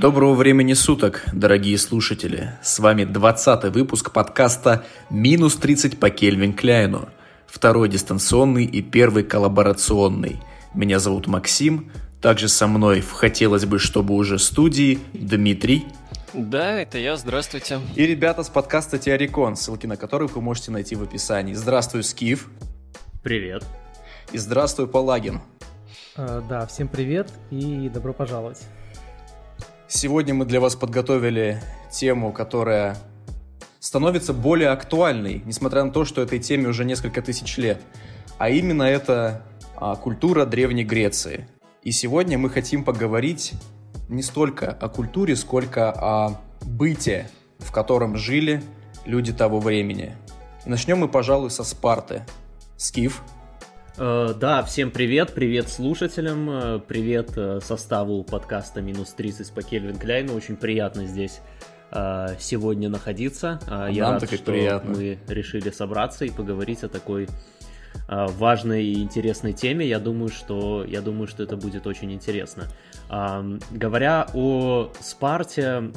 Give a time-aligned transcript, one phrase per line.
[0.00, 2.54] Доброго времени суток, дорогие слушатели!
[2.62, 7.10] С вами 20 выпуск подкаста «Минус 30 по Кельвин Кляйну»,
[7.46, 10.40] второй дистанционный и первый коллаборационный.
[10.72, 11.92] Меня зовут Максим,
[12.22, 15.84] также со мной в «Хотелось бы, чтобы уже студии» Дмитрий.
[16.32, 17.78] Да, это я, здравствуйте.
[17.94, 21.52] И ребята с подкаста Теорикон, ссылки на которых вы можете найти в описании.
[21.52, 22.48] Здравствуй, Скиф.
[23.22, 23.66] Привет.
[24.32, 25.42] И здравствуй, Палагин.
[26.16, 28.60] А, да, всем привет и добро пожаловать.
[29.92, 32.96] Сегодня мы для вас подготовили тему, которая
[33.80, 37.82] становится более актуальной, несмотря на то, что этой теме уже несколько тысяч лет.
[38.38, 39.42] А именно это
[39.74, 41.48] а, культура Древней Греции.
[41.82, 43.54] И сегодня мы хотим поговорить
[44.08, 48.62] не столько о культуре, сколько о быте, в котором жили
[49.06, 50.14] люди того времени.
[50.64, 52.24] И начнем мы, пожалуй, со Спарты.
[52.76, 53.22] Скиф.
[54.00, 59.98] Uh, да, всем привет, привет слушателям, uh, привет uh, составу подкаста «Минус 30» по Кельвин
[59.98, 60.34] Кляйну.
[60.34, 61.40] Очень приятно здесь
[62.38, 63.58] сегодня находиться.
[63.90, 64.92] Я рад, что приятно.
[64.92, 67.26] мы решили собраться и поговорить о такой
[68.06, 69.84] важной и интересной теме.
[69.84, 72.68] Я думаю, что, я думаю, что это будет очень интересно.
[73.08, 75.90] Говоря о Спарте,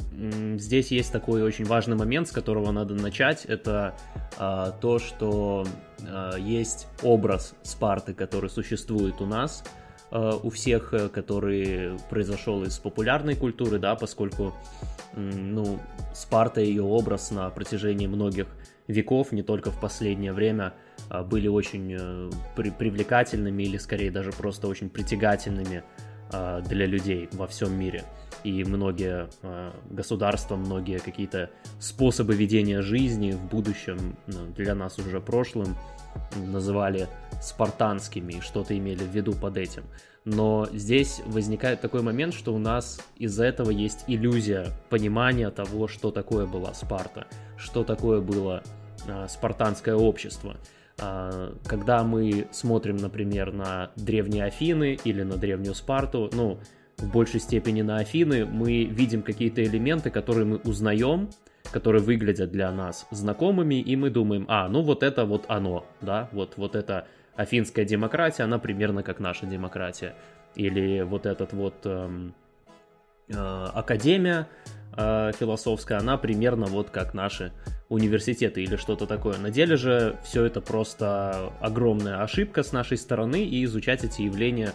[0.56, 3.44] здесь есть такой очень важный момент, с которого надо начать.
[3.44, 3.94] Это
[4.36, 5.64] то, что
[6.38, 9.64] есть образ Спарты, который существует у нас,
[10.10, 14.54] у всех, э, который произошел из популярной культуры, да, поскольку,
[15.16, 15.80] ну,
[16.14, 18.46] Спарта и ее образ на протяжении многих
[18.86, 20.74] веков, не только в последнее время,
[21.24, 25.82] были очень э, привлекательными или, скорее, даже просто очень притягательными
[26.34, 28.04] а, для людей во всем мире.
[28.42, 35.20] И многие а, государства, многие какие-то способы ведения жизни в будущем, ну, для нас уже
[35.20, 35.76] прошлым,
[36.36, 37.08] называли
[37.40, 39.84] спартанскими и что-то имели в виду под этим.
[40.24, 46.10] Но здесь возникает такой момент, что у нас из-за этого есть иллюзия понимания того, что
[46.10, 47.26] такое была Спарта,
[47.58, 48.62] что такое было
[49.06, 50.56] э, спартанское общество.
[50.98, 56.58] А, когда мы смотрим, например, на древние Афины или на древнюю Спарту, ну,
[56.96, 61.28] в большей степени на Афины, мы видим какие-то элементы, которые мы узнаем,
[61.74, 66.28] которые выглядят для нас знакомыми, и мы думаем, а, ну вот это вот оно, да,
[66.30, 70.14] вот, вот это афинская демократия, она примерно как наша демократия.
[70.54, 72.32] Или вот этот вот эм,
[73.28, 74.46] э, академия
[74.96, 77.50] э, философская, она примерно вот как наши
[77.88, 79.36] университеты или что-то такое.
[79.38, 84.74] На деле же все это просто огромная ошибка с нашей стороны, и изучать эти явления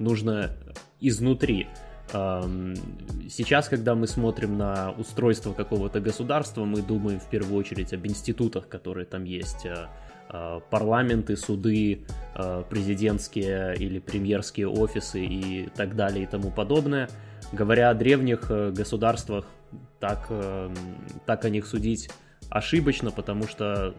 [0.00, 0.50] нужно
[0.98, 1.68] изнутри.
[2.10, 8.68] Сейчас, когда мы смотрим на устройство какого-то государства, мы думаем в первую очередь об институтах,
[8.68, 9.86] которые там есть, э,
[10.28, 12.04] э, парламенты, суды,
[12.34, 17.08] э, президентские или премьерские офисы и так далее и тому подобное.
[17.52, 19.46] Говоря о древних государствах,
[20.00, 20.28] так,
[21.26, 22.10] так о них судить
[22.48, 23.94] ошибочно, потому что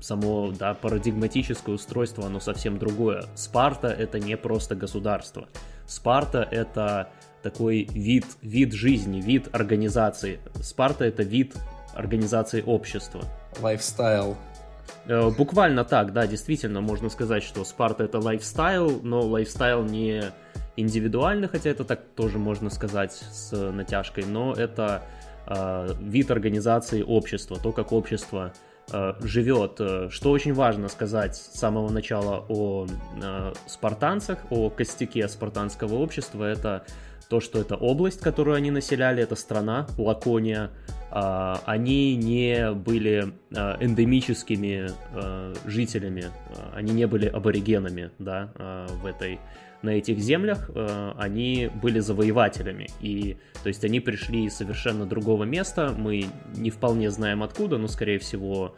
[0.00, 3.24] само да, парадигматическое устройство, оно совсем другое.
[3.34, 5.48] Спарта— это не просто государство.
[5.86, 7.10] Спарта— это
[7.50, 10.40] такой вид, вид жизни, вид организации.
[10.62, 11.54] Спарта— это вид
[11.94, 13.22] организации общества.
[13.60, 14.36] Lifestyle.
[15.06, 20.24] Э, буквально так, да, действительно, можно сказать, что Спарта это lifestyle, но lifestyle не
[20.76, 25.02] индивидуальный, хотя это так тоже можно сказать с натяжкой, но это
[25.46, 28.52] Э, вид организации общества, то, как общество
[28.90, 29.80] э, живет.
[30.10, 32.86] Что очень важно сказать с самого начала о
[33.66, 36.84] спартанцах, о костяке спартанского общества, это
[37.28, 40.70] то, что это область, которую они населяли, это страна, Лакония,
[41.10, 44.90] они не были эндемическими
[45.68, 46.26] жителями,
[46.74, 48.50] они не были аборигенами да,
[49.02, 49.40] в этой
[49.82, 50.70] на этих землях,
[51.16, 52.88] они были завоевателями.
[53.00, 55.94] И, то есть они пришли из совершенно другого места.
[55.96, 56.26] Мы
[56.56, 58.74] не вполне знаем откуда, но, скорее всего,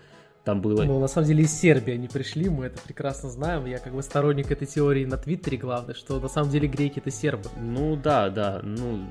[0.48, 0.82] там было...
[0.84, 3.66] Ну, на самом деле из Сербии они пришли, мы это прекрасно знаем.
[3.66, 7.11] Я как бы сторонник этой теории на Твиттере, главное, что на самом деле греки это
[7.11, 7.50] сербы.
[7.61, 8.61] Ну да, да.
[8.62, 9.06] Ну,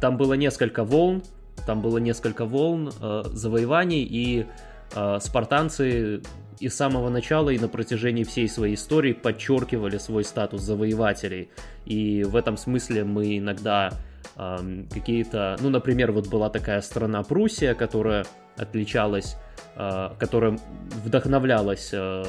[0.00, 1.24] там было несколько волн,
[1.66, 4.46] там было несколько волн э, завоеваний, и
[4.94, 6.22] э, спартанцы
[6.60, 11.50] и с самого начала и на протяжении всей своей истории подчеркивали свой статус завоевателей.
[11.86, 13.90] И в этом смысле мы иногда
[14.34, 15.56] какие-то...
[15.60, 18.24] Ну, например, вот была такая страна Пруссия, которая
[18.56, 19.36] отличалась,
[19.76, 20.58] э, которая
[21.04, 22.24] вдохновлялась э,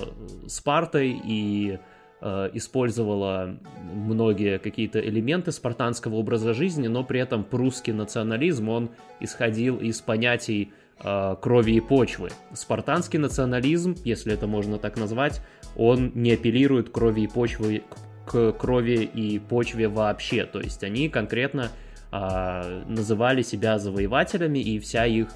[0.48, 1.80] Спартой и
[2.22, 3.58] э, использовала
[3.94, 8.90] многие какие-то элементы спартанского образа жизни, но при этом прусский национализм, он
[9.20, 10.72] исходил из понятий
[11.04, 12.30] э, крови и почвы.
[12.54, 15.42] Спартанский национализм, если это можно так назвать,
[15.76, 17.84] он не апеллирует крови и почвы
[18.26, 20.46] к крови и почве вообще.
[20.46, 21.70] То есть они конкретно
[22.14, 25.28] э, называли себя завоевателями, и вся их,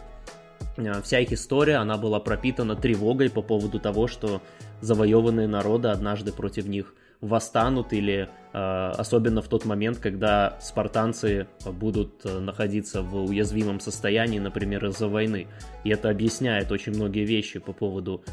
[0.77, 4.41] э, вся их история, она была пропитана тревогой по поводу того, что
[4.81, 12.23] завоеванные народы однажды против них восстанут или э, особенно в тот момент, когда спартанцы будут
[12.23, 15.47] находиться в уязвимом состоянии, например, из-за войны.
[15.83, 18.23] И это объясняет очень многие вещи по поводу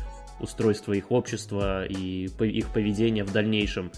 [0.41, 3.91] устройства их общества и их поведения в дальнейшем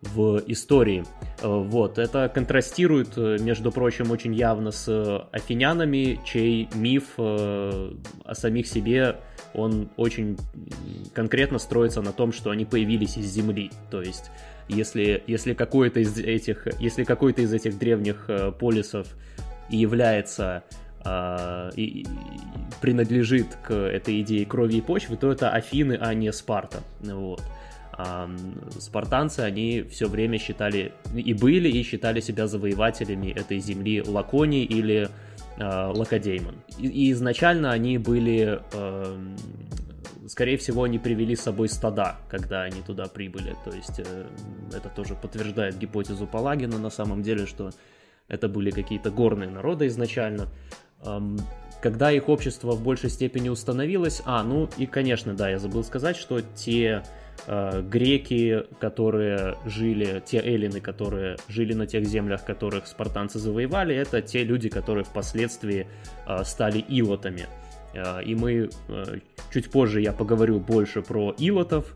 [0.00, 1.04] в истории.
[1.42, 7.92] Э, вот, это контрастирует, э, между прочим, очень явно с афинянами, чей миф э,
[8.24, 9.16] о самих себе,
[9.54, 10.38] он очень
[11.14, 13.70] конкретно строится на том, что они появились из земли.
[13.90, 14.30] То есть,
[14.68, 18.28] если, если какой-то из этих, если какой-то из этих древних
[18.60, 19.08] полисов
[19.70, 20.64] и является
[21.76, 22.06] и
[22.82, 26.80] принадлежит к этой идее крови и почвы, то это Афины, а не Спарта.
[27.00, 27.40] Вот.
[28.78, 35.08] Спартанцы, они все время считали, и были, и считали себя завоевателями этой земли Лаконии или
[35.56, 36.54] э, Лакодеймон.
[36.78, 39.34] И, и изначально они были, э,
[40.28, 43.56] скорее всего, они привели с собой стада, когда они туда прибыли.
[43.64, 44.26] То есть э,
[44.72, 47.70] это тоже подтверждает гипотезу Палагина на самом деле, что
[48.28, 50.48] это были какие-то горные народы изначально.
[51.04, 51.38] Эм,
[51.82, 56.16] когда их общество в большей степени установилось, а, ну и, конечно, да, я забыл сказать,
[56.16, 57.02] что те
[57.46, 64.20] Э, греки, которые жили, те эллины, которые жили на тех землях, которых спартанцы завоевали, это
[64.20, 65.86] те люди, которые впоследствии
[66.26, 67.46] э, стали илотами.
[67.94, 68.70] Э, и мы
[69.52, 71.94] чуть позже я поговорю больше про илотов,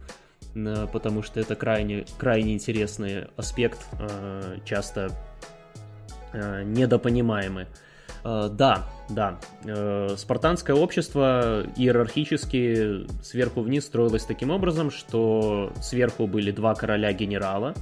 [0.54, 3.78] потому что это крайне, крайне интересный аспект,
[4.66, 5.10] часто
[6.34, 7.66] недопонимаемый.
[8.24, 9.38] Э, да, да.
[9.64, 17.74] Э, спартанское общество иерархически сверху вниз строилось таким образом, что сверху были два короля-генерала,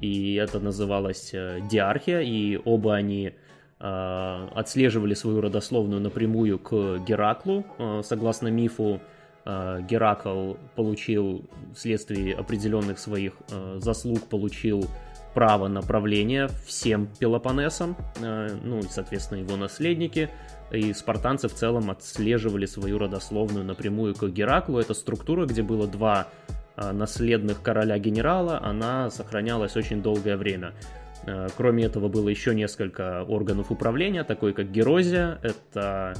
[0.00, 3.34] и это называлось э, диархия, и оба они
[3.76, 7.66] отслеживали свою родословную напрямую к Гераклу.
[8.02, 9.00] Согласно мифу,
[9.44, 11.44] Геракл получил
[11.74, 13.34] вследствие определенных своих
[13.76, 14.86] заслуг, получил
[15.34, 20.30] право на правление всем Пелопоннесом, э, ну и, соответственно, его наследники,
[20.70, 24.78] и спартанцы в целом отслеживали свою родословную напрямую к Гераклу.
[24.78, 26.28] Это структура, где было два
[26.76, 30.72] э, наследных короля-генерала, она сохранялась очень долгое время.
[31.26, 36.14] Э, кроме этого, было еще несколько органов управления, такой как Герозия, это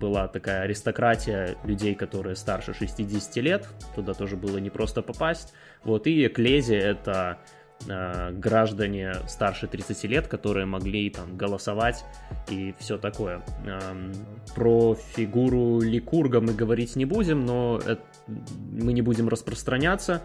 [0.00, 5.52] была такая аристократия людей, которые старше 60 лет, туда тоже было не просто попасть.
[5.84, 7.38] Вот, и Эклезия— это
[7.86, 12.04] граждане старше 30 лет, которые могли там голосовать
[12.50, 13.42] и все такое.
[13.64, 14.12] Э,
[14.54, 20.22] про фигуру Ликурга мы говорить не будем, но это, мы не будем распространяться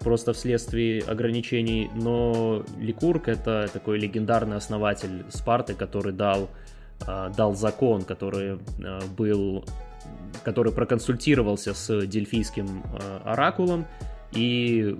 [0.00, 6.50] просто вследствие ограничений, но Ликург это такой легендарный основатель Спарты, который дал,
[7.06, 9.64] э, дал закон, который э, был
[10.44, 13.84] который проконсультировался с дельфийским э, оракулом
[14.32, 14.96] и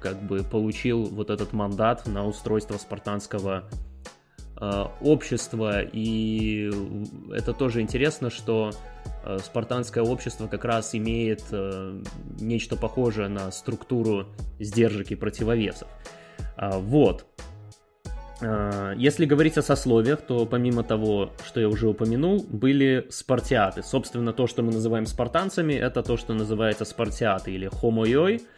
[0.00, 3.64] как бы получил вот этот мандат на устройство спартанского
[4.60, 5.82] э, общества.
[5.82, 6.70] И
[7.32, 8.70] это тоже интересно, что
[9.24, 12.02] э, спартанское общество как раз имеет э,
[12.40, 14.26] нечто похожее на структуру
[14.58, 15.88] сдержек и противовесов.
[16.56, 17.26] А, вот.
[18.42, 23.82] А, если говорить о сословиях, то помимо того, что я уже упомянул, были спартиаты.
[23.82, 28.42] Собственно, то, что мы называем спартанцами, это то, что называется спартиаты или хомойой–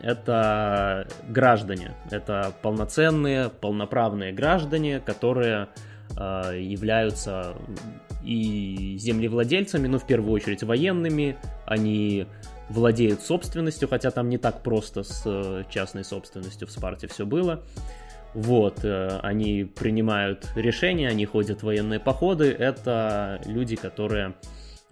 [0.00, 5.68] это граждане, это полноценные, полноправные граждане, которые
[6.16, 7.54] а, являются
[8.24, 12.26] и землевладельцами, но в первую очередь военными, они
[12.68, 16.68] владеют собственностью, хотя там не так просто с э, частной собственностью.
[16.68, 17.62] В Спарте все было.
[18.34, 24.34] Вот, э, они принимают решения, они ходят в военные походы, это люди, которые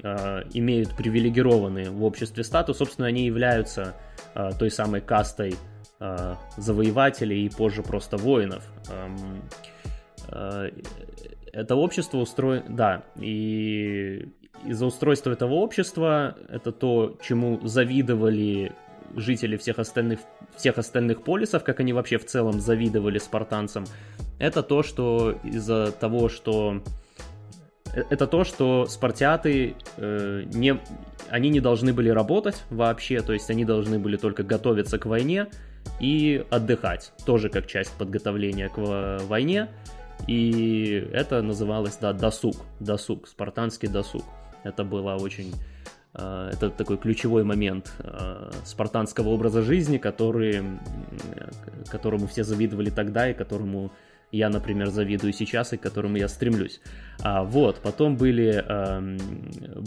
[0.03, 3.95] э, имеют привилегированный в обществе статус, собственно, они являются
[4.35, 5.55] э, той самой кастой
[6.01, 8.65] э, завоевателей и позже просто воинов.
[8.91, 9.43] Эм,
[10.29, 10.71] э,
[11.53, 14.29] это общество устроено, да, и
[14.65, 18.73] из-за устройства этого общества это то, чему завидовали
[19.17, 20.21] жители всех остальных,
[20.57, 23.85] всех остальных полисов, как они вообще в целом завидовали спартанцам,
[24.39, 27.10] это то, что из-за того, что Э,
[27.95, 30.79] это то, что спартиаты э, не,
[31.29, 35.49] они не должны были работать вообще, то есть они должны были только готовиться к войне
[35.99, 39.69] и отдыхать, тоже как часть подготовления к войне.
[40.27, 44.25] И это называлось, да, досуг, досуг, спартанский досуг.
[44.65, 45.55] Это было очень,
[46.15, 50.63] э, это такой ключевой момент э, спартанского образа жизни, который,
[51.91, 53.91] которому все завидовали тогда и которому
[54.33, 56.81] я, например, завидую сейчас и к которому я стремлюсь.
[57.23, 59.19] А, вот, потом были, э,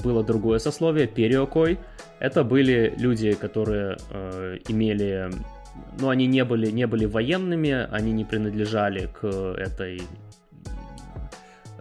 [0.03, 1.79] было другое сословие, периокой.
[2.19, 5.31] Это были люди, которые э, имели
[5.99, 10.01] ну, они не были, не были военными, они не принадлежали к этой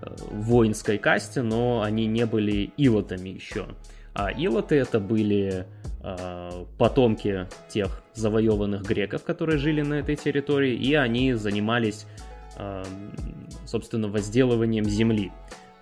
[0.00, 3.66] э, воинской касте, но они не были илотами еще.
[4.14, 5.66] А илоты это были
[6.02, 12.06] э, потомки тех завоеванных греков, которые жили на этой территории, и они занимались,
[13.66, 15.32] собственно, возделыванием земли.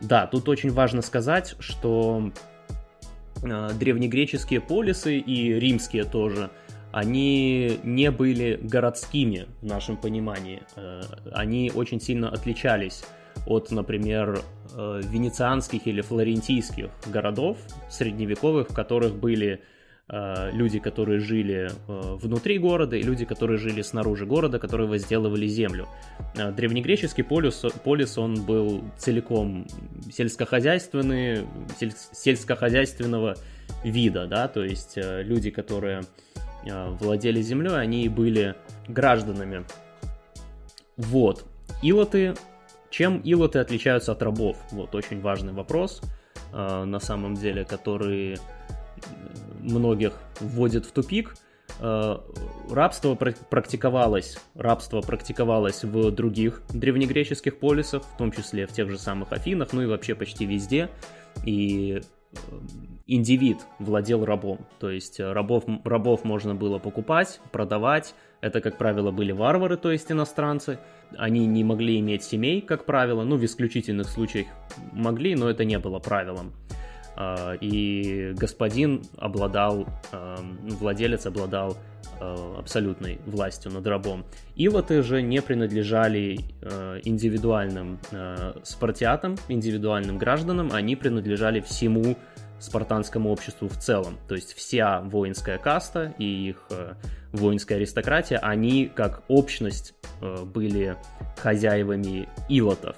[0.00, 2.32] Да, тут очень важно сказать, что
[3.42, 6.50] э, древнегреческие полисы и римские тоже–
[6.92, 10.62] они не были городскими в нашем понимании.
[10.76, 13.04] Э, они очень сильно отличались
[13.46, 14.42] от, например,
[14.74, 17.58] э, венецианских или флорентийских городов
[17.88, 19.62] средневековых, в которых были
[20.12, 25.86] люди, которые жили внутри города, и люди, которые жили снаружи города, которые возделывали землю.
[26.34, 29.68] Древнегреческий полис, полис он был целиком
[30.12, 31.46] сельскохозяйственный,
[31.78, 33.36] сель, сельскохозяйственного
[33.84, 36.02] вида, да, то есть люди, которые
[36.64, 38.54] Э, владели землей, они были
[38.88, 39.64] гражданами.
[40.96, 41.44] Вот.
[41.82, 42.34] Илоты.
[42.90, 44.56] Чем илоты отличаются от рабов?
[44.72, 46.02] Вот очень важный вопрос,
[46.52, 48.36] э, на самом деле, который
[49.60, 51.34] многих вводит в тупик.
[51.80, 52.18] Э,
[52.70, 59.32] рабство практиковалось, рабство практиковалось в других древнегреческих полисах, в том числе в тех же самых
[59.32, 60.90] Афинах, ну и вообще почти везде.
[61.44, 62.02] И
[63.06, 64.66] индивид владел рабом.
[64.78, 68.14] То есть э, рабов, рабов можно было покупать, продавать.
[68.40, 70.78] Это, как правило, были варвары, то есть иностранцы.
[71.18, 73.24] Они не могли иметь семей, как правило.
[73.24, 74.46] Ну, в исключительных случаях
[74.92, 76.52] могли, но это не было правилом.
[77.22, 81.76] А, и господин обладал, эм, владелец обладал
[82.18, 84.24] э, абсолютной властью над рабом.
[84.56, 87.98] Илоты же не принадлежали э, индивидуальным
[88.62, 92.16] спартиатам, индивидуальным гражданам, они принадлежали всему
[92.58, 94.18] спартанскому обществу в целом.
[94.26, 96.94] То есть вся воинская каста и их э,
[97.32, 100.96] воинская аристократия, они как общность э, были
[101.36, 102.96] хозяевами илотов.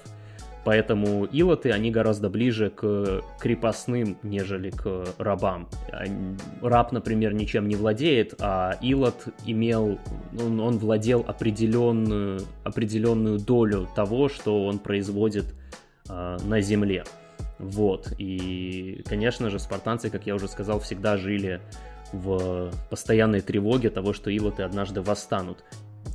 [0.64, 5.68] Поэтому илоты, они гораздо ближе к крепостным, нежели к рабам.
[6.60, 9.98] Раб, например, ничем не владеет, а илот имел,
[10.38, 15.46] он, он владел определенную, определенную долю того, что он производит
[16.08, 17.04] э, на земле.
[17.58, 21.60] Вот, и, конечно же, спартанцы, как я уже сказал, всегда жили
[22.12, 25.64] в постоянной тревоге того, что илоты однажды восстанут.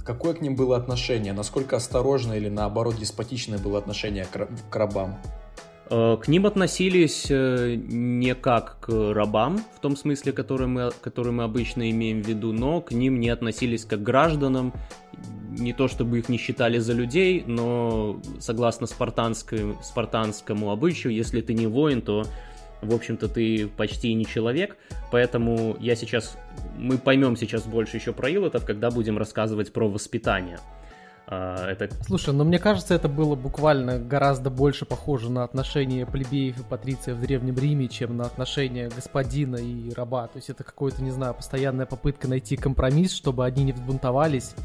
[0.07, 1.33] Какое к ним было отношение?
[1.33, 5.19] Насколько осторожное или, наоборот, деспотичное было отношение к, к рабам?
[5.89, 11.33] Э, к ним относились э, не как к рабам, в том смысле, который мы, который
[11.33, 14.71] мы обычно имеем в виду, но к ним не относились как к гражданам,
[15.49, 21.53] не то чтобы их не считали за людей, но согласно спартанскому, спартанскому обычаю, если ты
[21.53, 22.23] не воин, то,
[22.81, 24.77] в общем-то, ты почти не человек,
[25.11, 26.37] поэтому я сейчас,
[26.77, 30.59] мы поймем сейчас больше еще про илотов, когда будем рассказывать про воспитание.
[31.29, 31.89] А, это...
[32.05, 37.15] Слушай, но мне кажется, это было буквально гораздо больше похоже на отношения плебеев и патриция
[37.15, 40.27] в Древнем Риме, чем на отношения господина и раба.
[40.27, 44.55] То есть это какое-то, не знаю, постоянная попытка найти компромисс, чтобы одни не взбунтовались,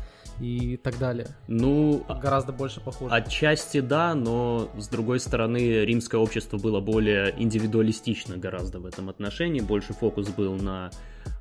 [0.42, 1.28] и так далее.
[1.46, 3.14] Ну, гораздо больше похоже.
[3.14, 9.60] Отчасти да, но с другой стороны римское общество было более индивидуалистично гораздо в этом отношении,
[9.60, 10.90] больше фокус был на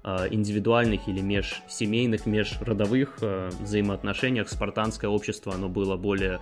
[0.03, 4.49] э, индивидуальных или межсемейных, межродовых э, взаимоотношениях.
[4.49, 6.39] Спартанское общество, оно было более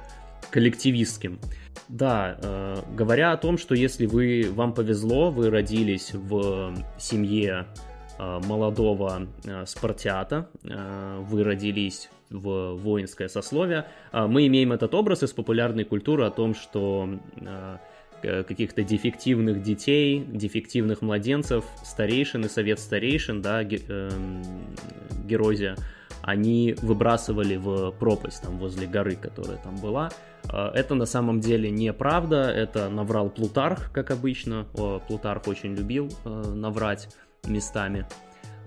[0.52, 1.40] коллективистским.
[1.88, 7.68] Да, э, говоря о том, что если вы, вам повезло, вы родились в семье
[8.20, 9.30] молодого
[9.66, 13.86] спартиата, вы родились в воинское сословие.
[14.12, 17.10] А, мы имеем этот образ из популярной культуры о том, что
[17.46, 17.80] а,
[18.22, 24.44] каких-то дефективных детей, дефективных младенцев, старейшин и совет старейшин, да, эм,
[25.26, 25.78] Герозия,
[26.22, 30.12] они выбрасывали в пропасть там возле горы, которая там была.
[30.48, 34.66] А, это на самом деле неправда, это наврал Плутарх, как обычно.
[35.08, 37.10] Плутарх очень любил э, наврать
[37.48, 38.06] местами.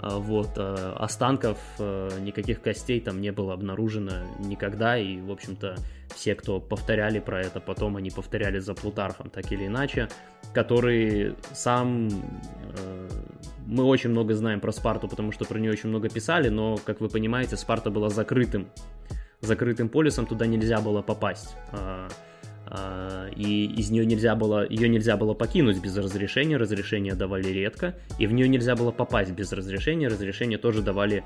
[0.02, 5.76] А, вот, а, останков, а, никаких костей там не было обнаружено никогда, и, в общем-то,
[6.14, 10.08] все, кто повторяли про это, потом они повторяли за Плутархом, так или иначе,
[10.52, 12.10] который сам...
[13.64, 17.00] Мы очень много знаем про Спарту, потому что про нее очень много писали, но, как
[17.00, 18.66] вы понимаете, Спарта была закрытым,
[19.40, 21.54] закрытым полисом, туда нельзя было попасть.
[22.74, 27.94] А, и из нее нельзя было, ее нельзя было покинуть без разрешения, разрешения давали редко,
[28.18, 31.22] и в нее нельзя было попасть без разрешения, разрешения тоже давали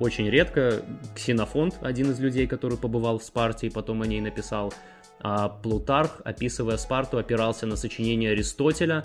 [0.00, 0.82] Очень редко.
[1.14, 4.72] Ксенофонт, один из людей, который побывал в Спарте и потом о ней написал,
[5.20, 9.04] а Плутарх, описывая Спарту, опирался на сочинение Аристотеля,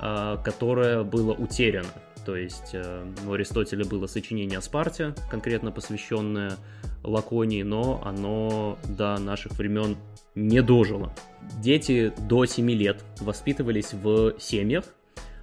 [0.00, 1.88] которое было утеряно.
[2.24, 6.56] То есть э, у Аристотеля было сочинение о Спарте, конкретно посвященное
[7.02, 9.96] Лаконии, но оно до наших времен
[10.34, 11.12] не дожило.
[11.60, 14.84] Дети до 7 лет воспитывались в семьях,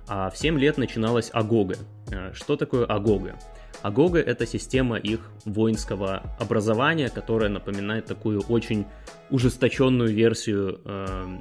[0.08, 1.75] а в 7 лет начиналась агога.
[2.12, 3.36] Э, что такое агога?
[3.81, 8.86] Агога— это система их воинского образования, которая напоминает такую очень
[9.29, 11.38] ужесточенную версию э,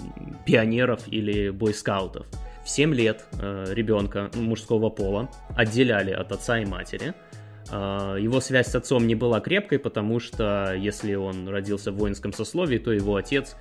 [0.47, 2.26] пионеров или бойскаутов.
[2.69, 7.15] В 7 лет э, ребенка мужского пола отделяли от отца и матери.
[7.73, 12.35] Э, его связь с отцом не была крепкой, потому что если он родился в воинском
[12.35, 13.57] сословии, то его отец,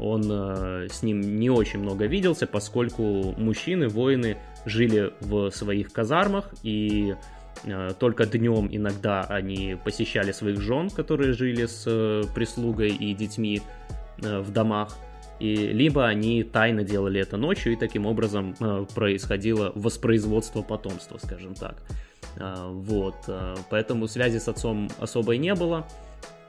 [0.00, 6.52] он э, с ним не очень много виделся, поскольку мужчины, воины жили в своих казармах
[6.64, 7.14] и
[7.98, 11.84] только днем иногда они посещали своих жен, которые жили с
[12.34, 13.62] прислугой и детьми
[14.18, 14.96] в домах
[15.38, 21.54] и либо они тайно делали это ночью, и таким образом э, происходило воспроизводство потомства, скажем
[21.54, 21.76] так.
[22.36, 25.86] Э, вот, э, поэтому связи с отцом особой не было,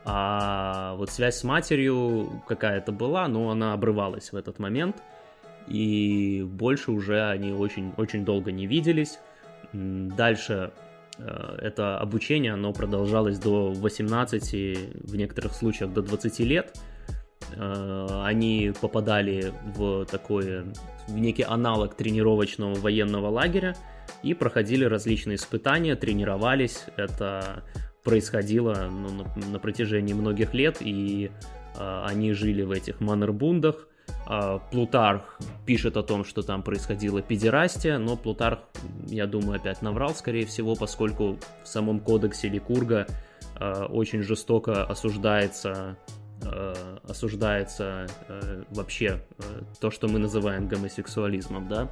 [0.05, 4.97] а вот связь с матерью какая-то была, но она обрывалась в этот момент,
[5.67, 9.19] и больше уже они очень, очень долго не виделись.
[9.71, 10.71] Дальше
[11.19, 16.88] это обучение, оно продолжалось до 18, в некоторых случаях до 20 лет, Э,
[17.57, 20.63] они попадали в такой,
[21.07, 23.75] в некий аналог тренировочного военного лагеря
[24.23, 26.85] и проходили различные испытания, тренировались.
[26.97, 27.63] Это
[28.03, 31.31] происходило ну, на, на протяжении многих лет, и
[31.75, 33.87] э, они жили в этих манербундах.
[34.27, 38.59] Э, Плутарх пишет о том, что там происходила педерастия, но Плутарх,
[39.07, 43.05] я думаю, опять наврал, скорее всего, поскольку в самом кодексе Ликурга
[43.59, 45.97] э, очень жестоко осуждается
[46.43, 49.43] э, осуждается э, вообще э,
[49.79, 51.89] то, что мы называем гомосексуализмом, да.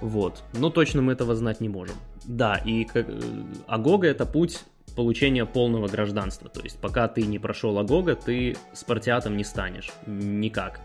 [0.00, 0.42] Вот.
[0.54, 1.94] Но точно мы этого знать не можем.
[2.24, 3.20] Да, и как, э,
[3.66, 4.64] Агога это путь
[4.96, 6.48] получения полного гражданства.
[6.48, 9.90] То есть пока ты не прошел Агога, ты спартиатом не станешь.
[10.06, 10.80] Никак.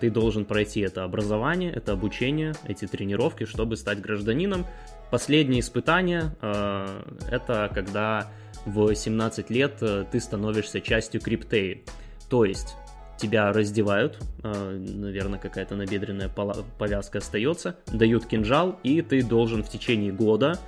[0.00, 4.66] Ты должен пройти это образование, это обучение, эти тренировки, чтобы стать гражданином.
[5.10, 8.30] Последнее испытание э, это когда
[8.66, 11.84] в 17 лет э, ты становишься частью криптеи.
[12.28, 12.76] То есть
[13.18, 20.12] тебя раздевают, а, наверное, какая-то набедренная повязка остается, дают кинжал, и ты должен в течение
[20.12, 20.58] года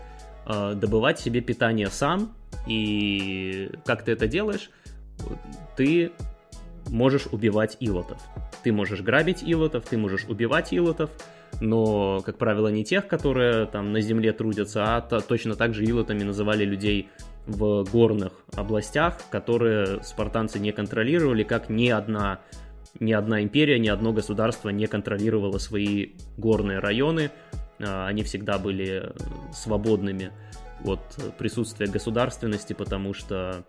[0.46, 2.34] а, добывать себе питание сам.
[2.66, 4.70] И как ты это делаешь?
[5.76, 6.12] Ты
[6.88, 8.18] можешь убивать илотов.
[8.62, 11.10] Ты можешь грабить илотов, ты можешь убивать илотов,
[11.60, 16.22] но, как правило, не тех, которые там на земле трудятся, а точно так же илотами
[16.22, 17.08] называли людей
[17.46, 22.40] в горных областях, которые спартанцы не контролировали, как ни одна,
[22.98, 27.30] ни одна империя, ни одно государство не контролировало свои горные районы.
[27.80, 29.12] А, они всегда были
[29.52, 30.32] свободными
[30.84, 31.00] от
[31.38, 33.64] присутствия государственности, потому что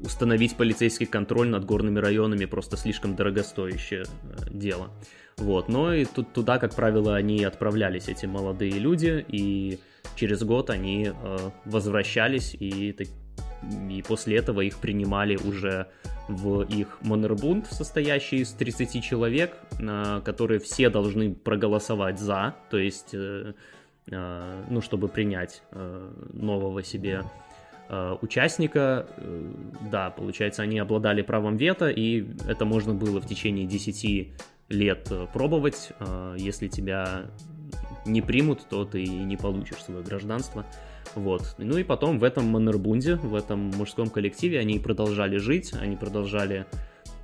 [0.00, 4.90] установить полицейский контроль над горными районами просто слишком дорогостоящее э, дело.
[5.36, 5.68] Вот.
[5.68, 9.78] Но и тут, туда, как правило, они отправлялись, эти молодые люди, и
[10.16, 12.96] через год они э, возвращались, и,
[13.90, 15.88] и после этого их принимали уже
[16.28, 23.10] в их монербунд, состоящий из 30 человек, э, которые все должны проголосовать за, то есть,
[23.14, 23.54] э,
[24.10, 27.22] э, ну, чтобы принять э, нового себе
[27.88, 29.52] э, участника, э,
[29.90, 34.32] да, получается, они обладали правом вето, и это можно было в течение 10
[34.68, 35.92] лет э, пробовать.
[36.36, 37.26] Если тебя
[38.04, 40.64] не примут, то ты не получишь свое гражданство.
[41.14, 41.54] Вот.
[41.58, 46.66] Ну и потом в этом Маннербунде, в этом мужском коллективе они продолжали жить, они продолжали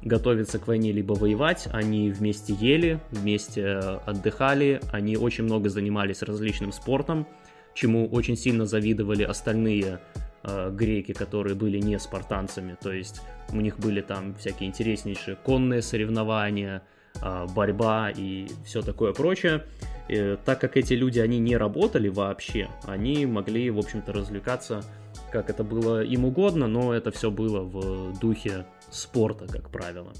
[0.02, 6.72] готовиться к войне либо воевать, они вместе ели, вместе отдыхали, они очень много занимались различным
[6.72, 7.26] спортом,
[7.74, 10.00] чему очень сильно завидовали остальные
[10.44, 15.82] э, греки, которые были не спартанцами, то есть у них были там всякие интереснейшие конные
[15.82, 16.82] соревнования,
[17.20, 19.64] э, борьба и все такое прочее.
[20.08, 24.82] И, так как эти люди, они не работали вообще, они могли, в общем-то, развлекаться,
[25.30, 30.12] как это было им угодно, но это все было в духе спорта, как правило.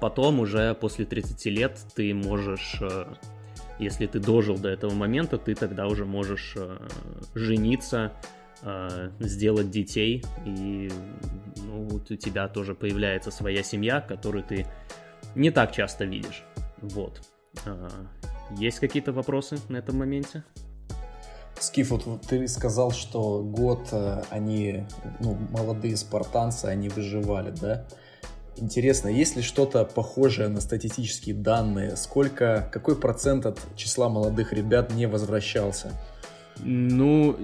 [0.00, 3.06] Потом уже после 30 лет ты можешь, э,
[3.78, 6.76] если ты дожил до этого момента, ты тогда уже можешь э,
[7.34, 8.12] жениться,
[8.62, 10.90] э, сделать детей, и
[11.56, 14.66] ну, у тебя тоже появляется своя семья, которую ты
[15.34, 16.44] не так часто видишь.
[16.82, 17.22] Вот.
[18.50, 20.44] Есть какие-то вопросы на этом моменте?
[21.58, 24.84] Скиф, вот ты сказал, что год э, они,
[25.20, 27.86] ну, молодые спартанцы, они выживали, да?
[28.58, 31.96] Интересно, есть ли что-то похожее на статистические данные?
[31.96, 35.92] Сколько, какой процент от числа молодых ребят не возвращался?
[36.58, 37.36] Ну,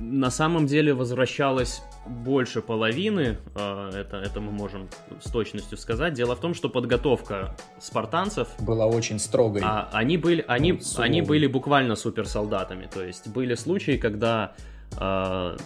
[0.00, 4.88] на самом деле возвращалось больше половины, а, это, это мы можем
[5.22, 6.14] с точностью сказать.
[6.14, 9.62] Дело в том, что подготовка спартанцев была очень строгой.
[9.64, 12.88] А, они, были, они, ну, они были буквально суперсолдатами.
[12.92, 14.52] То есть были случаи, когда
[14.98, 15.56] э,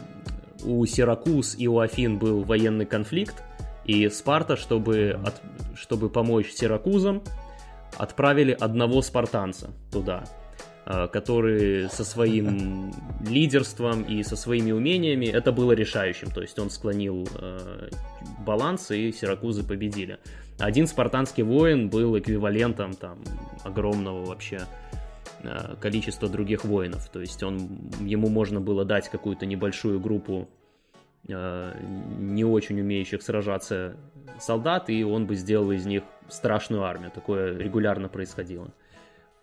[0.64, 3.42] у Сиракуз и у Афин был военный конфликт,
[3.84, 5.40] и Спарта, чтобы, от,
[5.74, 7.22] чтобы помочь Сиракузам,
[7.96, 10.24] отправили одного спартанца туда.
[10.84, 12.92] Э, который со своим
[13.24, 16.28] лидерством и со своими умениями это было решающим.
[16.32, 17.90] То есть он склонил э,
[18.44, 20.18] баланс, и Сиракузы победили.
[20.58, 23.20] Один спартанский воин был эквивалентом там
[23.62, 24.62] огромного вообще
[25.44, 27.08] э, количества других воинов.
[27.10, 30.48] То есть он, ему можно было дать какую-то небольшую группу
[31.28, 31.74] э,
[32.18, 33.94] не очень умеющих сражаться
[34.40, 37.12] солдат, и он бы сделал из них страшную армию.
[37.12, 38.72] Такое регулярно происходило.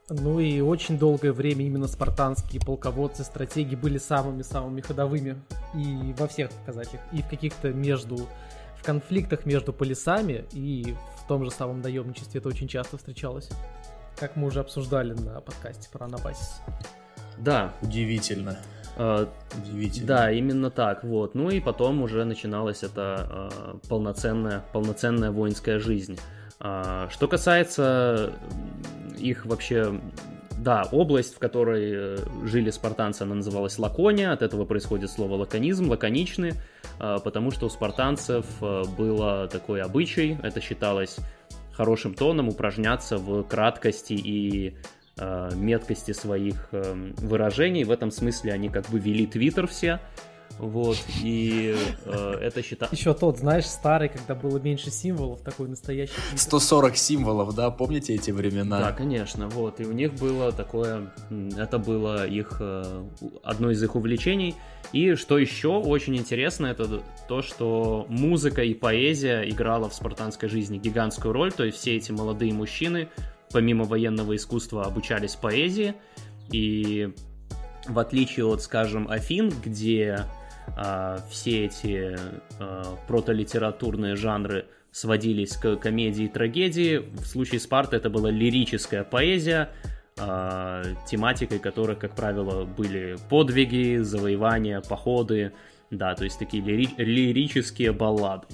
[0.09, 5.41] Ну и очень долгое время именно спартанские полководцы, стратеги были самыми-самыми ходовыми
[5.75, 8.17] и во всех показателях, и в каких-то между,
[8.77, 13.49] в конфликтах между полисами, и в том же самом наемничестве это очень часто встречалось,
[14.17, 16.61] как мы уже обсуждали на подкасте про Анабасис.
[17.37, 17.73] Да.
[17.81, 18.57] Удивительно.
[18.97, 20.07] Uh, Удивительно.
[20.07, 21.33] Да, именно так, вот.
[21.33, 26.19] Ну и потом уже начиналась эта uh, полноценная, полноценная воинская жизнь.
[26.59, 28.33] Uh, что касается
[29.17, 29.99] их вообще
[30.59, 35.89] да, область, в которой э, жили спартанцы, она называлась Лакония, от этого происходит слово лаконизм,
[35.89, 36.53] лаконичный,
[36.99, 41.17] э, потому что у спартанцев э, было такой обычай, это считалось
[41.71, 44.75] хорошим тоном упражняться в краткости и
[45.53, 47.83] меткости своих выражений.
[47.83, 49.99] В этом смысле они как бы вели твиттер все,
[50.59, 52.93] вот, и э, это считается...
[52.93, 56.13] Еще тот, знаешь, старый, когда было меньше символов, такой настоящий...
[56.35, 58.79] 140 символов, да, помните эти времена?
[58.79, 61.13] Да, конечно, вот, и у них было такое,
[61.57, 63.05] это было их, э,
[63.41, 64.53] одно из их увлечений,
[64.91, 70.77] и что еще очень интересно, это то, что музыка и поэзия играла в спартанской жизни
[70.77, 73.07] гигантскую роль, то есть все эти молодые мужчины,
[73.51, 75.95] помимо военного искусства, обучались поэзии,
[76.51, 77.13] и
[77.87, 80.25] в отличие от, скажем, Афин, где
[81.29, 82.17] все эти
[82.59, 86.97] а, протолитературные жанры сводились к комедии и трагедии.
[86.97, 89.69] В случае Спарта это была лирическая поэзия,
[90.17, 95.53] а, тематикой которой, как правило, были подвиги, завоевания, походы,
[95.91, 98.47] да, то есть такие лири- лирические баллады.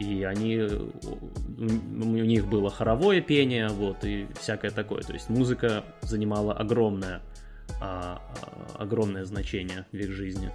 [0.00, 5.02] И они, у них было хоровое пение, вот, и всякое такое.
[5.02, 7.22] То есть музыка занимала огромное,
[8.76, 10.50] огромное значение в их жизни.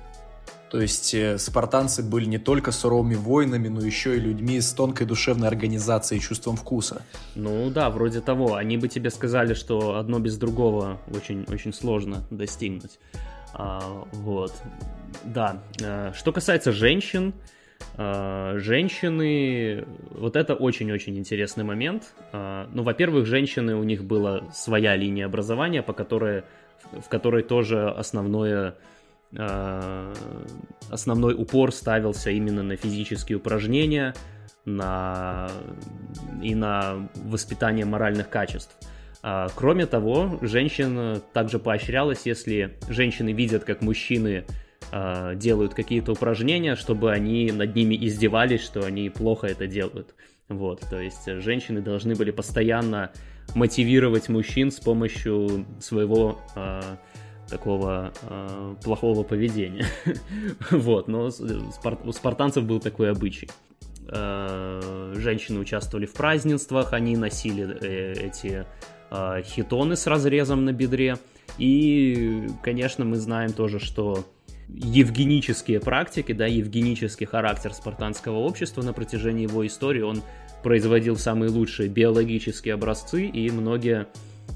[0.69, 5.07] То есть э, спартанцы были не только суровыми воинами, но еще и людьми с тонкой
[5.07, 7.01] душевной организацией и чувством вкуса.
[7.35, 8.55] Ну да, вроде того.
[8.55, 12.99] Они бы тебе сказали, что одно без другого очень, очень сложно достигнуть.
[13.53, 14.53] А, вот.
[15.23, 15.63] Да.
[15.83, 17.33] А, что касается женщин,
[17.97, 22.13] а, женщины, вот это очень-очень интересный момент.
[22.31, 26.43] Ну, во-первых, женщины, у них была своя линия образования, по которой,
[26.91, 28.75] в которой тоже основное Э,
[29.31, 34.15] основной упор ставился именно на физические упражнения
[34.65, 35.49] на...
[36.41, 38.75] и на воспитание моральных качеств.
[39.21, 44.45] А, кроме того, женщин также поощрялось, если женщины видят, как мужчины
[44.91, 50.15] э, делают какие-то упражнения, чтобы они над ними издевались, что они плохо это делают.
[50.47, 53.11] Вот, то есть женщины должны были постоянно
[53.55, 56.81] мотивировать мужчин с помощью своего э,
[57.49, 59.85] такого э, плохого поведения.
[60.71, 63.49] вот, но у спартанцев был такой обычай.
[64.07, 68.65] Э, женщины участвовали в празднествах, они носили э, эти
[69.11, 71.17] э, хитоны с разрезом на бедре.
[71.57, 74.25] И, конечно, мы знаем тоже, что
[74.69, 80.21] евгенические практики, да, евгенический характер спартанского общества на протяжении его истории, он
[80.63, 84.07] производил самые лучшие биологические образцы, и многие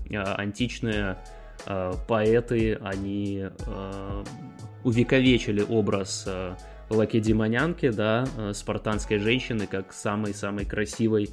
[0.10, 1.18] э, античные
[1.66, 4.24] поэты, они э,
[4.84, 6.56] увековечили образ э,
[6.90, 11.30] лакедемонянки, да, спартанской женщины, как самой-самой красивой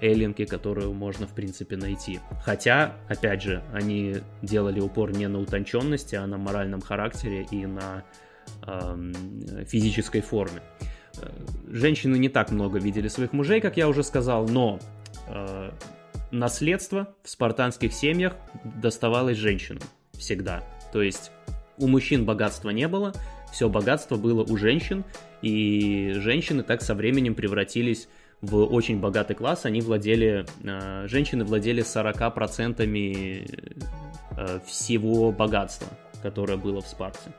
[0.00, 2.18] эллинки, которую можно, в принципе, найти.
[2.44, 8.02] Хотя, опять же, они делали упор не на утонченности, а на моральном характере и на
[8.66, 9.12] э,
[9.66, 10.60] физической форме.
[11.68, 14.78] Женщины не так много видели своих мужей, как я уже сказал, но
[15.28, 15.70] э,
[16.30, 20.62] наследство в спартанских семьях доставалось женщинам всегда.
[20.92, 21.30] То есть
[21.78, 23.12] у мужчин богатства не было,
[23.52, 25.04] все богатство было у женщин,
[25.42, 28.08] и женщины так со временем превратились
[28.40, 33.46] в очень богатый класс, они владели, э, женщины владели 40%
[34.36, 35.88] э, всего богатства,
[36.22, 37.32] которое было в Спарте.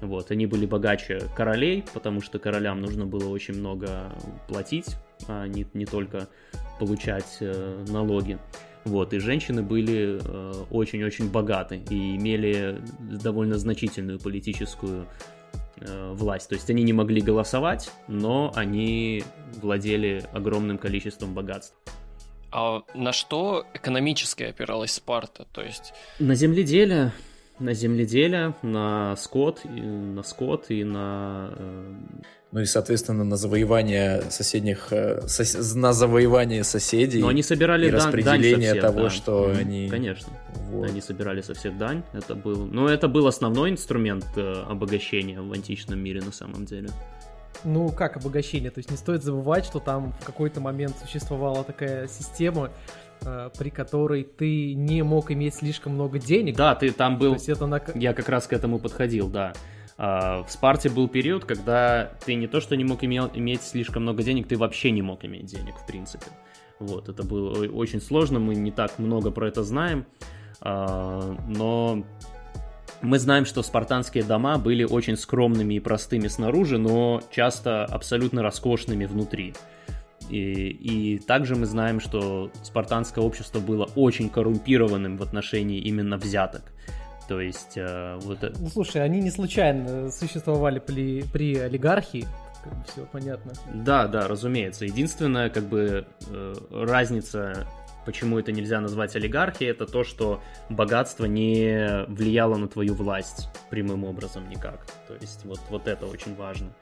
[0.00, 4.12] Вот, они были богаче королей, потому что королям нужно было очень много
[4.48, 4.96] платить,
[5.28, 6.28] а не, не только
[6.78, 8.38] получать э, налоги.
[8.84, 10.20] Вот, и женщины были
[10.70, 15.06] очень-очень богаты и имели довольно значительную политическую
[15.80, 16.48] Э, власть.
[16.48, 19.24] То есть они не могли голосовать, но они
[19.60, 21.74] владели огромным количеством богатств.
[22.52, 25.46] А на что экономически опиралась Спарта?
[25.52, 25.92] То есть...
[26.20, 27.12] На земледелие,
[27.58, 31.94] на земледелие, на скот, на скот и на э,
[32.54, 37.20] ну и, соответственно, на завоевание соседних, э, сос, на завоевание соседей.
[37.20, 39.10] Но они собирали и распределение дань всех, того, да.
[39.10, 39.88] что mm, они...
[39.88, 40.32] Конечно.
[40.70, 40.88] Вот.
[40.88, 42.04] Они собирали со всех дань.
[42.12, 42.64] Это был...
[42.66, 46.90] Но это был основной инструмент э, обогащения в античном мире на самом деле.
[47.64, 48.70] Ну, как обогащение?
[48.70, 52.70] То есть не стоит забывать, что там в какой-то момент существовала такая система,
[53.22, 56.54] э, при которой ты не мог иметь слишком много денег.
[56.54, 57.30] Да, ты там был...
[57.30, 57.82] То есть это на...
[57.96, 59.54] Я как раз к этому подходил, да.
[59.96, 64.22] А, в Спарте был период, когда ты не то что не мог иметь слишком много
[64.22, 66.26] денег, ты вообще не мог иметь денег, в принципе.
[66.80, 70.06] Вот, это было очень сложно, мы не так много про это знаем,
[70.60, 72.04] а, но
[73.02, 79.04] мы знаем, что спартанские дома были очень скромными и простыми снаружи, но часто абсолютно роскошными
[79.04, 79.54] внутри.
[80.30, 86.72] И, и также мы знаем, что спартанское общество было очень коррумпированным в отношении именно взяток.
[87.28, 88.38] То есть э, вот...
[88.58, 92.26] Ну слушай, они не случайно существовали при, при олигархии,
[92.62, 93.52] как бы все понятно.
[93.72, 94.84] Да, да, разумеется.
[94.84, 97.66] Единственная как бы э, разница,
[98.04, 104.04] почему это нельзя назвать олигархией, это то, что богатство не влияло на твою власть прямым
[104.04, 104.86] образом никак.
[105.08, 106.74] То есть вот, вот это очень важно.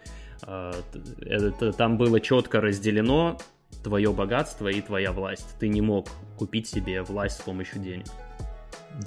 [0.45, 0.73] Э,
[1.21, 3.39] это, там было четко разделено
[3.85, 5.57] твое богатство и твоя власть.
[5.61, 8.07] Ты не мог купить себе власть с помощью денег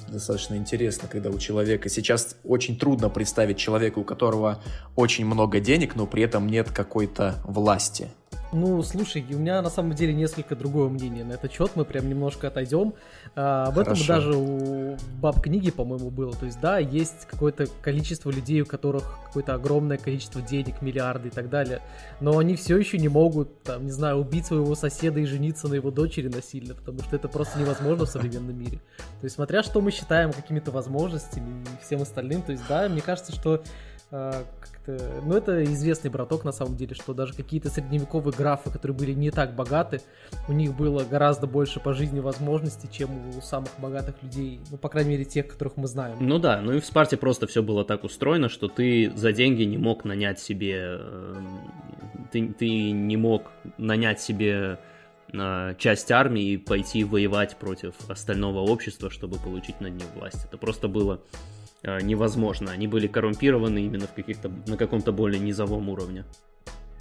[0.07, 1.89] достаточно интересно, когда у человека...
[1.89, 4.61] Сейчас очень трудно представить человека, у которого
[4.95, 8.09] очень много денег, но при этом нет какой-то власти.
[8.51, 11.71] Ну, слушай, у меня на самом деле несколько другое мнение на этот счет.
[11.75, 12.93] Мы прям немножко отойдем.
[13.35, 13.91] А, об Хорошо.
[13.91, 16.33] этом даже у баб книги, по-моему, было.
[16.33, 21.31] То есть, да, есть какое-то количество людей, у которых какое-то огромное количество денег, миллиарды и
[21.31, 21.81] так далее.
[22.21, 25.73] Но они все еще не могут, там, не знаю, убить своего соседа и жениться на
[25.73, 28.77] его дочери насильно, потому что это просто невозможно в современном мире.
[29.19, 33.01] То есть, смотря что мы считаем какими-то возможностями и всем остальным, то есть, да, мне
[33.01, 33.63] кажется, что
[34.59, 35.21] как-то...
[35.23, 39.31] Ну, это известный браток, на самом деле, что даже какие-то средневековые графы, которые были не
[39.31, 40.01] так богаты,
[40.47, 44.89] у них было гораздо больше по жизни возможностей, чем у самых богатых людей, ну, по
[44.89, 46.17] крайней мере, тех, которых мы знаем.
[46.19, 49.63] Ну да, ну и в Спарте просто все было так устроено, что ты за деньги
[49.63, 50.99] не мог нанять себе...
[50.99, 51.71] Эм,
[52.31, 54.79] ты, ты не мог нанять себе
[55.31, 60.45] э, часть армии и пойти воевать против остального общества, чтобы получить над ним власть.
[60.45, 61.54] Это просто было Э,
[62.01, 62.71] невозможно.
[62.71, 66.25] Они были коррумпированы именно в каких-то, на каком-то более низовом уровне.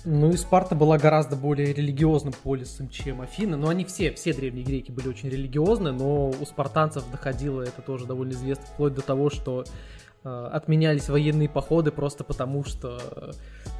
[0.06, 3.56] Ну и Спарта была гораздо более религиозным полисом, чем Афины.
[3.56, 8.04] Но они все, все древние греки были очень религиозны, но у спартанцев доходило это тоже
[8.04, 12.98] довольно известно, вплоть до того, что Э, отменялись военные походы просто потому, что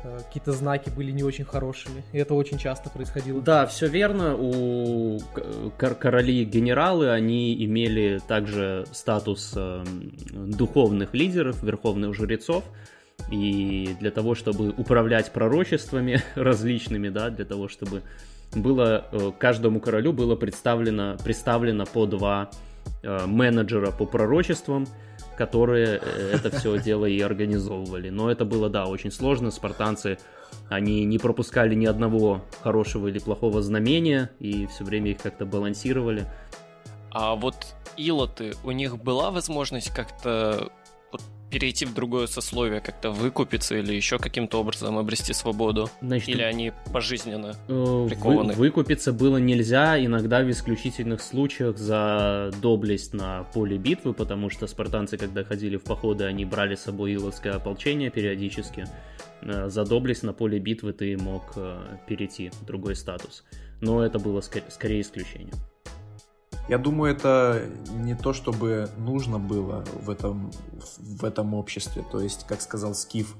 [0.05, 2.05] э, какие-то знаки были не очень хорошими.
[2.13, 3.41] И это очень часто происходило.
[3.41, 4.37] Да, все верно.
[4.37, 5.21] У
[5.79, 9.85] короли генералы, они имели также статус э,
[10.33, 12.65] духовных лидеров, верховных жрецов.
[13.31, 18.03] И для того, чтобы управлять пророчествами различными, да, для того, чтобы
[18.55, 19.07] было
[19.39, 22.51] каждому королю было представлено, представлено по два
[23.03, 24.87] менеджера по пророчествам,
[25.37, 28.11] которые э, это все дело и организовывали.
[28.11, 29.51] Но это было, да, очень сложно.
[29.51, 30.18] Спартанцы,
[30.68, 36.27] они не пропускали ни одного хорошего или плохого знамения и все время их как-то балансировали.
[37.11, 40.70] А вот илоты, у них была возможность как-то
[41.55, 45.88] перейти в другое сословие, как-то выкупиться или еще каким-то образом обрести свободу?
[46.01, 48.55] Значит, или они пожизненно э, прикованы?
[48.55, 54.67] Вы, выкупиться было нельзя, иногда в исключительных случаях за доблесть на поле битвы, потому что
[54.67, 58.87] спартанцы, когда ходили в походы, они брали с собой иловское ополчение периодически.
[59.43, 63.45] Э, за доблесть на поле битвы ты мог э, перейти в другой статус.
[63.81, 65.55] Но это было скорее, скорее исключением.
[66.68, 70.50] Я думаю, это не то, чтобы нужно было в этом,
[70.98, 72.05] в этом обществе.
[72.11, 73.37] То есть, как сказал Скиф,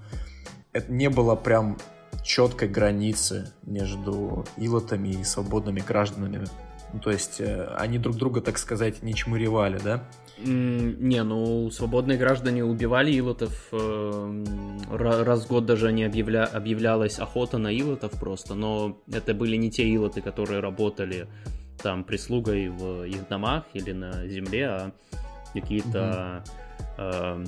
[0.73, 1.79] это не было прям
[2.23, 6.45] четкой границы между илотами и свободными гражданами
[6.93, 10.05] Ну, то есть э, они друг друга, так сказать, не чмуревали, да?
[10.39, 13.69] Не, ну, свободные граждане убивали илотов.
[13.73, 14.45] Э,
[14.91, 16.45] раз в год даже не объявля...
[16.45, 21.27] объявлялась охота на илотов просто, но это были не те илоты, которые работали
[21.83, 24.93] там прислугой в их домах или на земле, а
[25.53, 26.43] какие-то
[26.97, 27.05] угу.
[27.05, 27.45] э,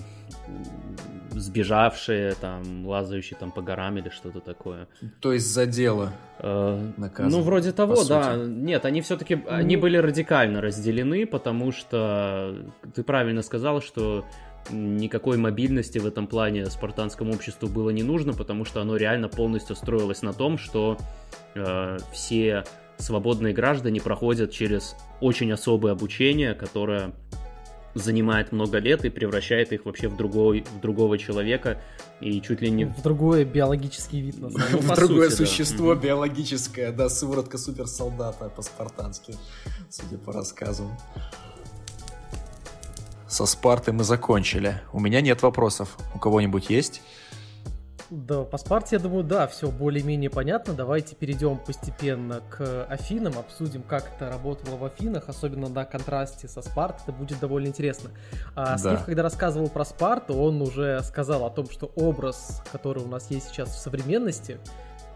[1.32, 4.88] сбежавшие, там, лазающие там по горам или что-то такое.
[5.20, 8.36] То есть за дело э, Ну, вроде того, да.
[8.36, 9.42] Нет, они все-таки, ну...
[9.46, 12.56] они были радикально разделены, потому что
[12.94, 14.24] ты правильно сказал, что
[14.70, 19.76] никакой мобильности в этом плане спартанскому обществу было не нужно, потому что оно реально полностью
[19.76, 20.96] строилось на том, что
[21.54, 22.64] э, все
[22.98, 27.12] свободные граждане проходят через очень особое обучение, которое
[27.94, 31.80] занимает много лет и превращает их вообще в, другой, в другого человека
[32.20, 32.84] и чуть ли не...
[32.84, 34.36] В другой биологический вид.
[34.38, 39.34] Ну, в другое существо биологическое, да, сыворотка суперсолдата по-спартански,
[39.90, 40.90] судя по рассказам.
[43.28, 44.80] Со Спартой мы закончили.
[44.92, 45.96] У меня нет вопросов.
[46.14, 47.02] У кого-нибудь есть?
[48.10, 50.74] Да, по Спарте, я думаю, да, все более-менее понятно.
[50.74, 56.62] Давайте перейдем постепенно к Афинам, обсудим, как это работало в Афинах, особенно на контрасте со
[56.62, 58.10] Спартой, это будет довольно интересно.
[58.54, 58.78] А да.
[58.78, 63.28] Стив, когда рассказывал про Спарту, он уже сказал о том, что образ, который у нас
[63.30, 64.60] есть сейчас в современности,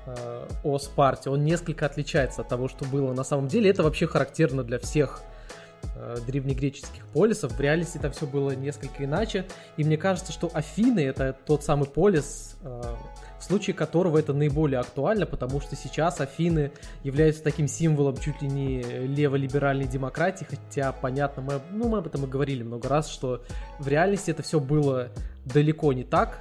[0.06, 3.70] э, о Спарте, он несколько отличается от того, что было на самом деле.
[3.70, 5.22] Это вообще характерно для всех
[6.26, 7.52] древнегреческих полисов.
[7.52, 9.46] В реальности это все было несколько иначе.
[9.76, 12.82] И мне кажется, что Афины это тот самый полис, э,
[13.38, 18.48] в случае которого это наиболее актуально, потому что сейчас Афины являются таким символом чуть ли
[18.48, 23.42] не леволиберальной демократии, хотя, понятно, мы, ну, мы об этом и говорили много раз, что
[23.78, 25.08] в реальности это все было
[25.46, 26.38] далеко не так,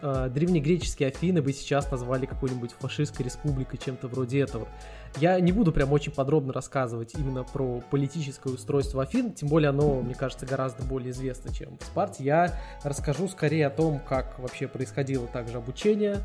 [0.00, 4.68] э, древнегреческие Афины бы сейчас назвали какой-нибудь фашистской республикой, чем-то вроде этого.
[5.16, 10.00] Я не буду прям очень подробно рассказывать именно про политическое устройство Афин, тем более оно,
[10.00, 12.24] мне кажется, гораздо более известно, чем в Спарте.
[12.24, 16.18] Я расскажу скорее о том, как вообще происходило также обучение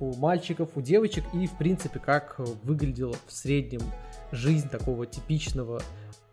[0.00, 3.82] у мальчиков, у девочек и, в принципе, как выглядела в среднем
[4.32, 5.82] жизнь такого типичного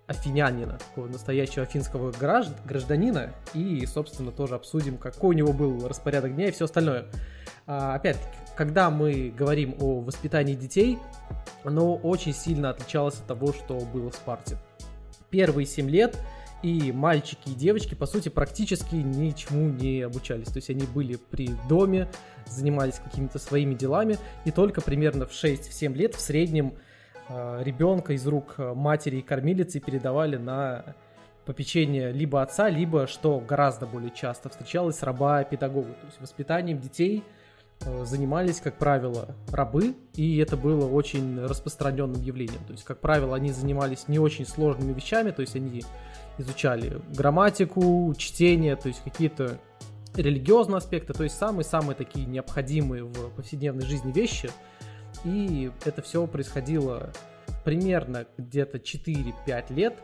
[0.08, 6.48] афинянина, такого настоящего афинского гражданина, и, собственно, тоже обсудим, какой у него был распорядок дня
[6.48, 7.06] и все остальное.
[7.66, 10.98] А, опять-таки, когда мы говорим о воспитании детей,
[11.64, 14.58] оно очень сильно отличалось от того, что было в Спарте.
[15.30, 16.18] Первые 7 лет
[16.64, 20.48] и мальчики и девочки, по сути, практически ничему не обучались.
[20.48, 22.10] То есть они были при доме,
[22.48, 26.74] занимались какими-то своими делами, и только примерно в 6-7 лет в среднем
[27.30, 30.96] ребенка из рук э, матери и кормилицы передавали на
[31.46, 35.90] попечение либо отца, либо, что гораздо более часто встречалось, раба-педагога.
[35.90, 37.24] То есть воспитанием детей
[37.82, 42.64] э, занимались, как правило, рабы, и это было очень распространенным явлением.
[42.66, 45.84] То есть, как правило, они занимались не очень сложными вещами, то есть они
[46.38, 49.58] изучали грамматику, чтение, то есть какие-то
[50.16, 54.50] религиозные аспекты, то есть самые-самые такие необходимые в повседневной жизни вещи–
[55.24, 57.12] и это все происходило
[57.64, 59.96] примерно где-то 4-5 лет.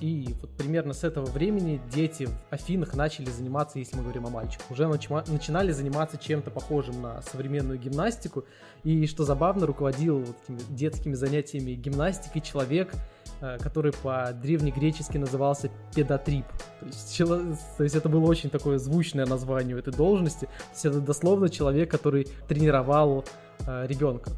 [0.00, 4.30] И вот примерно с этого времени дети в Афинах начали заниматься, если мы говорим о
[4.30, 8.44] мальчиках, уже начинали заниматься чем-то похожим на современную гимнастику.
[8.84, 12.94] И что забавно, руководил вот этими детскими занятиями гимнастикой человек,
[13.42, 16.46] э, который по-древнегречески назывался педатрип.
[16.80, 17.18] То есть,
[17.76, 20.46] то есть это было очень такое звучное название этой должности.
[20.46, 23.26] То есть это дословно человек, который тренировал
[23.66, 24.30] э, ребенка.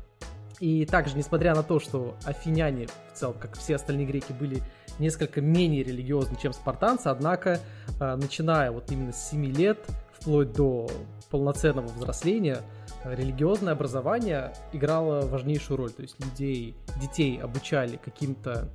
[0.61, 4.63] И также, несмотря на то, что афиняне в целом, как все остальные греки, были
[4.99, 7.61] несколько менее религиозны, чем спартанцы, однако,
[8.01, 9.79] э, начиная вот именно с 7 лет,
[10.13, 10.89] вплоть до
[11.31, 12.59] полноценного взросления,
[13.05, 15.91] религиозное образование играло важнейшую роль.
[15.91, 18.69] То есть людей, детей обучали каким-то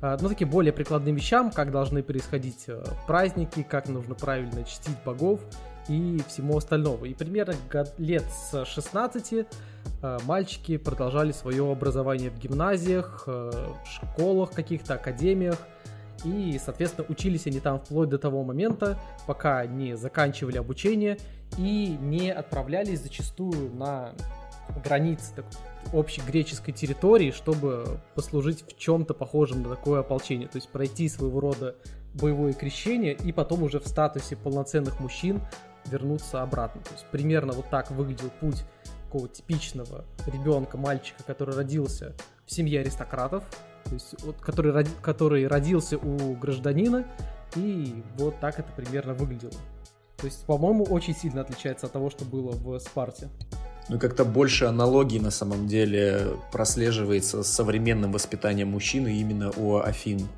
[0.00, 4.96] э, ну, таким более прикладным вещам, как должны происходить э, праздники, как нужно правильно чтить
[5.04, 5.40] богов
[5.88, 7.04] и всему остальному.
[7.04, 7.54] И примерно
[7.98, 9.46] лет с 16
[10.02, 13.50] Э, мальчики продолжали свое образование в гимназиях, э,
[13.84, 15.58] школах каких-то, академиях.
[16.24, 21.16] И, соответственно, учились они там вплоть до того момента, пока не заканчивали обучение
[21.56, 24.12] и не отправлялись зачастую на
[24.84, 25.44] границы так,
[25.92, 30.48] общей греческой территории, чтобы послужить в чем-то похожем на такое ополчение.
[30.48, 31.76] То есть пройти своего рода
[32.14, 35.40] боевое крещение и потом уже в статусе полноценных мужчин
[35.88, 36.80] вернуться обратно.
[36.82, 38.64] То есть примерно вот так выглядел путь
[39.04, 42.14] такого типичного ребенка, мальчика, который родился
[42.46, 43.44] в семье аристократов,
[43.84, 47.06] то есть вот, который, роди, который родился у гражданина,
[47.56, 49.52] и вот так это примерно выглядело.
[50.18, 53.28] То есть, по-моему, очень сильно отличается от того, что было в Спарте.
[53.88, 60.28] Ну, как-то больше аналогий на самом деле прослеживается с современным воспитанием мужчины именно у Афин.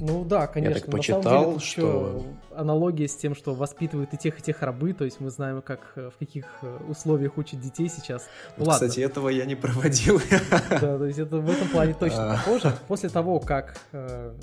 [0.00, 0.74] Ну да, конечно.
[0.74, 2.24] Я так почитал, деле, что...
[2.54, 5.92] Аналогия с тем, что воспитывают и тех, и тех рабы, то есть мы знаем, как,
[5.96, 8.26] э, в каких э, условиях учат детей сейчас.
[8.56, 8.88] Вот, Ладно.
[8.88, 10.20] Кстати, этого я не проводил.
[10.70, 12.36] Да, то есть это в этом плане точно а.
[12.36, 12.74] похоже.
[12.88, 14.34] После того, как э,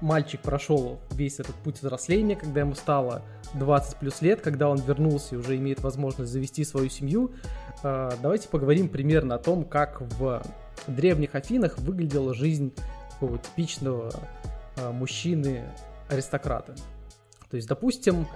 [0.00, 3.22] мальчик прошел весь этот путь взросления, когда ему стало
[3.54, 7.32] 20 плюс лет, когда он вернулся и уже имеет возможность завести свою семью,
[7.82, 10.42] давайте поговорим примерно о том, как в
[10.86, 12.72] древних Афинах выглядела жизнь
[13.10, 14.10] такого типичного
[14.90, 16.74] мужчины-аристократы.
[17.50, 18.26] То есть, допустим,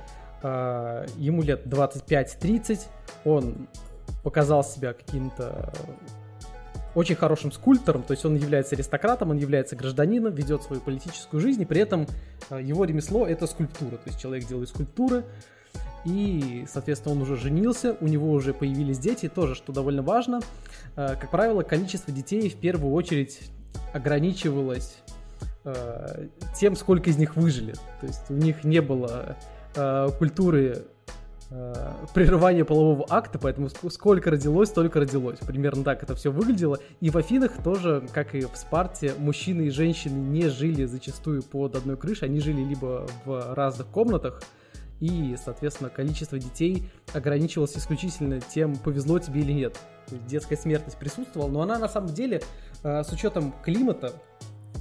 [0.43, 2.81] э, ему лет 25-30,
[3.25, 3.69] он
[4.23, 5.73] показал себя каким-то
[6.95, 11.63] очень хорошим скульптором, то есть он является аристократом, он является гражданином, ведет свою политическую жизнь,
[11.63, 12.07] и при этом
[12.51, 15.25] э, его ремесло это скульптура, то есть человек делает скульптуры,
[16.05, 20.41] и, соответственно, он уже женился, у него уже появились дети, тоже, что довольно важно.
[20.95, 23.41] Как правило, количество детей в первую очередь
[23.93, 25.11] ограничивалось э,
[26.59, 27.75] тем, сколько из них выжили.
[28.01, 29.37] То есть у них не было
[29.75, 30.85] э, культуры
[31.51, 35.39] э, прерывания полового акта, поэтому сколько родилось, столько родилось.
[35.41, 36.79] Примерно так это все выглядело.
[37.01, 41.77] И в Афинах тоже, как и в Спарте, мужчины и женщины не жили зачастую под
[41.77, 44.43] одной крышей, они жили либо в разных комнатах,
[45.01, 49.79] и, соответственно, количество детей ограничивалось исключительно тем, повезло тебе или нет.
[50.27, 52.41] Детская смертность присутствовала, но она на самом деле,
[52.83, 54.13] э, с учетом климата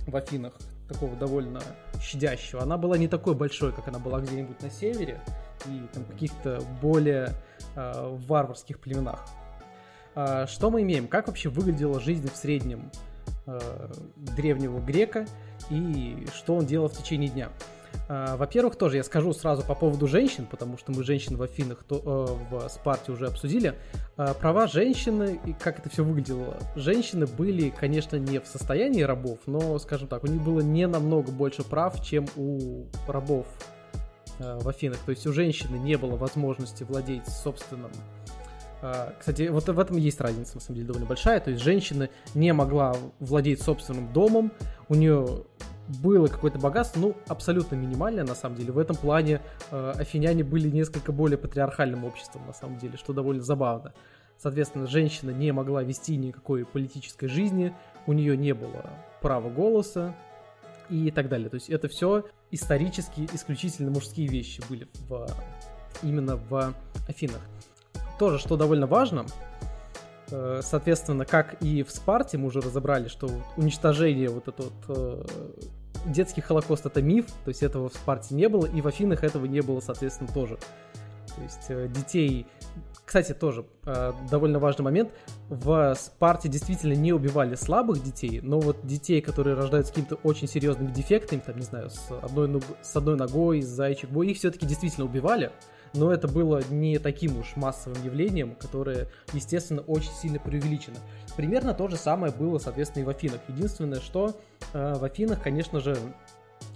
[0.08, 0.54] в Афинах,
[0.88, 1.62] такого довольно
[2.02, 5.22] щадящего, она была не такой большой, как она была где-нибудь на севере
[5.66, 7.34] и там каких-то более
[7.76, 9.26] э, варварских племенах.
[10.16, 11.08] Э, что мы имеем?
[11.08, 12.92] Как вообще выглядела жизнь в среднем
[13.48, 15.26] э, древнего грека
[15.70, 17.50] и что он делал в течение дня?
[18.08, 21.84] А, во-первых, тоже я скажу сразу по поводу женщин, потому что мы женщин в Афинах,
[21.84, 23.76] то, э, в Спарте уже обсудили.
[24.18, 26.58] Э, права женщины и как это все выглядело.
[26.76, 31.32] Женщины были, конечно, не в состоянии рабов, но, скажем так, у них было не намного
[31.32, 33.48] больше прав, чем у рабов
[34.40, 35.00] э, в Афинах.
[35.00, 37.92] То есть у женщины не было возможности владеть собственным
[39.18, 41.40] кстати, вот в этом есть разница, на самом деле, довольно большая.
[41.40, 44.52] То есть женщина не могла владеть собственным домом,
[44.90, 45.46] у нее
[45.88, 48.72] было какое-то богатство, ну, абсолютно минимальное, на самом деле.
[48.72, 53.44] В этом плане э, афиняне были несколько более патриархальным обществом, на самом деле, что довольно
[53.44, 53.94] забавно.
[54.38, 57.74] Соответственно, женщина не могла вести никакой политической жизни,
[58.06, 58.90] у нее не было
[59.22, 60.14] права голоса
[60.90, 61.50] и так далее.
[61.50, 65.28] То есть это все исторически исключительно мужские вещи были в,
[66.04, 66.74] именно в
[67.08, 67.42] Афинах.
[68.20, 69.26] Тоже, что довольно важно,
[70.28, 75.26] Соответственно, как и в Спарте, мы уже разобрали, что уничтожение вот это вот э,
[76.06, 79.46] детский Холокост это миф, то есть этого в Спарте не было, и в Афинах этого
[79.46, 80.58] не было, соответственно, тоже.
[81.36, 82.48] То есть э, детей...
[83.06, 85.12] Кстати, тоже э, довольно важный момент.
[85.48, 90.48] В Спарте действительно не убивали слабых детей, но вот детей, которые рождаются с какими-то очень
[90.48, 95.06] серьезными дефектами, там, не знаю, с одной, с одной ногой, с зайчик их все-таки действительно
[95.06, 95.52] убивали
[95.96, 100.98] но это было не таким уж массовым явлением, которое, естественно, очень сильно преувеличено.
[101.36, 103.40] Примерно то же самое было, соответственно, и в Афинах.
[103.48, 104.36] Единственное, что
[104.74, 105.98] э, в Афинах, конечно же,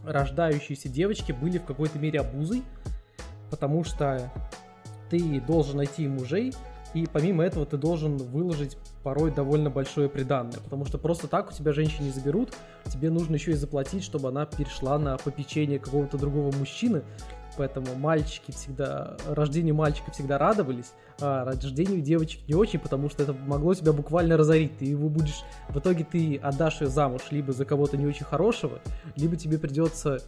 [0.04, 2.64] рождающиеся девочки были в какой-то мере обузой,
[3.50, 4.32] потому что
[5.10, 6.54] ты должен найти мужей,
[6.94, 11.54] и помимо этого ты должен выложить порой довольно большое приданное, потому что просто так у
[11.54, 12.54] тебя женщин не заберут,
[12.86, 17.04] тебе нужно еще и заплатить, чтобы она перешла на попечение какого-то другого мужчины,
[17.60, 23.34] поэтому мальчики всегда, рождению мальчика всегда радовались, а рождению девочек не очень, потому что это
[23.34, 24.78] могло тебя буквально разорить.
[24.78, 28.80] Ты его будешь, в итоге ты отдашь ее замуж либо за кого-то не очень хорошего,
[29.18, 30.22] либо тебе придется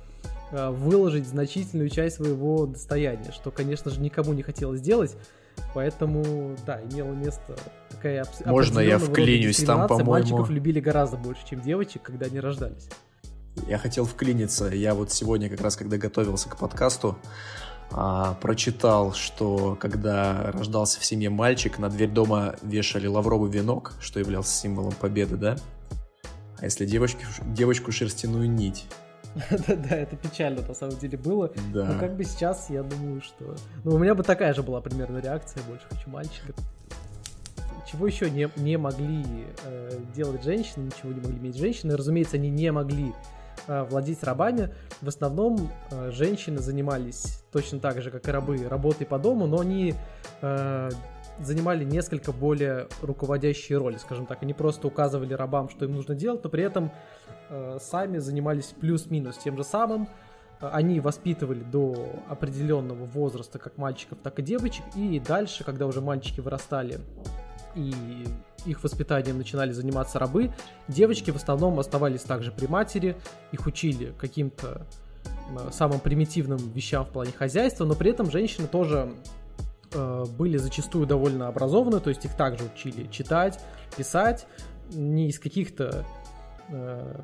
[0.51, 5.15] а, выложить значительную часть своего достояния, что, конечно же, никому не хотелось делать.
[5.73, 7.55] Поэтому, да, имело место
[7.91, 10.11] такая Можно я вклинюсь там, по-моему?
[10.11, 12.89] Мальчиков любили гораздо больше, чем девочек, когда они рождались.
[13.67, 14.67] Я хотел вклиниться.
[14.67, 17.17] Я вот сегодня, как раз когда готовился к подкасту,
[17.91, 24.19] а, прочитал, что когда рождался в семье мальчик, на дверь дома вешали лавровый венок, что
[24.19, 25.57] являлся символом победы, да?
[26.59, 28.85] А если девочки, девочку шерстяную нить?
[29.67, 31.51] Да-да, это печально на самом деле было.
[31.73, 31.85] Да.
[31.85, 33.55] Но как бы сейчас я думаю, что...
[33.83, 36.53] Ну, у меня бы такая же была примерно реакция, больше хочу мальчика.
[37.89, 39.25] Чего еще не, не могли
[39.65, 41.97] э, делать женщины, ничего не могли иметь женщины.
[41.97, 43.13] Разумеется, они не могли
[43.67, 44.69] владеть рабами.
[45.01, 49.59] В основном э, женщины занимались точно так же, как и рабы, работой по дому, но
[49.59, 49.95] они
[50.41, 50.89] э,
[51.39, 54.43] занимали несколько более руководящие роли, скажем так.
[54.43, 56.91] Они просто указывали рабам, что им нужно делать, но при этом
[57.79, 60.07] сами занимались плюс-минус тем же самым.
[60.59, 66.39] Они воспитывали до определенного возраста как мальчиков, так и девочек, и дальше, когда уже мальчики
[66.39, 66.99] вырастали
[67.75, 67.93] и
[68.65, 70.51] их воспитанием начинали заниматься рабы,
[70.87, 73.15] девочки в основном оставались также при матери,
[73.51, 74.85] их учили каким-то
[75.49, 79.13] э, самым примитивным вещам в плане хозяйства, но при этом женщины тоже
[79.93, 83.59] э, были зачастую довольно образованы, то есть их также учили читать,
[83.97, 84.45] писать,
[84.93, 86.05] не из каких-то
[86.73, 87.21] Э,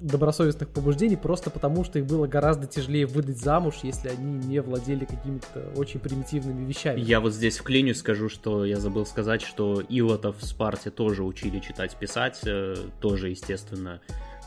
[0.00, 5.04] добросовестных побуждений просто потому, что их было гораздо тяжелее выдать замуж, если они не владели
[5.04, 7.00] какими-то очень примитивными вещами.
[7.00, 11.58] Я вот здесь вклинюсь, скажу, что я забыл сказать, что Илотов в Спарте тоже учили
[11.58, 14.00] читать, писать, э, тоже, естественно,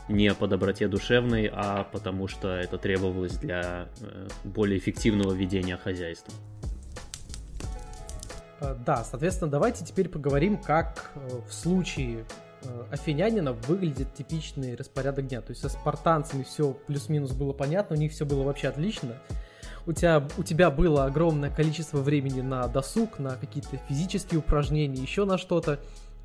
[0.08, 6.34] не по доброте душевной, а потому что это требовалось для э, более эффективного ведения хозяйства.
[8.86, 11.10] Да, соответственно, давайте теперь поговорим, как
[11.48, 12.24] в случае
[12.90, 15.40] афинянина выглядит типичный распорядок дня.
[15.40, 19.18] То есть со спартанцами все плюс-минус было понятно, у них все было вообще отлично.
[19.84, 25.24] У тебя, у тебя было огромное количество времени на досуг, на какие-то физические упражнения, еще
[25.24, 25.80] на что-то.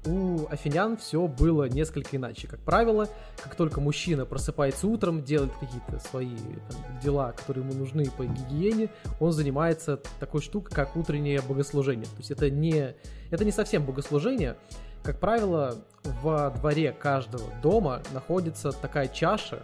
[0.08, 2.48] У афинян все было несколько иначе.
[2.48, 3.10] Как правило,
[3.44, 6.36] как только мужчина просыпается утром, делает какие-то свои
[6.70, 8.90] там, дела, которые ему нужны по гигиене,
[9.20, 12.06] он занимается такой штукой, как утреннее богослужение.
[12.06, 12.96] То есть это не,
[13.32, 14.56] это не совсем богослужение,
[15.04, 15.76] как правило,
[16.22, 19.60] во дворе каждого дома находится такая чаша,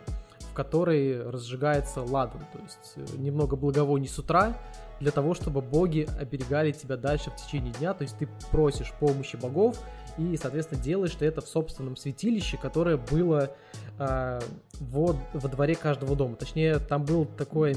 [0.51, 4.55] в которой разжигается ладан, то есть э, немного благовоний с утра,
[5.03, 9.35] для того, чтобы боги оберегали тебя дальше в течение дня, то есть ты просишь помощи
[9.35, 9.77] богов
[10.17, 13.51] и, соответственно, делаешь ты это в собственном святилище, которое было
[13.99, 14.39] э,
[14.79, 16.35] во, во дворе каждого дома.
[16.37, 17.75] Точнее, там был такой,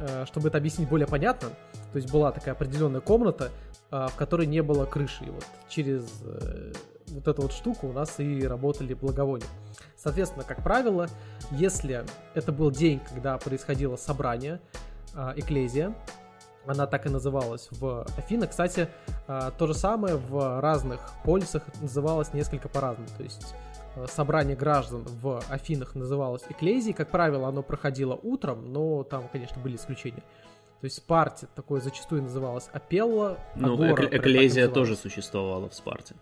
[0.00, 1.48] э, чтобы это объяснить более понятно,
[1.92, 3.50] то есть была такая определенная комната,
[3.90, 6.72] э, в которой не было крыши, и вот через э,
[7.08, 9.48] вот эту вот штуку у нас и работали благовония.
[9.96, 11.08] Соответственно, как правило,
[11.50, 12.04] если
[12.34, 14.60] это был день, когда происходило собрание,
[15.14, 15.94] э, эклезия,
[16.66, 18.50] она так и называлась в Афинах.
[18.50, 18.88] Кстати,
[19.26, 23.08] э, то же самое в разных полисах называлось несколько по-разному.
[23.16, 23.54] То есть
[23.96, 26.94] э, собрание граждан в Афинах называлось эклезией.
[26.94, 30.22] Как правило, оно проходило утром, но там, конечно, были исключения.
[30.80, 33.38] То есть Спарте такое зачастую называлось Апелла.
[33.54, 36.14] Ну, Агора, эк- эклезия тоже существовала в Спарте.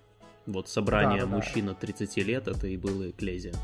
[0.47, 1.73] Вот собрание да, да, мужчин да.
[1.73, 3.55] от 30 лет, это и было эклезия.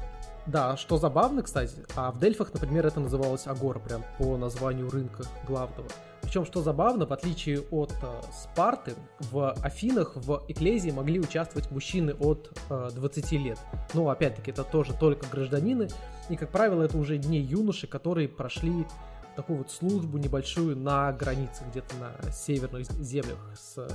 [0.46, 5.24] Да, что забавно, кстати, а в Дельфах, например, это называлось Агора, прям по названию рынка
[5.46, 5.88] главного.
[6.20, 8.94] Причем, что забавно, в отличие от э, Спарты,
[9.30, 13.58] в Афинах, в Эклезии могли участвовать мужчины от э, 20 лет.
[13.94, 15.88] Ну, опять-таки, это тоже только гражданины,
[16.28, 18.86] и, как правило, это уже не юноши, которые прошли
[19.36, 23.86] такую вот службу небольшую на границе, где-то на северных землях с,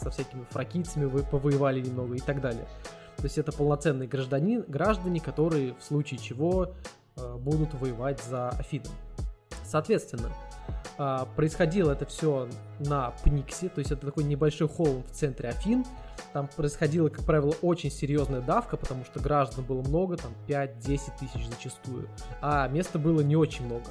[0.00, 2.66] со всякими фракийцами вы повоевали немного и так далее.
[3.16, 6.72] То есть это полноценные граждане, граждане, которые в случае чего
[7.16, 8.86] э, будут воевать за Афину.
[9.64, 10.30] Соответственно,
[10.98, 12.48] э, происходило это все
[12.80, 15.84] на Пниксе, то есть это такой небольшой холм в центре Афин.
[16.32, 20.78] Там происходила, как правило, очень серьезная давка, потому что граждан было много, там 5-10
[21.18, 22.08] тысяч зачастую,
[22.42, 23.88] а места было не очень много.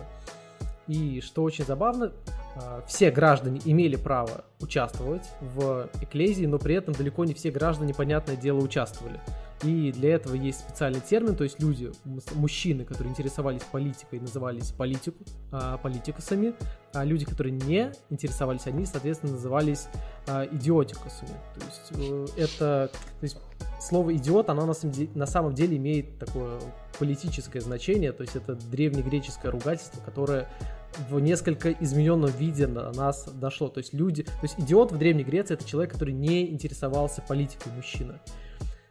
[0.88, 2.12] И что очень забавно,
[2.56, 7.94] а, все граждане имели право участвовать в эклезии, но при этом далеко не все граждане,
[7.94, 9.20] понятное дело, участвовали.
[9.64, 11.92] И для этого есть специальный термин, то есть люди,
[12.34, 16.54] мужчины, которые интересовались политикой, назывались политику, а, политикусами,
[16.94, 19.88] а люди, которые не интересовались, они, соответственно, назывались
[20.28, 21.32] а, идиотикусами.
[21.54, 21.92] То есть
[22.38, 23.38] э, это, то есть
[23.80, 26.60] слово идиот, оно на самом, деле, на самом деле имеет такое
[27.00, 30.50] политическое значение, то есть это древнегреческое ругательство, которое
[31.10, 33.68] в несколько измененном виде на нас дошло.
[33.68, 37.72] То есть люди, то есть идиот в Древней Греции это человек, который не интересовался политикой
[37.74, 38.22] мужчина.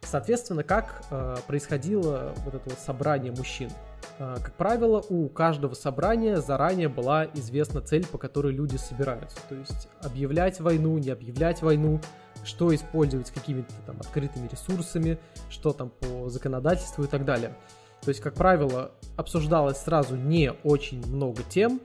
[0.04, 3.70] Соответственно, как э, происходило вот это вот собрание мужчин?
[4.18, 9.38] Э, как правило, у каждого собрания заранее была известна цель, по которой люди собираются.
[9.48, 12.00] То есть объявлять войну, не объявлять войну,
[12.44, 15.18] что использовать с какими-то там открытыми ресурсами,
[15.50, 17.56] что там по законодательству и так далее.
[18.02, 21.80] То есть, как правило, обсуждалось сразу не очень много тем,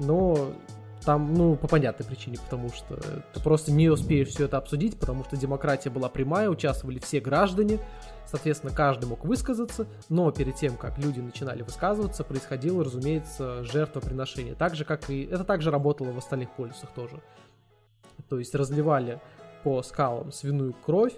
[0.00, 0.52] но
[1.04, 5.24] там, ну, по понятной причине, потому что ты просто не успеешь все это обсудить, потому
[5.24, 7.78] что демократия была прямая, участвовали все граждане,
[8.26, 14.54] соответственно, каждый мог высказаться, но перед тем, как люди начинали высказываться, происходило, разумеется, жертвоприношение.
[14.54, 15.24] Так же, как и...
[15.24, 17.20] Это также работало в остальных полюсах тоже.
[18.28, 19.20] То есть разливали
[19.64, 21.14] по скалам свиную кровь,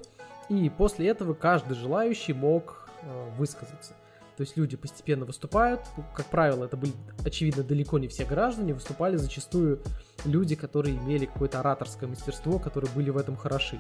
[0.49, 3.95] и после этого каждый желающий мог э, высказаться.
[4.37, 5.81] То есть люди постепенно выступают.
[6.15, 6.93] Как правило, это были,
[7.25, 8.75] очевидно, далеко не все граждане.
[8.75, 9.81] Выступали зачастую
[10.25, 13.79] люди, которые имели какое-то ораторское мастерство, которые были в этом хороши.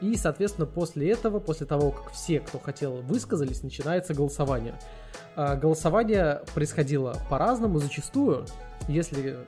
[0.00, 4.74] И, соответственно, после этого, после того, как все, кто хотел, высказались, начинается голосование.
[5.36, 7.78] А голосование происходило по-разному.
[7.78, 8.46] Зачастую,
[8.88, 9.38] если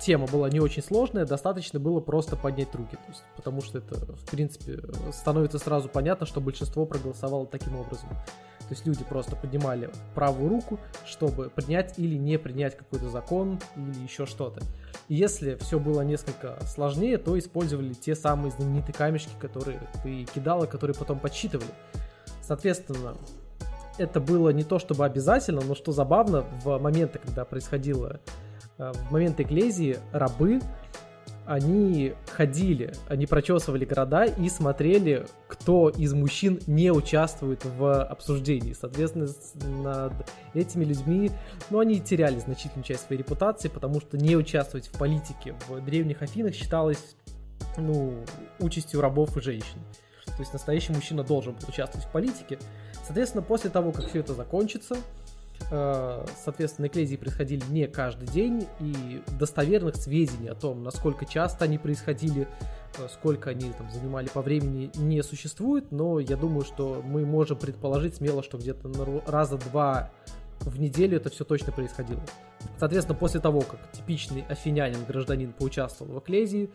[0.00, 2.96] тема была не очень сложная, достаточно было просто поднять руки.
[2.96, 4.80] То есть, потому что это, в принципе,
[5.12, 8.08] становится сразу понятно, что большинство проголосовало таким образом.
[8.68, 14.02] То есть люди просто поднимали правую руку, чтобы принять или не принять какой-то закон или
[14.02, 14.62] еще что-то.
[15.08, 20.96] Если все было несколько сложнее, то использовали те самые знаменитые камешки, которые ты кидала, которые
[20.96, 21.68] потом подсчитывали.
[22.40, 23.14] Соответственно,
[23.98, 28.20] это было не то чтобы обязательно, но что забавно, в моменты, когда происходило,
[28.78, 30.60] э, в моменты эклезии, рабы
[31.46, 38.72] они ходили, они прочесывали города и смотрели, кто из мужчин не участвует в обсуждении.
[38.72, 39.28] Соответственно,
[39.82, 40.12] над
[40.54, 41.30] этими людьми,
[41.70, 46.22] ну, они теряли значительную часть своей репутации, потому что не участвовать в политике в древних
[46.22, 47.16] Афинах считалось,
[47.76, 48.24] ну,
[48.60, 49.80] участью рабов и женщин.
[50.26, 52.58] То есть настоящий мужчина должен был участвовать в политике.
[53.04, 54.96] Соответственно, после того, как все это закончится,
[55.68, 62.48] соответственно, эклезии происходили не каждый день, и достоверных сведений о том, насколько часто они происходили,
[62.98, 67.58] э, сколько они там занимали по времени, не существует, но я думаю, что мы можем
[67.58, 70.10] предположить смело, что где-то раза два
[70.60, 72.22] в неделю это все точно происходило.
[72.78, 76.70] Соответственно, после того, как типичный афинянин, гражданин поучаствовал в эклезии,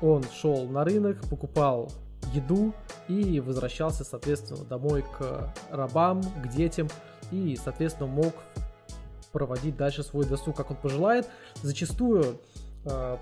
[0.00, 1.90] он шел на рынок, покупал
[2.32, 2.74] еду
[3.08, 6.88] и возвращался, соответственно, домой к рабам, к детям,
[7.30, 8.34] и, соответственно, мог
[9.32, 11.28] проводить дальше свой досуг, как он пожелает.
[11.62, 12.40] Зачастую
[12.84, 13.16] э,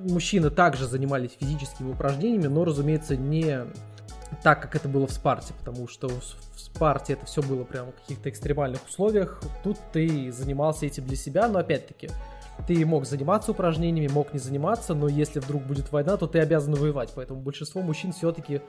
[0.00, 3.66] мужчины также занимались физическими упражнениями, но, разумеется, не
[4.42, 7.94] так, как это было в Спарте, потому что в Спарте это все было прямо в
[7.96, 9.42] каких-то экстремальных условиях.
[9.62, 12.08] Тут ты занимался этим для себя, но опять-таки
[12.66, 16.74] ты мог заниматься упражнениями, мог не заниматься, но если вдруг будет война, то ты обязан
[16.74, 17.12] воевать.
[17.14, 18.60] Поэтому большинство мужчин все-таки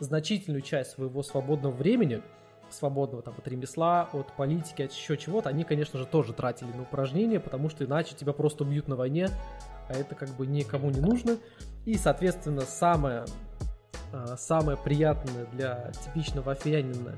[0.00, 2.22] значительную часть своего свободного времени
[2.70, 6.82] свободного там от ремесла, от политики, от еще чего-то, они, конечно же, тоже тратили на
[6.82, 9.28] упражнения, потому что иначе тебя просто убьют на войне,
[9.88, 11.36] а это как бы никому не нужно.
[11.84, 13.24] И, соответственно, самое,
[14.12, 17.16] а, самое приятное для типичного афиянина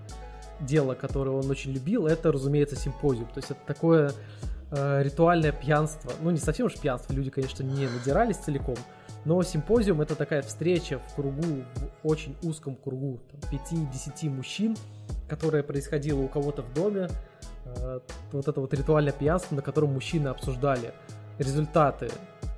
[0.60, 3.28] дело, которое он очень любил, это, разумеется, симпозиум.
[3.28, 4.12] То есть это такое
[4.70, 6.10] э, ритуальное пьянство.
[6.20, 8.76] Ну, не совсем уж пьянство, люди, конечно, не надирались целиком,
[9.24, 13.20] но симпозиум это такая встреча в кругу, в очень узком кругу,
[13.50, 14.76] 5-10 мужчин,
[15.28, 17.08] которая происходила у кого-то в доме,
[17.64, 18.00] э,
[18.32, 20.92] вот это вот ритуальное пьянство, на котором мужчины обсуждали
[21.38, 22.10] результаты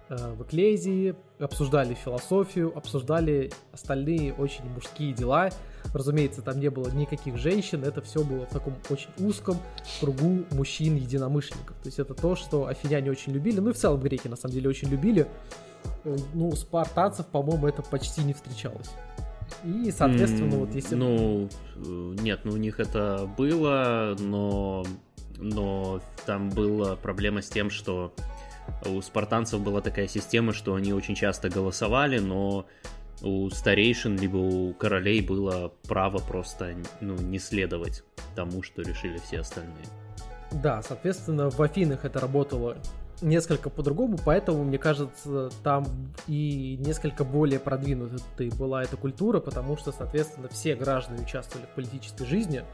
[0.09, 5.51] э, в эклезии, обсуждали философию, обсуждали остальные очень мужские дела.
[5.93, 9.57] Разумеется, там не было никаких женщин, это все было в таком очень узком
[10.01, 11.77] кругу мужчин-единомышленников.
[11.79, 14.55] То есть это то, что афиняне очень любили, ну и в целом греки на самом
[14.55, 15.27] деле очень любили.
[16.05, 18.91] Э, ну, спартанцев, по-моему, это почти не встречалось.
[19.65, 20.95] И, соответственно, mm, вот если...
[20.95, 24.85] Ну, э, нет, ну у них это было, но,
[25.39, 28.13] но там была проблема с тем, что
[28.87, 32.67] у спартанцев была такая система, что они очень часто голосовали, но
[33.23, 38.03] у старейшин либо у королей было право просто ну, не следовать
[38.35, 39.85] тому, что решили все остальные.
[40.53, 42.77] Да, соответственно, в Афинах это работало
[43.23, 45.87] несколько по-другому, поэтому, мне кажется, там
[46.27, 52.25] и несколько более продвинутой была эта культура, потому что, соответственно, все граждане участвовали в политической
[52.25, 52.65] жизни,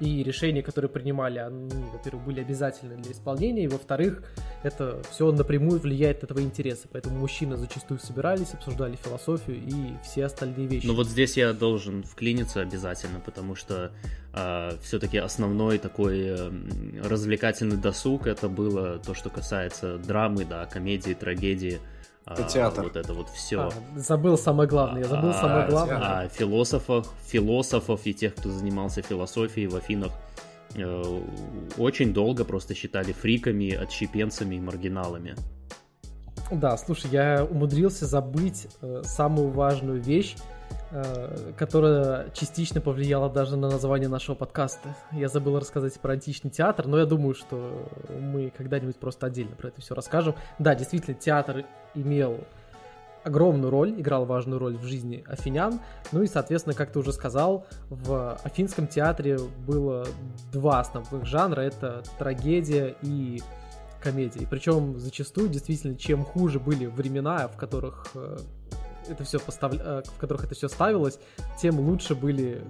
[0.00, 4.22] и решения, которые принимали, они, во-первых, были обязательны для исполнения, и, во-вторых,
[4.62, 10.26] это все напрямую влияет на твои интересы, поэтому мужчины зачастую собирались, обсуждали философию и все
[10.26, 10.86] остальные вещи.
[10.86, 16.50] Ну вот здесь я должен вклиниться обязательно, потому что э, а, все-таки основной такой э,
[17.02, 21.80] развлекательный досуг это было то, что касается драмы, да, комедии, трагедии,
[22.26, 22.84] это театр.
[22.84, 23.60] Вот это вот все.
[23.60, 25.98] А, забыл самое главное, я забыл а, самое главное.
[25.98, 30.12] А философов, философов и тех, кто занимался философией в Афинах,
[30.74, 31.20] э,
[31.78, 35.36] очень долго просто считали фриками, отщепенцами и маргиналами.
[36.50, 40.36] Да, слушай, я умудрился забыть э, самую важную вещь,
[41.56, 44.94] которая частично повлияла даже на название нашего подкаста.
[45.12, 47.88] Я забыл рассказать про античный театр, но я думаю, что
[48.20, 50.34] мы когда-нибудь просто отдельно про это все расскажем.
[50.58, 52.40] Да, действительно, театр имел
[53.26, 55.80] огромную роль, играл важную роль в жизни афинян.
[56.12, 60.06] Ну и, соответственно, как ты уже сказал, в афинском театре было
[60.52, 61.60] два основных жанра.
[61.60, 63.42] Это трагедия и
[64.00, 64.46] комедия.
[64.48, 68.38] Причем зачастую, действительно, чем хуже были времена, в которых э,
[69.08, 69.72] это все постав...
[69.74, 71.18] Э, в которых это все ставилось,
[71.60, 72.64] тем лучше были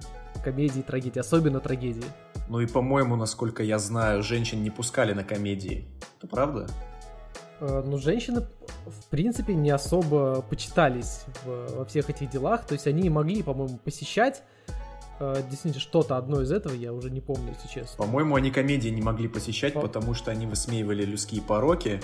[0.44, 2.04] комедии и трагедии, особенно трагедии.
[2.48, 5.88] Ну и, по-моему, насколько я знаю, женщин не пускали на комедии.
[6.18, 6.68] Это правда?
[7.60, 8.46] Э, ну, женщины,
[8.86, 12.66] в принципе, не особо почитались в, во всех этих делах.
[12.66, 14.42] То есть они могли, по-моему, посещать
[15.18, 18.04] э, действительно что-то одно из этого, я уже не помню, если честно.
[18.04, 19.80] По-моему, они комедии не могли посещать, По...
[19.80, 22.00] потому что они высмеивали людские пороки,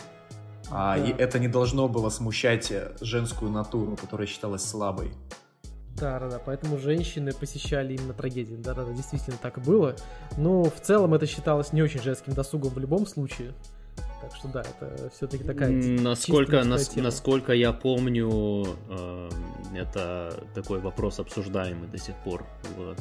[0.70, 1.08] А да.
[1.18, 5.12] это не должно было смущать женскую натуру, которая считалась слабой.
[5.96, 8.54] Да, да, да, поэтому женщины посещали именно трагедии.
[8.54, 9.94] Да, да, да, действительно так и было.
[10.36, 13.52] Но в целом это считалось не очень женским досугом в любом случае.
[14.20, 15.70] Так что да, это все-таки такая.
[15.70, 19.30] Насколько, нас, насколько я помню, э,
[19.74, 22.46] это такой вопрос обсуждаемый до сих пор
[22.76, 22.96] в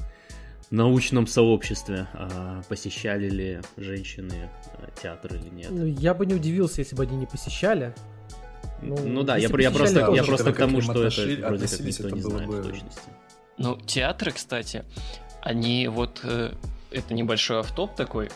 [0.71, 2.07] научном сообществе.
[2.13, 4.49] Э, посещали ли женщины
[4.79, 5.67] э, театр или нет?
[5.71, 7.93] Ну, я бы не удивился, если бы они не посещали.
[8.81, 12.09] Ну, ну да, я, я просто, я просто к тому, что это вроде как никто
[12.09, 12.61] не знает бы...
[12.61, 13.09] в точности.
[13.57, 14.85] Ну, театры, кстати,
[15.41, 16.53] они вот э,
[16.91, 18.29] это небольшой автоп такой.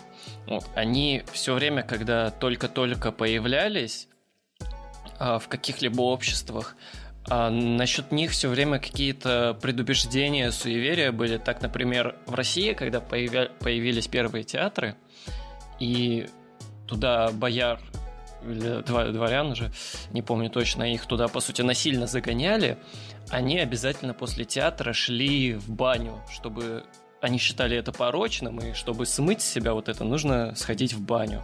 [0.48, 4.08] Вот, они все время, когда только-только появлялись
[5.18, 6.76] а, в каких-либо обществах,
[7.28, 11.38] а насчет них все время какие-то предубеждения, суеверия были.
[11.38, 13.50] Так, например, в России, когда появя...
[13.60, 14.96] появились первые театры,
[15.80, 16.28] и
[16.88, 17.80] туда бояр
[18.44, 19.72] или дворян уже,
[20.12, 22.78] не помню точно, их туда, по сути, насильно загоняли,
[23.30, 26.84] они обязательно после театра шли в баню, чтобы
[27.22, 31.42] они считали это порочным, и чтобы смыть с себя вот это, нужно сходить в баню.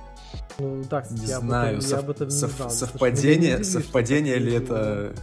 [0.60, 1.92] Ну, кстати, не я знаю, об этом, сов...
[1.92, 2.52] я об этом не сов...
[2.52, 2.70] знал.
[2.70, 5.16] Совпадение, совпадение ли это,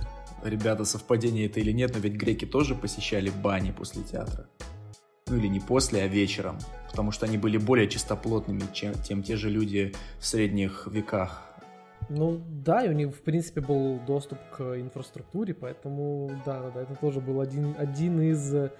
[0.44, 4.48] ребята, совпадение это или нет, но ведь греки тоже посещали бани после театра.
[5.28, 6.58] Ну или не после, а вечером,
[6.90, 11.44] потому что они были более чистоплотными, чем, чем те же люди в средних веках.
[12.08, 16.82] Ну да, и у них, в принципе, был доступ к инфраструктуре, поэтому да, да, да,
[16.82, 18.70] это тоже был один, один из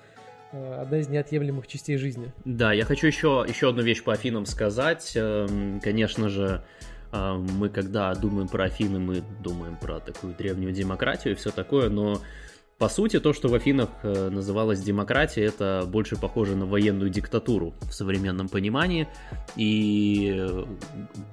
[0.51, 2.33] Э, одна из неотъемлемых частей жизни.
[2.45, 5.13] Да, я хочу еще, еще одну вещь по Афинам сказать.
[5.15, 6.65] Эм, конечно же,
[7.13, 12.21] мы когда думаем про Афины, мы думаем про такую древнюю демократию и все такое, но
[12.79, 17.75] по сути, то, что в Афинах э, называлось демократией, это больше похоже на военную диктатуру
[17.81, 19.09] в современном понимании.
[19.57, 20.41] И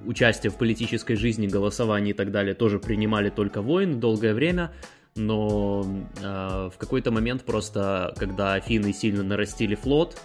[0.04, 4.72] участие в политической жизни, голосовании и так далее тоже принимали только воины долгое время
[5.16, 5.82] но
[6.20, 10.20] э, в какой-то момент просто, когда Афины сильно нарастили флот,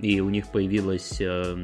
[0.00, 1.54] и у них появилась э,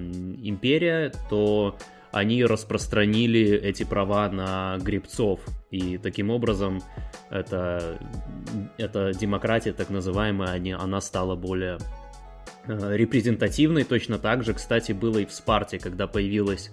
[0.43, 1.77] империя, то
[2.13, 5.41] они распространили эти права на гребцов.
[5.71, 6.83] И таким образом
[7.31, 7.99] эта,
[8.79, 11.79] эта демократия, так называемая, они, она стала более
[12.67, 13.85] э, репрезентативной.
[13.85, 16.71] Точно так же, кстати, было и в Спарте, когда появилась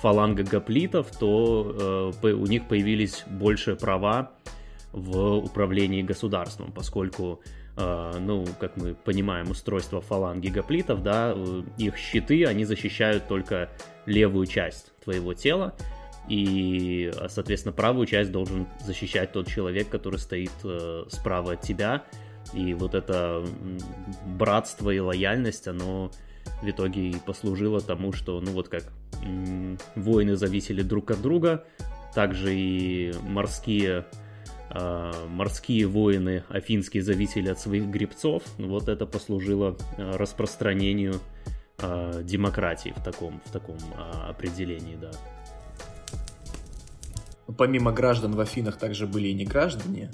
[0.00, 4.32] фаланга гоплитов, то э, у них появились больше права
[4.92, 7.40] в управлении государством, поскольку,
[7.76, 13.70] ну, как мы понимаем, устройство фаланги гоплитов, да, э, их щиты, они защищают только
[14.06, 15.74] левую часть твоего тела,
[16.28, 22.04] и, соответственно, правую часть должен защищать тот человек, который стоит э, справа от тебя,
[22.54, 23.44] и вот это
[24.24, 26.10] братство и лояльность, оно
[26.62, 28.84] в итоге и послужило тому, что, ну вот как
[29.94, 31.64] воины зависели друг от друга,
[32.14, 34.25] также и морские а,
[35.28, 38.42] морские воины афинские зависели от своих гребцов.
[38.58, 41.20] Вот это послужило а, распространению
[41.78, 43.76] а, демократии в таком, в таком
[44.28, 45.10] определении, да.
[47.56, 50.10] Помимо граждан в Афинах также были и не граждане.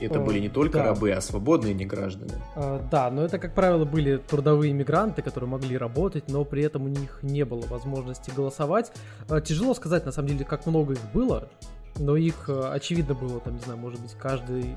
[0.00, 0.84] Это О, были не только да.
[0.86, 2.34] рабы, а свободные неграждане.
[2.56, 6.84] А, да, но это, как правило, были трудовые мигранты, которые могли работать, но при этом
[6.84, 8.92] у них не было возможности голосовать.
[9.28, 11.48] А, тяжело сказать, на самом деле, как много их было
[11.98, 14.76] но их, э, очевидно, было, там, не знаю, может быть, каждый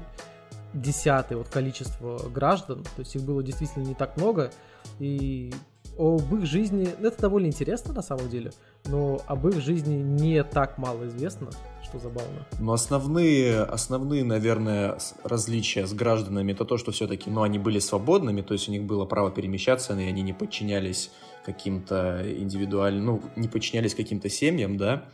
[0.74, 4.52] десятый вот количество граждан, то есть их было действительно не так много,
[5.00, 5.54] и
[5.98, 8.52] об их жизни, ну, это довольно интересно на самом деле,
[8.86, 11.50] но об их жизни не так мало известно,
[11.84, 12.46] что забавно.
[12.60, 18.42] Но основные, основные, наверное, различия с гражданами это то, что все-таки, ну, они были свободными,
[18.42, 21.12] то есть у них было право перемещаться, и они не подчинялись
[21.46, 25.06] каким-то индивидуальным, ну, не подчинялись каким-то семьям, да,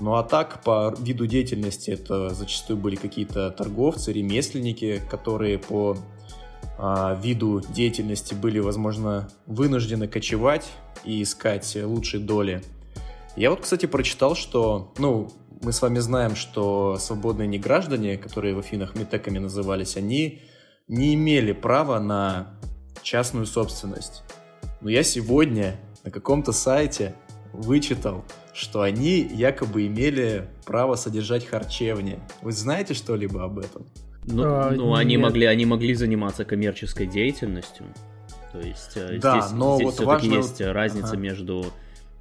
[0.00, 5.96] ну а так, по виду деятельности, это зачастую были какие-то торговцы, ремесленники, которые по
[6.78, 10.70] а, виду деятельности были, возможно, вынуждены кочевать
[11.04, 12.62] и искать лучшие доли.
[13.36, 15.30] Я вот, кстати, прочитал, что, ну,
[15.62, 20.42] мы с вами знаем, что свободные неграждане, которые в Афинах метеками назывались, они
[20.86, 22.54] не имели права на
[23.02, 24.22] частную собственность.
[24.80, 27.14] Но я сегодня на каком-то сайте
[27.52, 28.24] вычитал,
[28.58, 32.18] что они якобы имели право содержать харчевни.
[32.42, 33.86] Вы знаете что-либо об этом?
[34.24, 37.86] Ну, а, ну они могли, они могли заниматься коммерческой деятельностью.
[38.52, 40.36] То есть э, да, здесь, но здесь вот все-таки важно...
[40.38, 41.18] есть разница ага.
[41.18, 41.66] между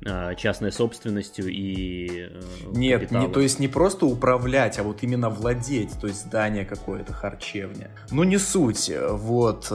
[0.06, 3.28] э, частной собственностью и э, Нет, капиталом.
[3.28, 7.90] не, то есть не просто управлять, а вот именно владеть, то есть здание какое-то, харчевня.
[8.12, 9.72] Ну не суть, вот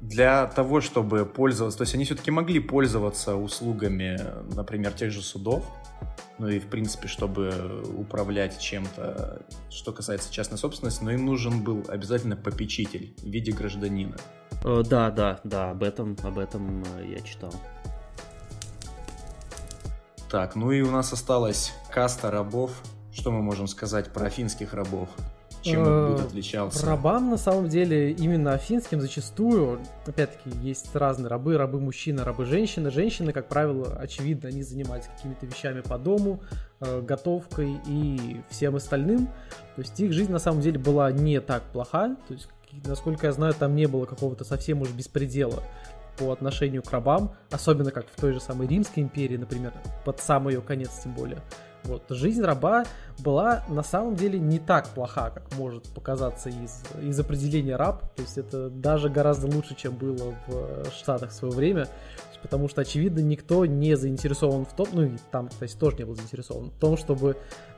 [0.00, 4.18] для того, чтобы пользоваться, то есть они все-таки могли пользоваться услугами,
[4.54, 5.64] например, тех же судов,
[6.38, 11.84] ну и, в принципе, чтобы управлять чем-то, что касается частной собственности, но им нужен был
[11.88, 14.16] обязательно попечитель в виде гражданина.
[14.64, 17.52] Э, да, да, да, об этом, об этом э, я читал.
[20.30, 22.70] Так, ну и у нас осталась каста рабов.
[23.12, 25.10] Что мы можем сказать про финских рабов?
[25.62, 26.86] Чем Бут э, отличался?
[26.86, 32.90] Рабам, на самом деле, именно финским зачастую, опять-таки, есть разные рабы, рабы мужчины, рабы женщины.
[32.90, 36.40] Женщины, как правило, очевидно, они занимались какими-то вещами по дому,
[36.80, 39.26] э, готовкой и всем остальным.
[39.76, 42.16] То есть их жизнь, на самом деле, была не так плоха.
[42.26, 42.48] То есть,
[42.84, 45.62] насколько я знаю, там не было какого-то совсем уж беспредела
[46.18, 49.72] по отношению к рабам, особенно как в той же самой Римской империи, например,
[50.04, 51.40] под самый ее конец тем более.
[51.84, 52.84] Вот, жизнь раба
[53.18, 58.14] была на самом деле не так плоха, как может показаться из, из определения раб.
[58.14, 61.88] То есть это даже гораздо лучше, чем было в Штатах в свое время.
[62.42, 66.14] Потому что, очевидно, никто не заинтересован в том, ну и там, кстати, тоже не был
[66.14, 67.36] заинтересован, в том, чтобы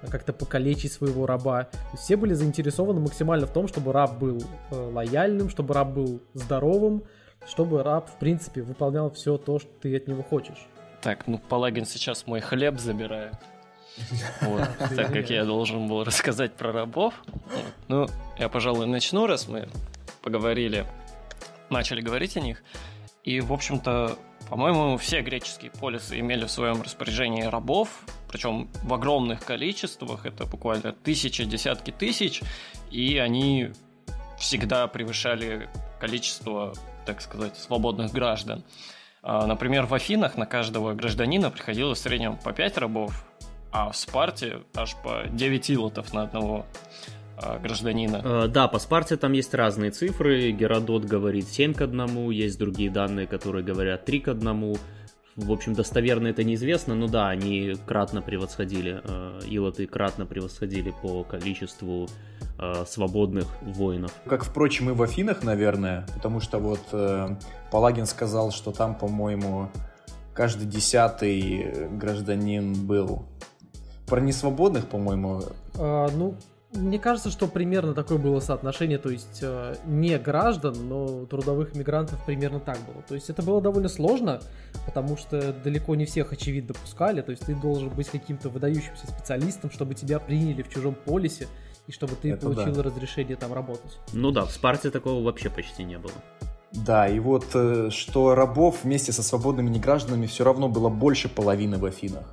[0.09, 1.69] как-то покалечить своего раба.
[1.97, 4.41] все были заинтересованы максимально в том, чтобы раб был
[4.71, 7.03] э, лояльным, чтобы раб был здоровым,
[7.47, 10.69] чтобы раб, в принципе, выполнял все то, что ты от него хочешь.
[11.01, 13.35] Так, ну Палагин сейчас мой хлеб забирает.
[14.41, 17.15] Вот, так как я должен был рассказать про рабов.
[17.89, 19.69] Ну, я, пожалуй, начну, раз мы
[20.23, 20.87] поговорили,
[21.71, 22.63] начали говорить о них.
[23.25, 24.19] И, в общем-то,
[24.49, 27.89] по-моему, все греческие полисы имели в своем распоряжении рабов,
[28.31, 32.43] причем в огромных количествах, это буквально тысячи, десятки тысяч,
[32.91, 33.71] и они
[34.39, 35.71] всегда превышали
[36.01, 36.75] количество,
[37.07, 38.65] так сказать, свободных граждан.
[39.23, 43.25] А, например, в Афинах на каждого гражданина приходилось в среднем по 5 рабов,
[43.73, 46.67] а в Спарте аж по 9 илотов на одного
[47.37, 48.21] а, гражданина.
[48.23, 50.51] Э, да, по Спарте там есть разные цифры.
[50.51, 54.77] Геродот говорит 7 к 1, есть другие данные, которые говорят 3 к 1.
[55.35, 61.25] В общем, достоверно это неизвестно, но да, они кратно превосходили, э, илоты кратно превосходили по
[61.25, 62.07] количеству
[62.59, 64.13] э, свободных воинов.
[64.27, 67.39] Как, впрочем, и в Афинах, наверное, потому что вот
[67.71, 69.71] Палагин сказал, что там, по-моему,
[70.35, 73.25] каждый десятый гражданин был
[74.07, 75.43] про несвободных, по-моему.
[75.79, 76.35] А, ну,
[76.75, 82.25] мне кажется, что примерно такое было соотношение, то есть э, не граждан, но трудовых мигрантов
[82.25, 83.03] примерно так было.
[83.07, 84.41] То есть это было довольно сложно,
[84.87, 89.71] потому что далеко не всех очевидно пускали, то есть ты должен быть каким-то выдающимся специалистом,
[89.71, 91.47] чтобы тебя приняли в чужом полисе
[91.87, 92.83] и чтобы ты это получил да.
[92.85, 93.99] разрешение там работать.
[94.13, 96.15] Ну да, в Спарте такого вообще почти не было.
[96.73, 101.77] Да, и вот э, что рабов вместе со свободными негражданами все равно было больше половины
[101.77, 102.25] в Афинах.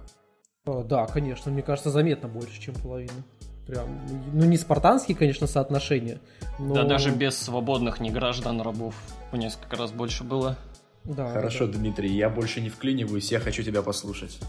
[0.66, 3.24] А, да, конечно, мне кажется, заметно больше, чем половина.
[3.66, 3.88] Прям,
[4.34, 6.20] ну не спартанские, конечно, соотношения.
[6.58, 6.74] Но...
[6.74, 8.96] Да, даже без свободных неграждан рабов
[9.32, 10.58] в несколько раз больше было.
[11.04, 11.74] Да, Хорошо, да.
[11.74, 14.40] Дмитрий, я больше не вклиниваюсь, я хочу тебя послушать.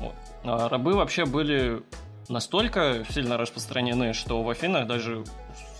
[0.42, 1.82] А рабы вообще были
[2.28, 5.24] настолько сильно распространены, что в Афинах даже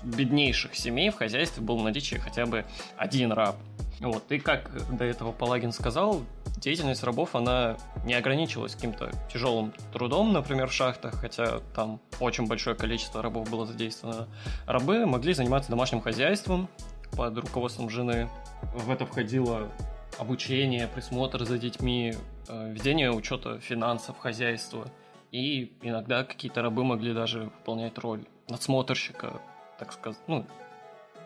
[0.03, 2.64] беднейших семей в хозяйстве был в наличии хотя бы
[2.97, 3.57] один раб.
[4.01, 6.22] Вот, и как до этого Палагин сказал,
[6.57, 7.76] деятельность рабов, она
[8.07, 13.66] не ограничивалась каким-то тяжелым трудом, например, в шахтах, хотя там очень большое количество рабов было
[13.66, 14.26] задействовано.
[14.66, 16.68] Рабы могли заниматься домашним хозяйством
[17.12, 18.30] под руководством жены.
[18.74, 19.70] В это входило
[20.18, 22.14] обучение, присмотр за детьми,
[22.48, 24.88] э, ведение учета финансов хозяйства.
[25.30, 29.40] И иногда какие-то рабы могли даже выполнять роль надсмотрщика,
[29.78, 30.46] так сказать, ну,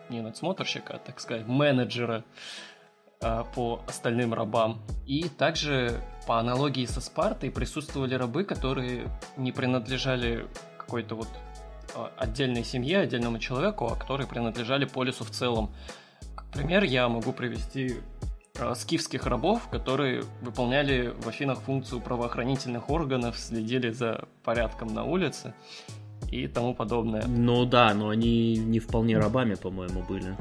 [0.09, 2.23] не надсмотрщика, а, так сказать, менеджера
[3.21, 4.81] а, по остальным рабам.
[5.05, 10.47] И также по аналогии со Спартой присутствовали рабы, которые не принадлежали
[10.77, 11.29] какой-то вот
[11.95, 15.73] а, отдельной семье, отдельному человеку, а которые принадлежали полису в целом.
[16.35, 17.95] Как пример я могу привести
[18.59, 25.53] а, скифских рабов, которые выполняли в Афинах функцию правоохранительных органов, следили за порядком на улице
[26.43, 27.23] и тому подобное.
[27.27, 30.35] Ну да, но они не вполне рабами, по-моему, были.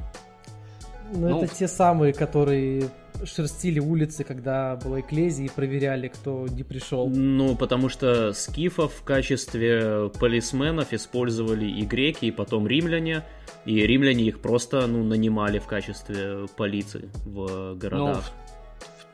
[1.13, 2.91] Ну, ну, это те самые, которые
[3.25, 7.09] шерстили улицы, когда была эклезия, и проверяли, кто не пришел.
[7.09, 13.23] Ну, потому что скифов в качестве полисменов использовали и греки, и потом римляне.
[13.65, 18.25] И римляне их просто, ну, нанимали в качестве полиции в городах.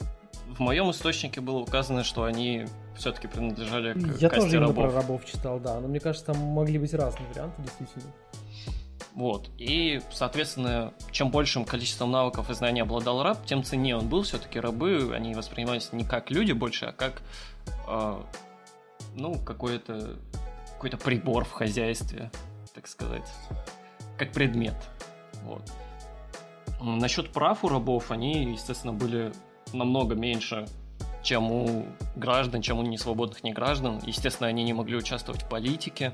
[0.00, 0.06] Ну,
[0.54, 2.66] в, в моем источнике было указано, что они
[3.00, 4.92] все-таки принадлежали к Я тоже именно рабов.
[4.92, 5.80] про рабов читал, да.
[5.80, 8.12] Но мне кажется, там могли быть разные варианты, действительно.
[9.14, 9.50] Вот.
[9.58, 14.22] И, соответственно, чем большим количеством навыков и знаний обладал раб, тем ценнее он был.
[14.22, 17.22] Все-таки рабы, они воспринимались не как люди больше, а как,
[17.88, 18.22] э,
[19.16, 20.16] ну, какой-то
[20.74, 22.30] какой-то прибор в хозяйстве,
[22.74, 23.30] так сказать,
[24.16, 24.76] как предмет.
[25.44, 25.62] Вот.
[26.80, 29.32] Насчет прав у рабов, они, естественно, были
[29.74, 30.66] намного меньше,
[31.22, 34.00] чем у граждан, чем у несвободных неграждан.
[34.06, 36.12] Естественно, они не могли участвовать в политике.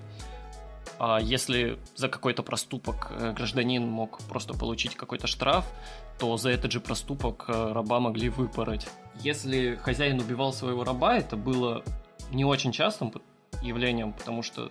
[0.98, 5.66] А если за какой-то проступок э, гражданин мог просто получить какой-то штраф,
[6.18, 8.86] то за этот же проступок э, раба могли выпороть.
[9.20, 11.82] Если хозяин убивал своего раба, это было
[12.30, 13.12] не очень частым
[13.62, 14.70] явлением, потому что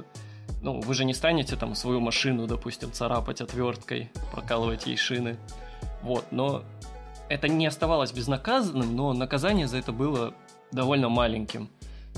[0.62, 5.38] ну, вы же не станете там свою машину, допустим, царапать отверткой, прокалывать ей шины.
[6.02, 6.64] Вот, но
[7.30, 10.34] это не оставалось безнаказанным, но наказание за это было
[10.72, 11.70] довольно маленьким.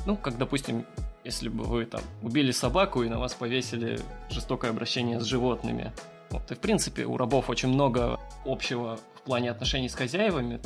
[0.05, 0.86] Ну, как, допустим,
[1.24, 3.99] если бы вы там убили собаку и на вас повесили
[4.30, 5.91] жестокое обращение с животными.
[6.30, 6.49] Вот.
[6.51, 10.60] И, в принципе, у рабов очень много общего в плане отношений с хозяевами.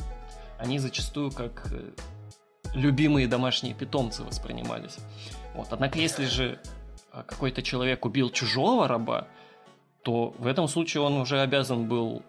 [0.59, 1.91] Они зачастую как э,
[2.73, 4.97] любимые домашние питомцы воспринимались.
[5.55, 5.67] Вот.
[5.71, 6.59] Однако, если же
[7.11, 9.27] а, какой-то человек убил чужого раба,
[10.03, 12.23] то в этом случае он уже обязан был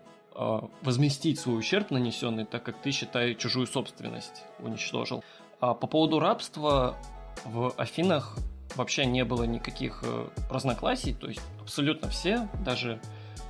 [0.83, 5.23] возместить свой ущерб нанесенный, так как ты, считай, чужую собственность уничтожил.
[5.61, 6.97] А по поводу рабства
[7.45, 8.37] в Афинах
[8.75, 13.01] вообще не было никаких э, разногласий, то есть абсолютно все, даже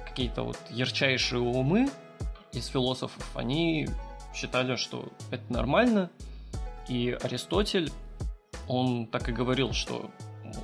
[0.07, 1.89] какие-то вот ярчайшие умы
[2.53, 3.89] из философов, они
[4.35, 6.11] считали, что это нормально,
[6.89, 7.91] и Аристотель,
[8.69, 10.11] он так и говорил, что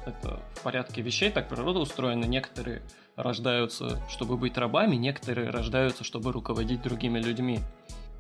[0.07, 2.25] это в порядке вещей, так природа устроена.
[2.25, 2.83] Некоторые
[3.19, 7.61] рождаются, чтобы быть рабами, некоторые рождаются, чтобы руководить другими людьми.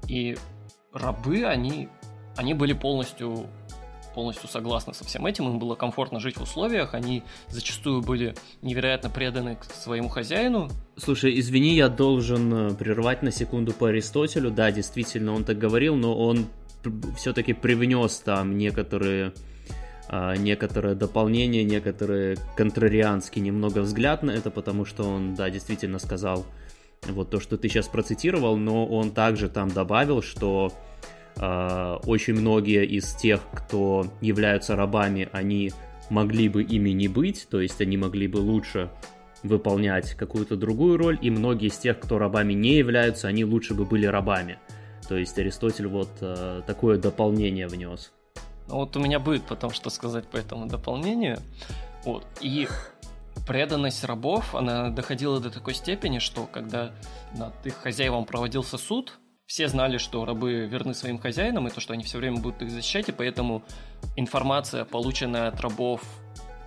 [0.09, 0.37] И
[0.93, 1.89] рабы, они,
[2.37, 3.47] они были полностью
[4.15, 9.11] полностью согласны со всем этим, им было комфортно жить в условиях, они зачастую были невероятно
[9.11, 10.71] преданы к своему хозяину.
[10.97, 15.95] Слушай, извини, я должен э, прервать на секунду по Аристотелю, да, действительно, он так говорил,
[15.95, 16.47] но он
[17.17, 19.35] все-таки привнес там некоторые
[20.11, 26.47] некоторое дополнение, некоторые контрарианский немного взгляд на это, потому что он, да, действительно сказал
[27.07, 30.73] вот то, что ты сейчас процитировал, но он также там добавил, что
[31.37, 35.73] э, очень многие из тех, кто являются рабами, они
[36.11, 38.91] могли бы ими не быть, то есть они могли бы лучше
[39.43, 43.85] выполнять какую-то другую роль, и многие из тех, кто рабами не являются, они лучше бы
[43.85, 44.59] были рабами.
[45.09, 48.13] То есть Аристотель вот э, такое дополнение внес.
[48.69, 51.39] Вот у меня будет потом что сказать по этому дополнению.
[52.05, 52.25] Вот.
[52.41, 52.69] И
[53.47, 56.93] преданность рабов, она доходила до такой степени, что когда
[57.35, 61.95] над их хозяевам проводился суд, все знали, что рабы верны своим хозяинам, и то, что
[61.95, 63.63] они все время будут их защищать, и поэтому
[64.17, 66.03] информация, полученная от рабов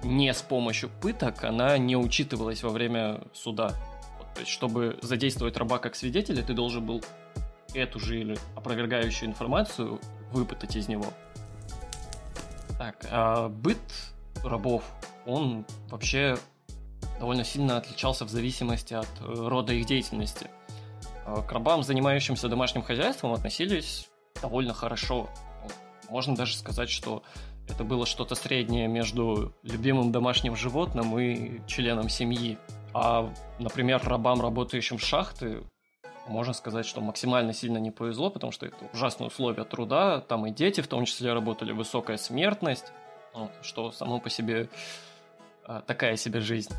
[0.04, 3.74] не с помощью пыток, она не учитывалась во время суда.
[4.18, 7.04] Вот, то есть, чтобы задействовать раба как свидетеля, ты должен был
[7.76, 10.00] эту же или опровергающую информацию
[10.32, 11.06] выпытать из него.
[12.82, 13.78] Так, а быт
[14.44, 14.84] рабов,
[15.28, 16.36] он вообще
[17.20, 20.50] довольно сильно отличался в зависимости от э, рода их деятельности.
[21.24, 24.10] А к рабам, занимающимся домашним хозяйством, относились
[24.42, 25.30] довольно хорошо.
[26.10, 27.22] Можно даже сказать, что
[27.70, 32.58] это было что-то среднее между любимым домашним животным и членом семьи.
[32.96, 35.62] А, например, рабам, работающим в шахты,
[36.28, 40.52] можно сказать, что максимально сильно не повезло, потому что это ужасные условия труда, там и
[40.52, 42.92] дети в том числе работали, высокая смертность,
[43.62, 44.70] что само по себе
[45.66, 46.74] а, такая себе жизнь.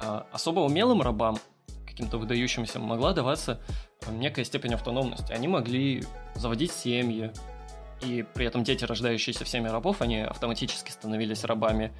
[0.00, 1.38] А особо умелым рабам,
[1.86, 3.60] каким-то выдающимся, могла даваться
[4.08, 5.32] некая степень автономности.
[5.32, 7.32] Они могли заводить семьи,
[8.02, 11.92] и при этом дети, рождающиеся в семье рабов, они автоматически становились рабами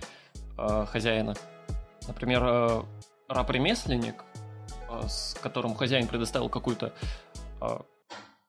[0.56, 1.34] хозяина.
[2.06, 2.84] Например,
[3.28, 4.24] раб-ремесленник
[5.08, 6.92] с которым хозяин предоставил какую-то
[7.60, 7.78] э,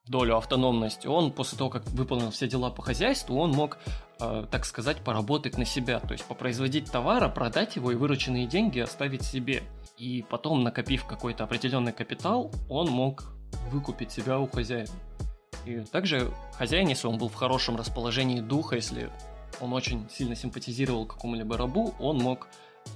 [0.07, 3.77] долю автономности, он после того, как выполнил все дела по хозяйству, он мог,
[4.19, 8.79] э, так сказать, поработать на себя, то есть попроизводить товар, продать его и вырученные деньги
[8.79, 9.63] оставить себе.
[9.97, 13.33] И потом, накопив какой-то определенный капитал, он мог
[13.71, 14.91] выкупить себя у хозяина.
[15.65, 19.09] И также хозяин, если он был в хорошем расположении духа, если
[19.59, 22.47] он очень сильно симпатизировал какому-либо рабу, он мог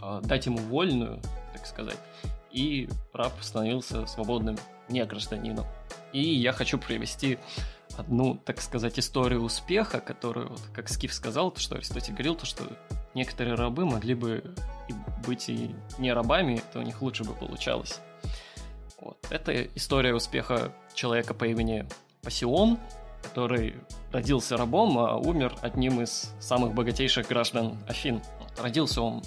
[0.02, 1.22] э, дать ему вольную,
[1.54, 1.98] так сказать,
[2.52, 4.58] и раб становился свободным
[4.90, 5.66] не гражданином.
[6.12, 7.40] И я хочу привести
[7.98, 12.46] одну, так сказать, историю успеха, которую, вот, как Скиф сказал, то, что Аристотель говорил, то,
[12.46, 12.64] что
[13.14, 14.44] некоторые рабы могли бы
[14.88, 14.94] и
[15.26, 18.00] быть и не рабами, то у них лучше бы получалось.
[19.00, 19.18] Вот.
[19.30, 21.88] Это история успеха человека по имени
[22.22, 22.78] Пассион,
[23.24, 23.76] который
[24.12, 28.22] родился рабом, а умер одним из самых богатейших граждан Афин.
[28.40, 28.60] Вот.
[28.60, 29.24] Родился он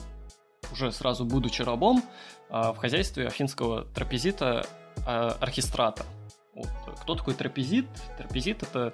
[0.72, 2.02] уже сразу будучи рабом,
[2.50, 4.66] в хозяйстве афинского трапезита
[5.06, 6.04] а, архистрата.
[6.54, 6.68] Вот.
[7.02, 7.86] Кто такой трапезит?
[8.16, 8.92] Трапезит это,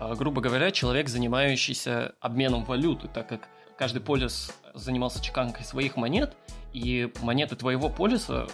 [0.00, 6.36] а, грубо говоря, человек, занимающийся обменом валюты, так как каждый полис занимался чеканкой своих монет,
[6.72, 8.46] и монеты твоего полиса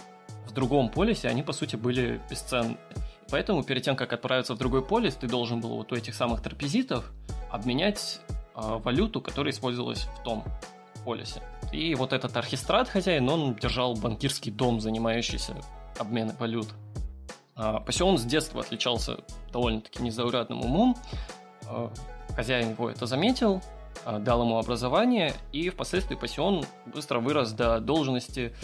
[0.47, 2.77] в другом полисе, они, по сути, были бесценны.
[3.29, 6.41] поэтому перед тем, как отправиться в другой полис, ты должен был вот у этих самых
[6.41, 7.11] трапезитов
[7.51, 10.43] обменять э, валюту, которая использовалась в том
[11.03, 11.41] полисе.
[11.73, 15.55] И вот этот архистрат хозяин, он держал банкирский дом, занимающийся
[15.97, 16.67] обменом валют.
[17.55, 19.17] А Пассион с детства отличался
[19.51, 20.95] довольно-таки незаурядным умом.
[21.67, 21.91] А,
[22.35, 23.61] хозяин его это заметил,
[24.05, 28.55] а, дал ему образование, и впоследствии Пассион быстро вырос до должности,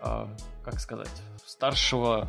[0.00, 1.10] как сказать,
[1.44, 2.28] старшего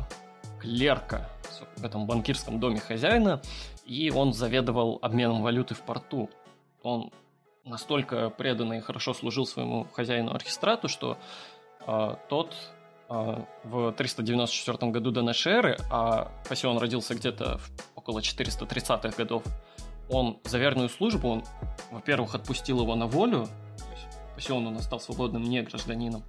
[0.60, 1.28] клерка
[1.76, 3.40] в этом банкирском доме хозяина,
[3.84, 6.28] и он заведовал обменом валюты в порту.
[6.82, 7.12] Он
[7.68, 11.18] настолько преданно и хорошо служил своему хозяину оркестрату, что
[11.86, 12.54] э, тот
[13.08, 17.60] э, в 394 году до нашей эры, а Пассион родился где-то
[17.94, 19.42] около 430-х годов,
[20.10, 21.44] он за верную службу, он,
[21.90, 23.46] во-первых, отпустил его на волю,
[23.76, 26.24] то есть Пассион он стал свободным не гражданином,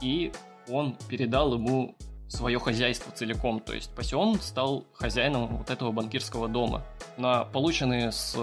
[0.00, 0.32] и
[0.68, 1.94] он передал ему
[2.30, 3.60] свое хозяйство целиком.
[3.60, 6.82] То есть Пассион стал хозяином вот этого банкирского дома.
[7.16, 8.36] На полученные с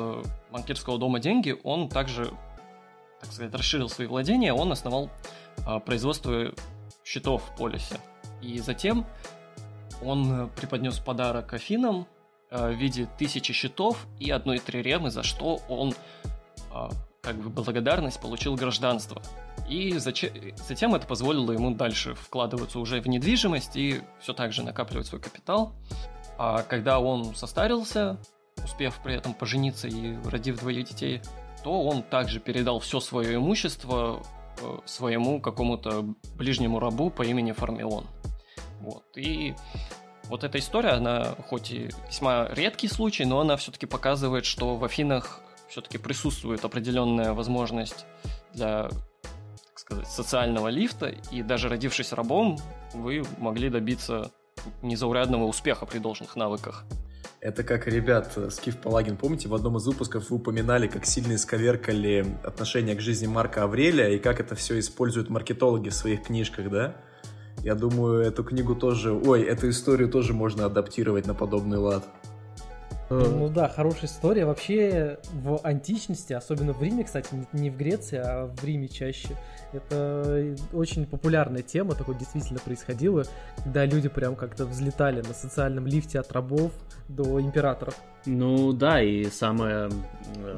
[0.51, 2.31] банкирского дома деньги он также,
[3.21, 5.09] так сказать, расширил свои владения, он основал
[5.65, 6.53] а, производство
[7.03, 7.95] счетов в полисе.
[8.41, 9.05] И затем
[10.03, 12.07] он преподнес подарок Афинам
[12.51, 15.93] а, в виде тысячи счетов и одной триремы, за что он
[16.71, 16.89] а,
[17.21, 19.21] как бы благодарность получил гражданство.
[19.67, 25.07] И затем это позволило ему дальше вкладываться уже в недвижимость и все так же накапливать
[25.07, 25.73] свой капитал.
[26.37, 28.17] А когда он состарился,
[28.63, 31.21] успев при этом пожениться и родив двоих детей,
[31.63, 34.23] то он также передал все свое имущество
[34.61, 38.05] э, своему какому-то ближнему рабу по имени Фармион.
[38.79, 39.03] Вот.
[39.17, 39.55] И
[40.25, 44.83] вот эта история, она хоть и весьма редкий случай, но она все-таки показывает, что в
[44.83, 48.05] Афинах все-таки присутствует определенная возможность
[48.53, 48.89] для
[49.87, 52.59] сказать, социального лифта, и даже родившись рабом,
[52.93, 54.31] вы могли добиться
[54.81, 56.83] незаурядного успеха при должных навыках.
[57.39, 62.25] Это как, ребят, Скиф Палагин, помните, в одном из выпусков вы упоминали, как сильно исковеркали
[62.43, 66.95] отношение к жизни Марка Аврелия и как это все используют маркетологи в своих книжках, да?
[67.63, 72.03] Я думаю, эту книгу тоже, ой, эту историю тоже можно адаптировать на подобный лад.
[73.09, 74.45] Ну да, хорошая история.
[74.45, 79.29] Вообще в античности, особенно в Риме, кстати, не в Греции, а в Риме чаще,
[79.73, 83.25] это очень популярная тема, такое действительно происходило,
[83.63, 86.71] когда люди прям как-то взлетали на социальном лифте от рабов
[87.07, 87.95] до императоров.
[88.25, 89.89] Ну да, и самое,
[90.35, 90.55] э,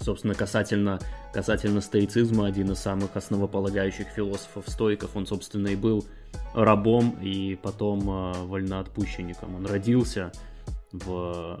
[0.00, 0.98] собственно, касательно,
[1.32, 6.04] касательно стоицизма, один из самых основополагающих философов-стоиков, он, собственно, и был
[6.54, 9.54] рабом и потом э, вольноотпущенником.
[9.56, 10.32] Он родился
[10.92, 11.60] в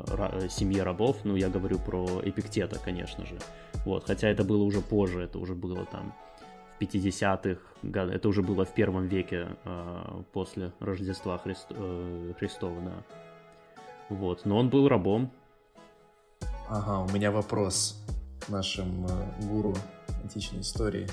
[0.50, 3.38] семье рабов, ну, я говорю про Эпиктета, конечно же.
[3.84, 6.12] Вот, хотя это было уже позже, это уже было там
[6.80, 13.02] 50-х годах, это уже было в первом веке э, после Рождества Христ, э, Христова, да.
[14.08, 15.30] Вот, но он был рабом.
[16.68, 18.02] Ага, у меня вопрос
[18.48, 19.74] нашим э, гуру
[20.22, 21.08] античной истории.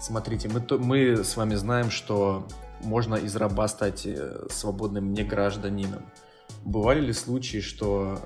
[0.00, 2.46] Смотрите, мы, то, мы с вами знаем, что
[2.82, 6.02] можно из раба стать э, свободным негражданином.
[6.02, 6.12] гражданином
[6.64, 8.20] Бывали ли случаи, что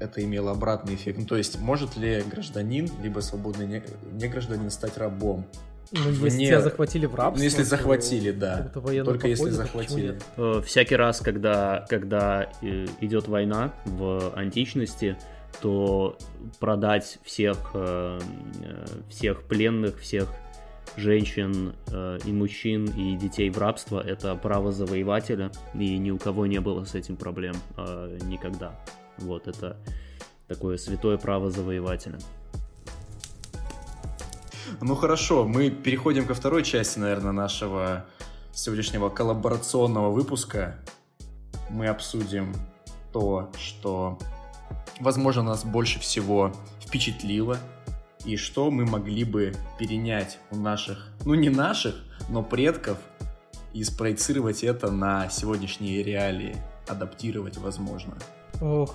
[0.00, 1.18] это имело обратный эффект?
[1.18, 3.82] Ну, то есть, может ли гражданин, либо свободный не,
[4.12, 5.46] не стать рабом?
[5.92, 6.46] Ну, если Вне...
[6.46, 7.38] тебя захватили в рабство.
[7.38, 8.70] Ну, если захватили, да.
[8.72, 10.18] Только если захватили.
[10.36, 15.18] Э, всякий раз, когда, когда э, идет война в античности,
[15.60, 16.16] то
[16.58, 18.18] продать всех, э,
[19.10, 20.28] всех пленных, всех
[20.96, 21.74] женщин
[22.26, 26.84] и мужчин и детей в рабство– это право завоевателя, и ни у кого не было
[26.84, 27.54] с этим проблем
[28.26, 28.78] никогда.
[29.16, 29.78] Вот это
[30.48, 32.18] такое святое право завоевателя.
[34.80, 38.06] Ну хорошо, мы переходим ко второй части, наверное, нашего
[38.52, 40.78] сегодняшнего коллаборационного выпуска.
[41.70, 42.54] Мы обсудим
[43.12, 44.18] то, что,
[45.00, 47.58] возможно, нас больше всего впечатлило
[48.24, 51.96] и что мы могли бы перенять у наших, ну не наших,
[52.28, 52.98] но предков
[53.72, 56.56] и спроецировать это на сегодняшние реалии,
[56.86, 58.14] адаптировать возможно.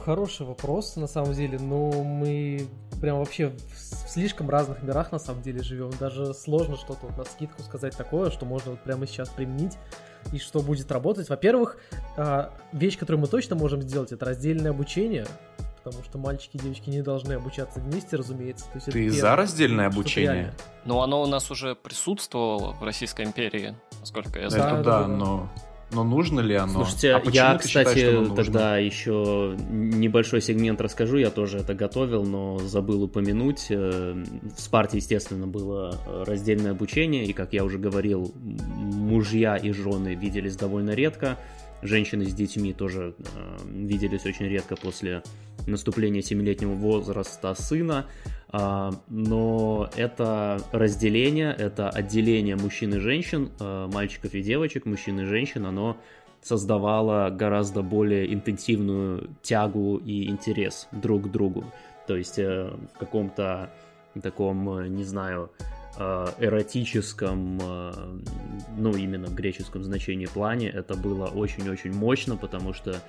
[0.06, 2.68] Хороший вопрос, на самом деле, но мы
[3.02, 5.92] прям вообще в слишком разных мирах на самом деле живем.
[6.00, 9.78] Даже сложно что-то вот на скидку сказать такое, что можно вот прямо сейчас применить
[10.32, 11.28] и что будет работать.
[11.28, 11.78] Во-первых,
[12.16, 15.26] а, вещь, которую мы точно можем сделать, это раздельное обучение
[15.84, 18.66] потому что мальчики и девочки не должны обучаться вместе, разумеется.
[18.66, 20.54] То есть Ты за раздельное обучение?
[20.84, 24.76] Ну, оно у нас уже присутствовало в Российской империи, насколько я знаю.
[24.76, 25.50] Это да, да, но...
[25.92, 26.84] Но нужно ли оно?
[26.84, 31.18] Слушайте, а я, кстати, считаешь, тогда еще небольшой сегмент расскажу.
[31.18, 33.68] Я тоже это готовил, но забыл упомянуть.
[33.70, 34.14] Э,
[34.56, 40.56] в Спарте, естественно, было раздельное обучение, и, как я уже говорил, мужья и жены виделись
[40.58, 41.38] довольно редко
[41.82, 45.24] женщины с детьми тоже э, виделись очень редко после
[45.66, 48.08] наступления семилетнего возраста сына,
[48.52, 55.66] но это разделение, это отделение мужчин и женщин, э, мальчиков и девочек, мужчин и женщин,
[55.66, 55.98] оно
[56.42, 61.66] создавало гораздо более интенсивную тягу и интерес друг к другу.
[62.08, 63.70] То есть э, в каком-то
[64.22, 65.52] таком, э, не знаю,
[66.00, 67.58] Э, эротическом,
[68.78, 73.02] ну, именно в греческом значении плане, это было очень-очень мощно, потому что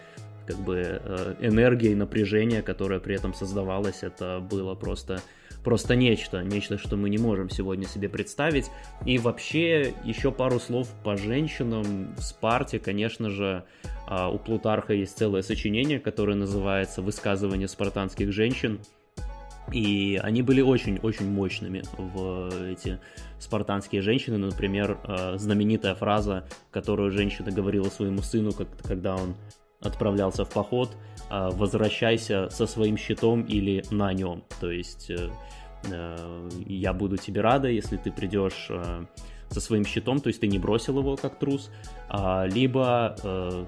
[0.48, 5.20] как бы э, энергия и напряжение, которое при этом создавалось, это было просто
[5.62, 8.70] просто нечто, нечто, что мы не можем сегодня себе представить.
[9.04, 12.14] И вообще, еще пару слов по женщинам.
[12.16, 13.64] В Спарте, конечно же,
[14.08, 18.80] у Плутарха есть целое сочинение, которое называется «Высказывание спартанских женщин»,
[19.72, 22.98] и они были очень-очень мощными в эти
[23.38, 24.38] спартанские женщины.
[24.38, 28.52] Например, э, знаменитая фраза, которую женщина говорила своему сыну,
[28.82, 29.34] когда он
[29.80, 30.96] отправлялся в поход,
[31.30, 34.44] э, возвращайся со своим щитом или на нем.
[34.60, 35.30] То есть э,
[36.66, 38.68] я буду тебе рада, если ты придешь
[39.48, 41.70] со своим щитом, то есть ты не бросил его как трус,
[42.08, 43.16] а, либо,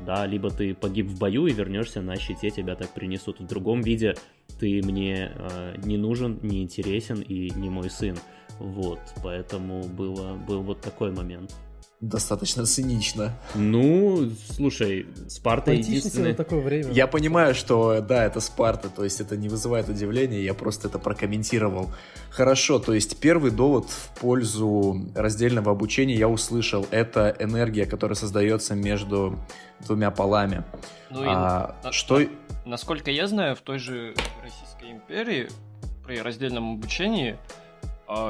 [0.05, 3.81] да, либо ты погиб в бою и вернешься на щите, тебя так принесут в другом
[3.81, 4.17] виде
[4.61, 8.17] ты мне э, не нужен, не интересен и не мой сын.
[8.59, 11.55] Вот, поэтому было, был вот такой момент.
[12.01, 13.35] Достаточно цинично.
[13.55, 16.33] Ну, слушай, Спарта единственное...
[16.33, 16.91] такое время.
[16.93, 20.99] Я понимаю, что да, это Спарта, то есть это не вызывает удивления, я просто это
[20.99, 21.91] прокомментировал.
[22.31, 26.87] Хорошо, то есть первый довод в пользу раздельного обучения я услышал.
[26.91, 29.39] Это энергия, которая создается между
[29.81, 30.65] двумя полами.
[31.11, 32.23] Ну а, и что...
[32.65, 35.51] Насколько я знаю, в той же Российской империи
[36.07, 37.37] при раздельном обучении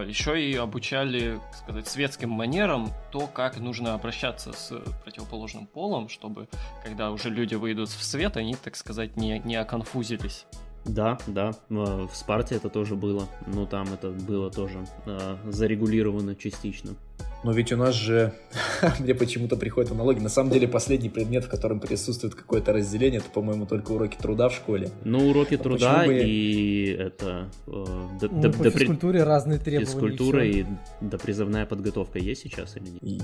[0.07, 4.73] еще и обучали, так сказать, светским манерам то, как нужно обращаться с
[5.05, 6.49] противоположным полом, чтобы,
[6.85, 10.47] когда уже люди выйдут в свет, они, так сказать, не, не оконфузились.
[10.85, 16.95] Да, да, в Спарте это тоже было, но там это было тоже э, зарегулировано частично.
[17.43, 18.33] Но ведь у нас же,
[19.01, 20.21] мне почему-то приходят аналогии.
[20.21, 24.49] На самом деле, последний предмет, в котором присутствует какое-то разделение, это, по-моему, только уроки труда
[24.49, 24.91] в школе.
[25.05, 26.23] Ну, уроки а труда бы...
[26.23, 27.49] и это...
[27.67, 27.85] Э,
[28.21, 28.81] д- ну, д- по допри...
[28.81, 29.87] физкультуре разные требования.
[29.87, 30.67] Физкультура и, и
[31.01, 33.03] допризывная подготовка есть сейчас или нет?
[33.03, 33.21] И...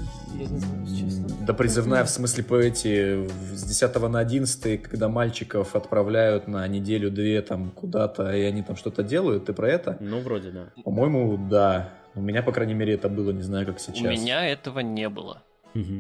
[1.47, 7.71] Допризывная, в смысле, по эти с 10 на 11, когда мальчиков отправляют на неделю-две там
[7.71, 9.97] куда-то, и они там что-то делают, ты про это?
[10.01, 10.69] Ну, вроде да.
[10.85, 11.93] По-моему, да.
[12.17, 14.01] У меня, по крайней мере, это было, не знаю, как сейчас.
[14.01, 15.43] У меня этого не было.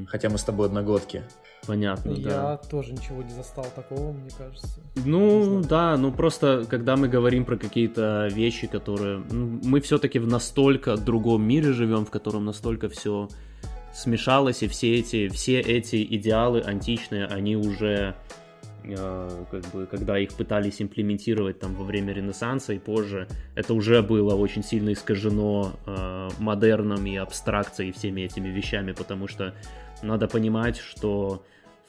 [0.09, 1.23] Хотя мы с тобой одногодки.
[1.67, 2.51] Понятно, Я да.
[2.53, 4.81] Я тоже ничего не застал такого, мне кажется.
[5.05, 9.23] Ну, да, ну просто, когда мы говорим про какие-то вещи, которые...
[9.31, 13.29] Ну, мы все-таки в настолько другом мире живем, в котором настолько все
[13.93, 18.15] смешалось, и все эти, все эти идеалы античные, они уже
[18.95, 24.35] как бы, когда их пытались имплементировать там во время Ренессанса и позже, это уже было
[24.35, 29.55] очень сильно искажено э, модерном и абстракцией всеми этими вещами, потому что
[30.03, 31.45] надо понимать, что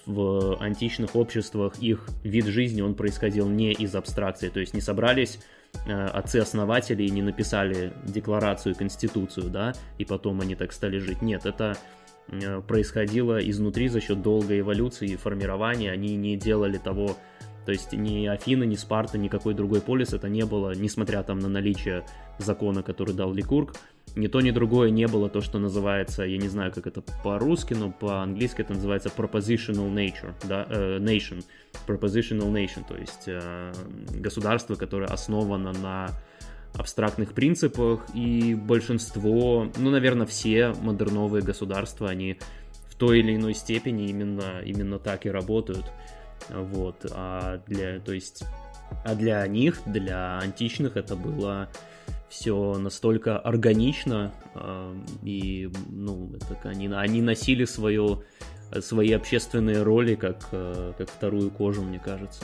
[0.06, 5.40] в античных обществах их вид жизни, он происходил не из абстракции, то есть не собрались
[5.86, 11.22] э, отцы-основатели и не написали декларацию, конституцию, да, и потом они так стали жить.
[11.22, 11.97] Нет, это Э,
[12.68, 15.92] происходило изнутри за счет долгой эволюции и формирования.
[15.92, 17.18] Они не делали того,
[17.66, 21.50] то есть ни Афины, ни Спарта, никакой другой полис это не было, несмотря там на
[21.50, 22.06] наличие
[22.38, 23.76] закона, который дал Ликург,
[24.16, 27.74] ни то, ни другое не было то, что называется, я не знаю, как это по-русски,
[27.74, 31.44] но по-английски это называется propositional nature, да, э, nation,
[31.86, 33.74] propositional nation, то есть э,
[34.12, 36.10] государство, которое основано на
[36.78, 42.38] абстрактных принципах, и большинство, ну, наверное, все модерновые государства, они
[42.90, 45.86] в той или иной степени именно, именно так и работают.
[46.50, 48.44] Вот, а для, то есть,
[49.04, 51.70] а для них, для античных это было
[52.30, 58.22] все настолько органично, э, и, ну, это, они, они носили свое,
[58.82, 62.44] свои общественные роли как, э, как вторую кожу, мне кажется.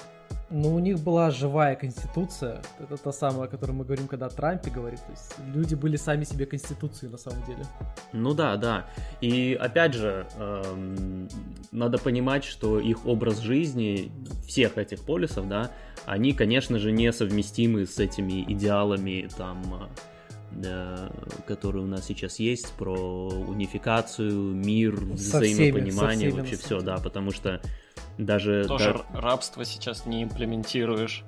[0.55, 2.61] Ну, у них была живая конституция.
[2.79, 4.99] Это та самая, о которой мы говорим, когда о Трампе говорит.
[4.99, 7.65] То есть люди были сами себе конституцией на самом деле.
[8.13, 8.85] Ну да, да.
[9.19, 11.27] И опять же, эм,
[11.71, 14.11] надо понимать, что их образ жизни
[14.45, 15.71] всех этих полисов, да,
[16.05, 19.89] они, конечно же, не совместимы с этими идеалами там
[20.51, 21.09] э,
[21.47, 26.97] которые у нас сейчас есть, про унификацию, мир, со взаимопонимание, всеми, со вообще все, да,
[26.97, 27.59] потому что
[28.17, 28.65] даже...
[28.67, 29.21] Тоже да...
[29.21, 31.23] рабство сейчас не имплементируешь.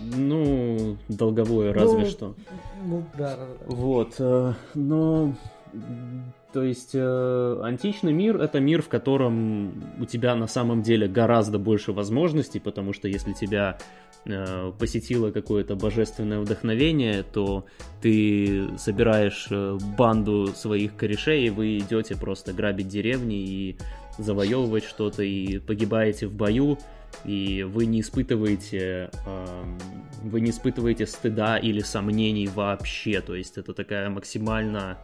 [0.00, 2.34] Ну, долговое разве ну, что.
[2.84, 3.66] Ну, да, да, да.
[3.66, 5.34] Вот, э, но
[6.52, 11.58] То есть э, античный мир это мир, в котором у тебя на самом деле гораздо
[11.58, 13.78] больше возможностей, потому что если тебя
[14.24, 17.66] э, посетило какое-то божественное вдохновение, то
[18.00, 23.78] ты собираешь э, банду своих корешей, и вы идете просто грабить деревни и
[24.18, 26.78] завоевывать что-то, и погибаете в бою,
[27.24, 29.64] и вы не испытываете э,
[30.22, 34.98] вы не испытываете стыда или сомнений вообще, то есть это такая максимально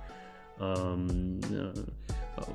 [0.59, 0.97] Э,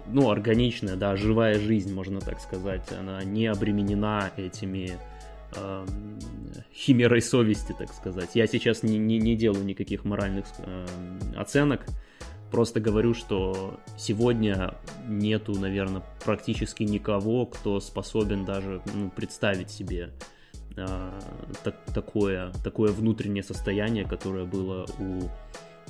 [0.07, 2.91] ну, органичная, да, живая жизнь, можно так сказать.
[2.91, 4.97] Она не обременена этими
[6.71, 8.29] химерой совести, так сказать.
[8.35, 10.85] Я сейчас не, не, не делаю никаких моральных э,
[11.35, 11.87] оценок,
[12.51, 14.75] просто говорю, что сегодня
[15.07, 20.11] нету, наверное, практически никого, кто способен даже ну, представить себе
[20.75, 21.11] э,
[21.63, 25.29] так, такое, такое внутреннее состояние, которое было у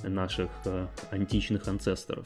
[0.07, 2.26] наших э, античных анцесторов.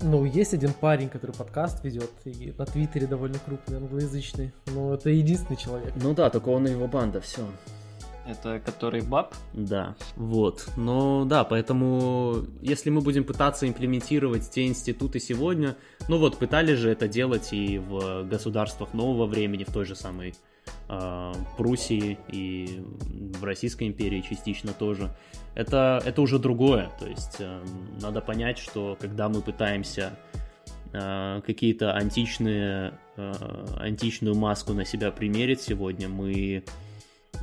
[0.00, 4.52] Ну, есть один парень, который подкаст ведет, и на Твиттере довольно крупный, англоязычный.
[4.66, 5.92] Но это единственный человек.
[5.96, 7.46] Ну да, только он и его банда, все.
[8.26, 9.34] Это который баб?
[9.52, 10.68] Да, вот.
[10.76, 15.76] Но да, поэтому если мы будем пытаться имплементировать те институты сегодня,
[16.08, 20.34] ну вот, пытались же это делать и в государствах нового времени, в той же самой
[20.88, 22.84] э, Пруссии и
[23.40, 25.10] в Российской империи частично тоже
[25.54, 26.90] это, это уже другое.
[26.98, 27.62] То есть э,
[28.00, 30.16] надо понять, что когда мы пытаемся
[30.92, 33.32] э, какие-то античные, э,
[33.78, 36.64] античную маску на себя примерить сегодня, мы,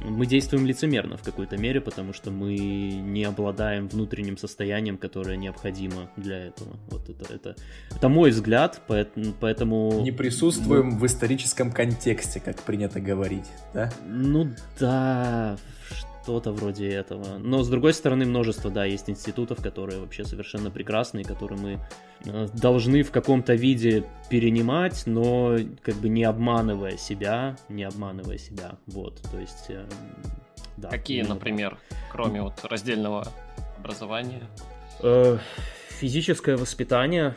[0.03, 6.09] мы действуем лицемерно в какой-то мере, потому что мы не обладаем внутренним состоянием, которое необходимо
[6.15, 6.77] для этого.
[6.89, 7.55] Вот это, это,
[7.95, 10.01] это мой взгляд, поэтому...
[10.01, 10.99] Не присутствуем мы...
[10.99, 13.91] в историческом контексте, как принято говорить, да?
[14.05, 14.49] Ну
[14.79, 15.57] да,
[16.23, 17.37] что-то вроде этого.
[17.37, 21.79] Но, с другой стороны, множество, да, есть институтов, которые вообще совершенно прекрасные, которые мы
[22.25, 28.77] э, должны в каком-то виде перенимать, но как бы не обманывая себя, не обманывая себя,
[28.87, 29.85] вот, то есть, э,
[30.77, 30.89] да.
[30.89, 31.35] Какие, именно...
[31.35, 31.77] например,
[32.11, 33.27] кроме вот раздельного
[33.77, 34.43] образования?
[35.01, 35.37] Э,
[35.89, 37.35] физическое воспитание,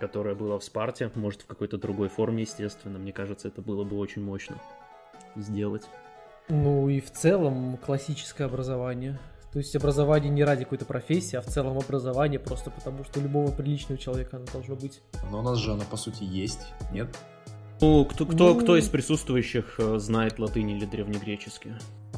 [0.00, 3.98] которое было в Спарте, может в какой-то другой форме, естественно, мне кажется, это было бы
[3.98, 4.56] очень мощно
[5.36, 5.84] сделать.
[6.48, 9.18] Ну и в целом классическое образование.
[9.52, 13.22] То есть образование не ради какой-то профессии, а в целом образование просто потому, что у
[13.22, 15.00] любого приличного человека оно должно быть.
[15.30, 17.16] Но у нас же оно по сути есть, нет?
[17.80, 18.60] Ну, кто, кто, ну...
[18.60, 21.72] кто из присутствующих э, знает латынь или древнегреческий?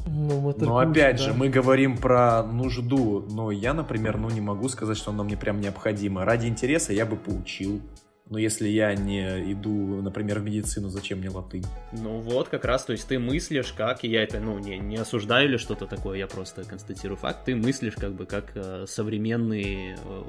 [0.07, 1.23] Ну, но опять да.
[1.23, 5.35] же, мы говорим про нужду, но я, например, ну не могу сказать, что оно мне
[5.35, 6.25] прям необходимо.
[6.25, 7.81] Ради интереса я бы поучил.
[8.29, 11.65] Но если я не иду, например, в медицину, зачем мне латынь?
[11.93, 14.97] Ну вот, как раз, то есть ты мыслишь как, и я это, ну, не, не
[14.97, 19.93] осуждаю или что-то такое, я просто констатирую факт, ты мыслишь как бы как э, современный
[19.93, 20.23] э,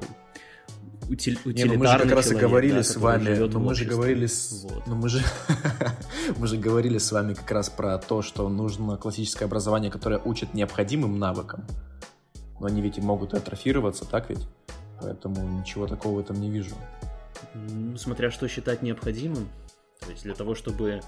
[1.09, 3.75] утиль, не, ну мы же как раз и говорили да, с вами, но ну, мы
[3.75, 4.87] же говорили с, вот.
[4.87, 5.21] ну мы же
[6.37, 10.53] мы же говорили с вами как раз про то, что нужно классическое образование, которое учит
[10.53, 11.65] необходимым навыкам,
[12.61, 14.47] но они ведь и могут атрофироваться, так ведь?
[15.01, 16.75] Поэтому ничего такого в этом не вижу.
[17.53, 19.49] Ну, смотря что считать необходимым.
[19.99, 21.01] То есть для того, чтобы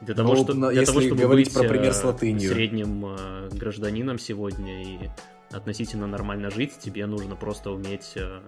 [0.00, 2.52] для того, ну, что, для если того, чтобы говорить быть про пример с э, латынью.
[2.52, 5.10] средним э, гражданином сегодня и
[5.50, 8.40] относительно нормально жить, тебе нужно просто уметь э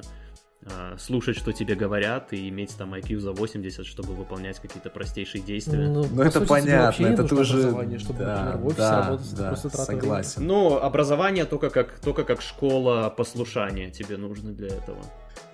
[0.99, 5.89] слушать, что тебе говорят, и иметь там IQ за 80, чтобы выполнять какие-то простейшие действия.
[5.89, 7.70] Ну, ну это сути, понятно, это тоже...
[7.99, 10.47] Чтобы, да, например, в офисе да, работать, да, просто согласен.
[10.47, 14.99] Ну, образование только как, только как школа послушания тебе нужно для этого.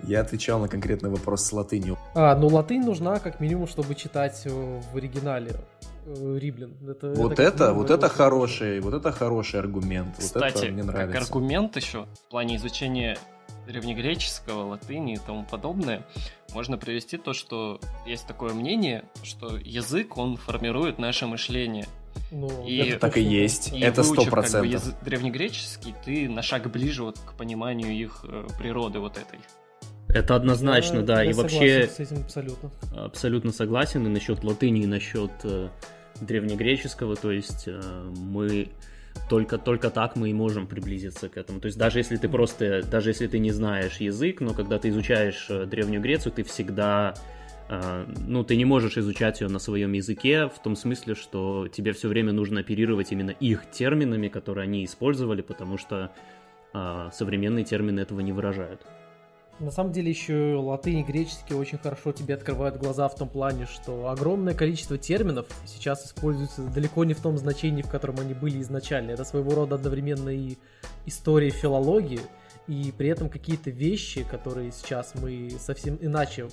[0.03, 1.97] Я отвечал на конкретный вопрос с латынью.
[2.15, 5.53] А, ну латынь нужна как минимум, чтобы читать э, в оригинале.
[6.07, 6.77] Э, Риблин.
[6.89, 10.17] Это, вот это, это вот это хороший, вот это хороший аргумент.
[10.19, 11.19] Кстати, вот это мне нравится.
[11.19, 13.19] как аргумент еще в плане изучения
[13.67, 16.07] древнегреческого, латыни и тому подобное,
[16.53, 21.87] можно привести то, что есть такое мнение, что язык, он формирует наше мышление.
[22.31, 23.73] Ну, и, это так и есть.
[23.73, 24.83] И это сто процентов.
[24.83, 29.39] Как бы, древнегреческий, ты на шаг ближе вот к пониманию их э, природы вот этой.
[30.09, 31.23] Это однозначно, да.
[31.23, 32.71] Я и вообще с этим абсолютно.
[32.97, 35.69] Абсолютно согласен и насчет латыни, и насчет э,
[36.21, 37.17] древнегреческого.
[37.17, 37.81] То есть э,
[38.17, 38.69] мы
[39.29, 41.61] только, только так мы и можем приблизиться к этому.
[41.61, 44.89] То есть даже если ты просто, даже если ты не знаешь язык, но когда ты
[44.89, 47.15] изучаешь э, Древнюю Грецию, ты всегда
[47.69, 51.93] э, ну, ты не можешь изучать ее на своем языке в том смысле, что тебе
[51.93, 56.13] все время нужно оперировать именно их терминами, которые они использовали, потому что
[56.75, 58.81] э, современные термины этого не выражают.
[59.59, 63.67] На самом деле еще латынь и греческий очень хорошо тебе открывают глаза в том плане,
[63.67, 68.61] что огромное количество терминов сейчас используются далеко не в том значении, в котором они были
[68.61, 69.13] изначально.
[69.13, 70.57] Это своего рода одновременно и
[71.07, 72.21] история филологии,
[72.69, 76.49] и при этом какие-то вещи, которые сейчас мы совсем иначе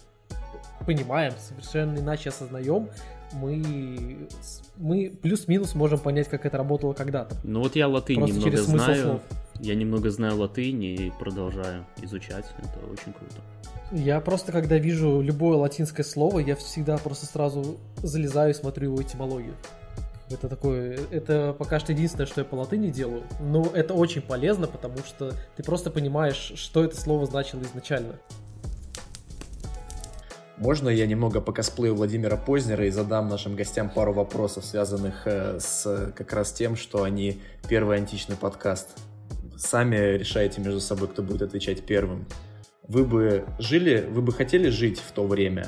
[0.86, 2.90] понимаем, совершенно иначе осознаем,
[3.34, 4.30] мы,
[4.78, 7.36] мы плюс-минус можем понять, как это работало когда-то.
[7.44, 9.04] Ну вот я латынь Просто немного знаю.
[9.04, 9.22] Слов.
[9.60, 12.46] Я немного знаю латынь и продолжаю изучать.
[12.58, 13.36] Это очень круто.
[13.92, 19.02] Я просто, когда вижу любое латинское слово, я всегда просто сразу залезаю и смотрю его
[19.02, 19.54] этимологию.
[20.32, 24.68] Это такое, это пока что единственное, что я по латыни делаю, но это очень полезно,
[24.68, 28.16] потому что ты просто понимаешь, что это слово значило изначально.
[30.58, 35.60] Можно я немного по косплею Владимира Познера и задам нашим гостям пару вопросов, связанных э,
[35.60, 38.90] с как раз тем, что они первый античный подкаст.
[39.64, 42.28] Сами решаете между собой, кто будет отвечать первым.
[42.86, 45.68] Вы бы жили, вы бы хотели жить в то время?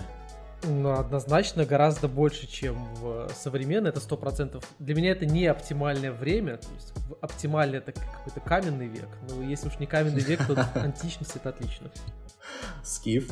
[0.64, 4.66] Ну, однозначно гораздо больше, чем в современное, это сто процентов.
[4.80, 9.70] Для меня это не оптимальное время, то есть оптимальный это какой-то каменный век, но если
[9.70, 11.90] уж не каменный век, то античность это отлично.
[12.84, 13.30] Скиф?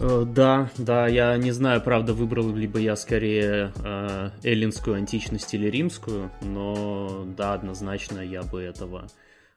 [0.00, 5.52] Э, да, да, я не знаю, правда, выбрал ли бы я скорее э, эллинскую античность
[5.52, 9.08] или римскую, но да, однозначно я бы этого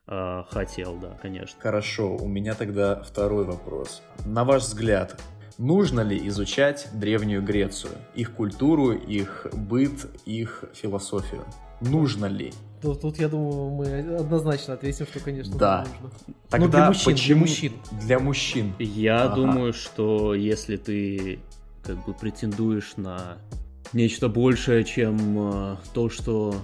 [0.07, 1.59] э, хотел, да, конечно.
[1.59, 4.01] Хорошо, у меня тогда второй вопрос.
[4.25, 5.19] На ваш взгляд,
[5.57, 11.43] нужно ли изучать Древнюю Грецию, их культуру, их быт, их философию?
[11.81, 12.53] Нужно ли?
[12.81, 15.85] Тут, тут, я думаю, мы однозначно ответим, что, конечно, да.
[16.01, 16.11] нужно.
[16.49, 17.39] Тогда ну, для мужчин, почему...
[17.39, 17.73] для мужчин.
[18.01, 18.73] Для мужчин.
[18.79, 19.35] Я ага.
[19.35, 21.39] думаю, что если ты
[21.83, 23.37] как бы претендуешь на
[23.93, 26.55] нечто большее, чем э, то, что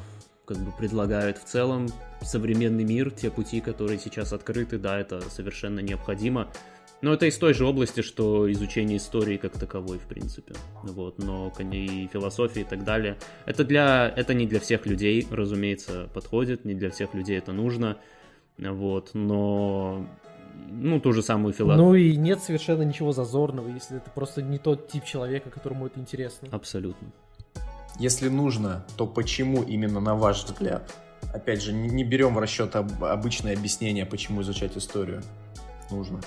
[0.46, 1.88] как бы предлагает в целом
[2.22, 6.50] современный мир, те пути, которые сейчас открыты, да, это совершенно необходимо.
[7.02, 10.56] Но это из той же области, что изучение истории как таковой, в принципе.
[10.82, 13.18] Вот, но и философии и так далее.
[13.46, 17.98] Это, для, это не для всех людей, разумеется, подходит, не для всех людей это нужно.
[18.58, 20.08] Вот, но
[20.70, 21.88] ну, ту же самую философию.
[21.88, 26.00] Ну и нет совершенно ничего зазорного, если это просто не тот тип человека, которому это
[26.00, 26.48] интересно.
[26.52, 27.12] Абсолютно.
[28.00, 30.94] Если нужно, то почему именно на ваш взгляд?
[31.34, 35.22] Опять же, не берем в расчет обычное объяснение, почему изучать историю
[35.92, 36.22] нужно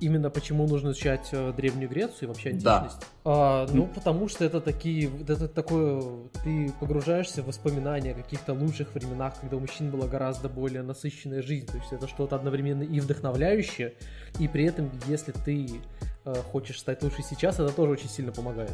[0.00, 3.00] именно почему нужно изучать э, Древнюю Грецию и вообще античность?
[3.00, 3.06] Да.
[3.24, 6.02] А, ну, потому что это такие, это такое,
[6.44, 11.42] ты погружаешься в воспоминания о каких-то лучших временах, когда у мужчин была гораздо более насыщенная
[11.42, 11.66] жизнь.
[11.66, 13.94] То есть это что-то одновременно и вдохновляющее,
[14.38, 15.68] и при этом, если ты
[16.24, 18.72] э, хочешь стать лучше сейчас, это тоже очень сильно помогает.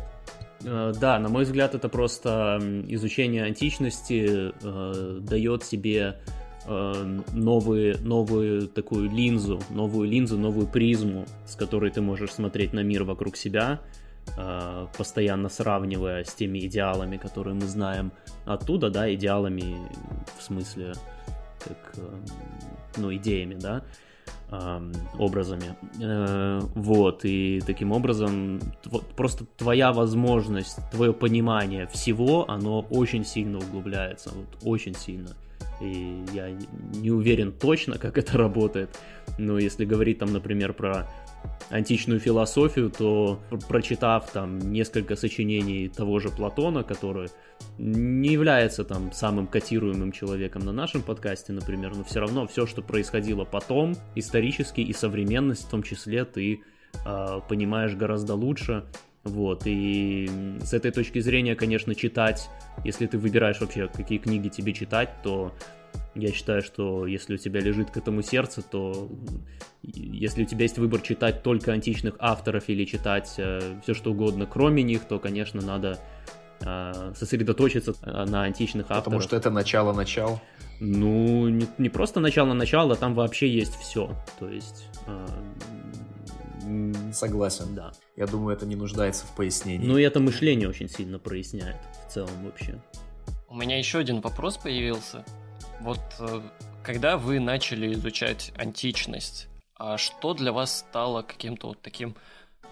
[0.65, 2.59] Э, да, на мой взгляд, это просто
[2.89, 6.21] изучение античности э, дает себе
[6.67, 12.81] э, новые, новую такую линзу, новую линзу, новую призму, с которой ты можешь смотреть на
[12.81, 13.81] мир вокруг себя,
[14.37, 18.13] э, постоянно сравнивая с теми идеалами, которые мы знаем
[18.45, 19.77] оттуда, да, идеалами
[20.39, 20.93] в смысле
[21.59, 22.17] как, э,
[22.97, 23.83] ну, идеями, да,
[25.19, 25.75] образами.
[25.99, 28.61] Э, вот, и таким образом
[29.17, 35.31] просто твоя возможность, твое понимание всего, оно очень сильно углубляется, вот очень сильно
[35.83, 36.51] и я
[36.95, 38.99] не уверен точно, как это работает,
[39.39, 41.09] но если говорить там, например, про
[41.71, 47.29] античную философию, то прочитав там несколько сочинений того же Платона, который
[47.79, 52.83] не является там самым котируемым человеком на нашем подкасте, например, но все равно все, что
[52.83, 56.61] происходило потом, исторически и современность в том числе, ты
[57.07, 58.85] э, понимаешь гораздо лучше,
[59.25, 60.29] вот, и
[60.63, 62.51] с этой точки зрения, конечно, читать,
[62.85, 65.55] если ты выбираешь вообще, какие книги тебе читать, то
[66.15, 69.09] я считаю, что если у тебя лежит к этому сердце, то
[69.83, 74.47] если у тебя есть выбор читать только античных авторов или читать э, все что угодно,
[74.47, 75.99] кроме них, то, конечно, надо
[76.61, 79.05] э, сосредоточиться э, на античных авторах.
[79.05, 80.41] Потому что это начало-начал.
[80.81, 84.15] Ну, не, не просто начало-начало, там вообще есть все.
[84.39, 84.89] То есть...
[85.07, 85.27] Э,
[87.13, 87.75] Согласен.
[87.75, 87.93] Да.
[88.17, 89.87] Я думаю, это не нуждается в пояснении.
[89.87, 92.81] Ну и это мышление очень сильно проясняет в целом вообще.
[93.49, 95.25] У меня еще один вопрос появился.
[95.83, 96.41] Вот э,
[96.83, 102.15] когда вы начали изучать античность, а что для вас стало каким-то вот таким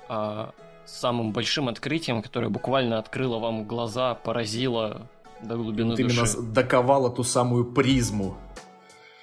[0.09, 0.53] а,
[0.87, 5.09] самым большим открытием, которое буквально открыло вам глаза, поразило
[5.43, 6.20] до глубины Ты души?
[6.20, 8.37] именно доковала ту самую призму,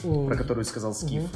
[0.04, 0.28] Ой.
[0.28, 1.24] про которую сказал Скиф.
[1.24, 1.30] Угу.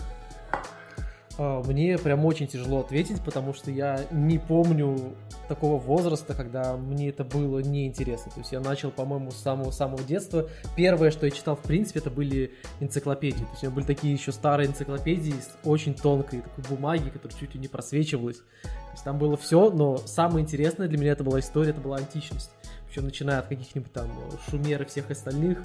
[1.43, 5.15] А, мне прям очень тяжело ответить, потому что я не помню
[5.47, 8.31] такого возраста, когда мне это было неинтересно.
[8.31, 10.47] То есть я начал, по-моему, с самого-самого детства.
[10.75, 13.39] Первое, что я читал, в принципе, это были энциклопедии.
[13.39, 17.35] То есть у меня были такие еще старые энциклопедии с очень тонкой такой бумаги, которая
[17.39, 18.37] чуть ли не просвечивалась.
[18.37, 21.97] То есть там было все, но самое интересное для меня это была история, это была
[21.97, 22.51] античность.
[22.83, 24.11] Вообще, начиная от каких-нибудь там
[24.47, 25.63] шумер всех остальных,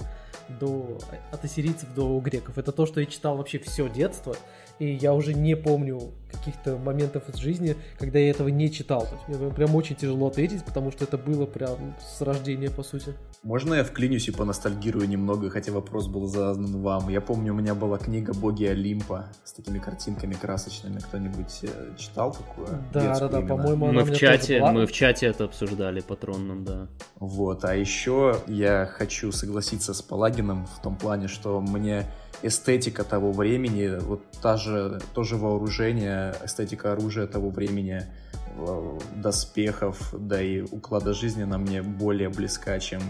[0.59, 0.97] до,
[1.31, 2.57] от ассирийцев до греков.
[2.57, 4.35] Это то, что я читал вообще все детство,
[4.79, 5.99] и я уже не помню
[6.31, 9.01] каких-то моментов из жизни, когда я этого не читал.
[9.01, 12.83] То есть мне прям очень тяжело ответить, потому что это было прям с рождения, по
[12.83, 13.13] сути.
[13.43, 17.09] Можно я вклинюсь и поностальгирую немного, хотя вопрос был задан вам.
[17.09, 20.99] Я помню, у меня была книга «Боги Олимпа» с такими картинками красочными.
[20.99, 21.67] Кто-нибудь э,
[21.97, 22.81] читал такое?
[22.93, 26.87] Да, да, да, по-моему, мы в чате, мы в чате это обсуждали, патронном, да.
[27.15, 32.05] Вот, а еще я хочу согласиться с Палагином в том плане, что мне
[32.41, 38.03] эстетика того времени, вот та же, то же вооружение, эстетика оружия того времени,
[38.57, 43.01] э, доспехов, да и уклада жизни на мне более близка, чем,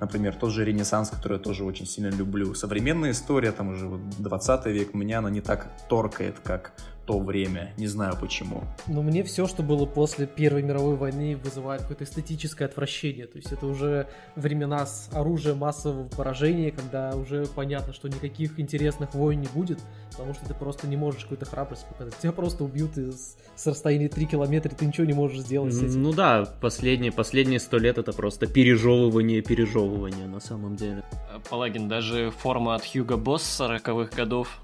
[0.00, 2.54] например, тот же Ренессанс, который я тоже очень сильно люблю.
[2.54, 3.88] Современная история, там уже
[4.18, 6.72] 20 век, меня она не так торкает, как
[7.06, 7.72] то время.
[7.76, 8.62] Не знаю почему.
[8.86, 13.26] Но мне все, что было после Первой мировой войны, вызывает какое-то эстетическое отвращение.
[13.26, 19.14] То есть это уже времена с оружием массового поражения, когда уже понятно, что никаких интересных
[19.14, 19.78] войн не будет,
[20.12, 22.16] потому что ты просто не можешь какую-то храбрость показать.
[22.18, 25.82] Тебя просто убьют из, с расстояния 3 километра, и ты ничего не можешь сделать с
[25.82, 26.02] этим.
[26.02, 31.04] Ну да, последние, последние сто лет это просто пережевывание пережевывание на самом деле.
[31.50, 34.60] Палагин, даже форма от Хьюга Босс 40-х годов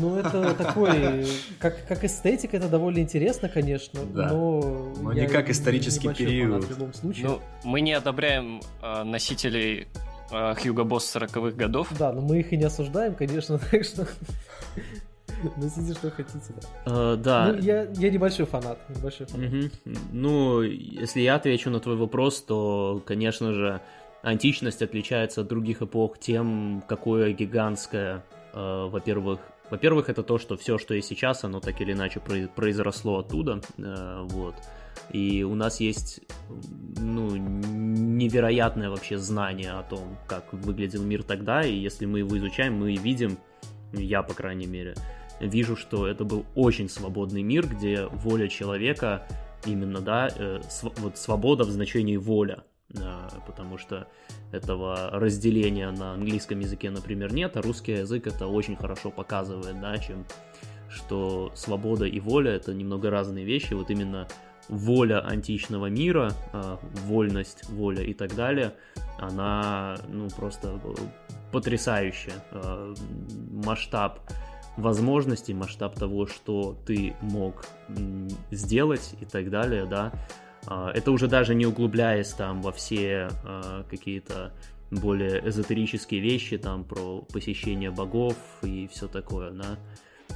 [0.00, 1.26] ну, это такой,
[1.58, 4.28] как, как эстетика, это довольно интересно, конечно, да.
[4.28, 4.92] но...
[5.00, 6.64] Но не как исторический не период.
[6.64, 7.26] В любом случае.
[7.26, 9.88] Ну, мы не одобряем э, носителей
[10.30, 11.88] э, Хьюго Босс 40-х годов.
[11.98, 14.06] Да, но мы их и не осуждаем, конечно, так что...
[15.56, 16.92] Носите, что хотите, да.
[16.92, 17.52] Uh, да.
[17.52, 18.78] Ну, я, я небольшой фанат.
[18.88, 19.50] Небольшой фанат.
[19.50, 19.98] Uh-huh.
[20.12, 23.80] Ну, если я отвечу на твой вопрос, то, конечно же,
[24.22, 29.40] античность отличается от других эпох тем, какое гигантское, э, во-первых,
[29.72, 34.26] во-первых, это то, что все, что есть сейчас, оно так или иначе произросло оттуда, э,
[34.28, 34.54] вот.
[35.10, 36.20] И у нас есть,
[36.98, 42.74] ну, невероятное вообще знание о том, как выглядел мир тогда, и если мы его изучаем,
[42.74, 43.38] мы видим,
[43.94, 44.94] я, по крайней мере,
[45.40, 49.26] вижу, что это был очень свободный мир, где воля человека,
[49.64, 52.62] именно, да, э, св- вот свобода в значении воля,
[53.46, 54.08] потому что
[54.52, 59.96] этого разделения на английском языке, например, нет, а русский язык это очень хорошо показывает, да,
[59.98, 60.24] чем
[60.88, 64.28] что свобода и воля это немного разные вещи, вот именно
[64.68, 68.74] воля античного мира, а, вольность, воля и так далее,
[69.18, 70.80] она, ну, просто
[71.50, 72.34] потрясающая.
[72.52, 72.94] А,
[73.64, 74.20] масштаб
[74.76, 77.66] возможностей, масштаб того, что ты мог
[78.50, 80.18] сделать и так далее, да, а,
[80.66, 84.52] это уже даже не углубляясь там во все а, какие-то
[84.90, 89.78] более эзотерические вещи, там про посещение богов и все такое, да.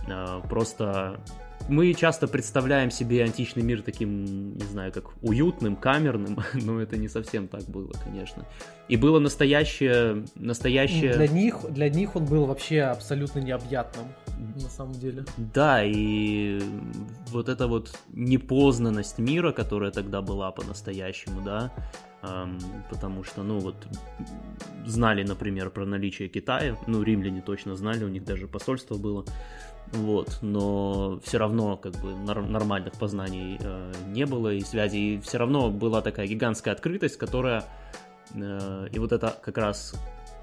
[0.08, 1.20] А, просто
[1.68, 7.08] мы часто представляем себе античный мир таким, не знаю, как уютным, камерным, но это не
[7.08, 8.46] совсем так было, конечно.
[8.88, 10.24] И было настоящее...
[10.36, 11.14] настоящее...
[11.14, 14.06] Для них, для них он был вообще абсолютно необъятным,
[14.54, 15.24] на самом деле.
[15.36, 16.60] Да, и
[17.28, 21.72] вот эта вот непознанность мира, которая тогда была по-настоящему, да,
[22.90, 23.86] потому что, ну вот,
[24.84, 29.24] знали, например, про наличие Китая, ну, римляне точно знали, у них даже посольство было,
[29.92, 35.38] вот, но все равно как бы нормальных познаний э, не было и связи, и все
[35.38, 37.64] равно была такая гигантская открытость, которая
[38.34, 39.94] э, и вот это как раз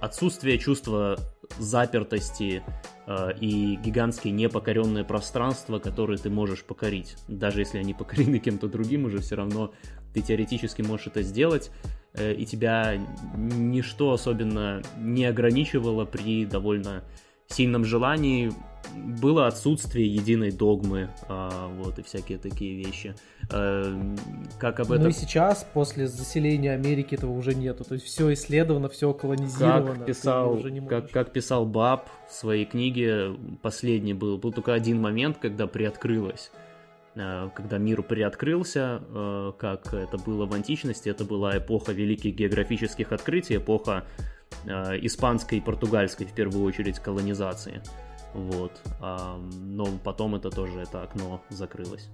[0.03, 1.18] отсутствие чувства
[1.60, 2.61] запертости
[3.06, 9.06] э, и гигантские непокоренные пространства, которые ты можешь покорить, даже если они покорены кем-то другим,
[9.06, 9.74] уже все равно
[10.14, 11.72] ты теоретически можешь это сделать,
[12.14, 12.98] э, и тебя
[13.36, 17.03] ничто особенно не ограничивало при довольно
[17.48, 18.52] сильном желании
[18.94, 23.16] было отсутствие единой догмы, а, вот, и всякие такие вещи.
[23.52, 23.96] А,
[24.60, 25.04] как об этом...
[25.04, 27.84] Ну и сейчас, после заселения Америки, этого уже нету.
[27.84, 29.96] То есть все исследовано, все колонизировано.
[29.96, 35.38] Как писал, как, как писал Баб в своей книге, последний был, был только один момент,
[35.40, 36.52] когда приоткрылось
[37.16, 43.12] а, когда мир приоткрылся, а, как это было в античности, это была эпоха великих географических
[43.12, 44.06] открытий, эпоха
[44.66, 47.82] испанской и португальской, в первую очередь, колонизации.
[48.34, 48.72] Вот.
[49.00, 52.10] А, но потом это тоже, это окно закрылось.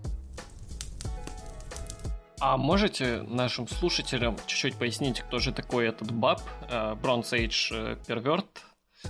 [2.41, 8.45] А можете нашим слушателям чуть-чуть пояснить, кто же такой этот баб, э, Bronze Age Pervert?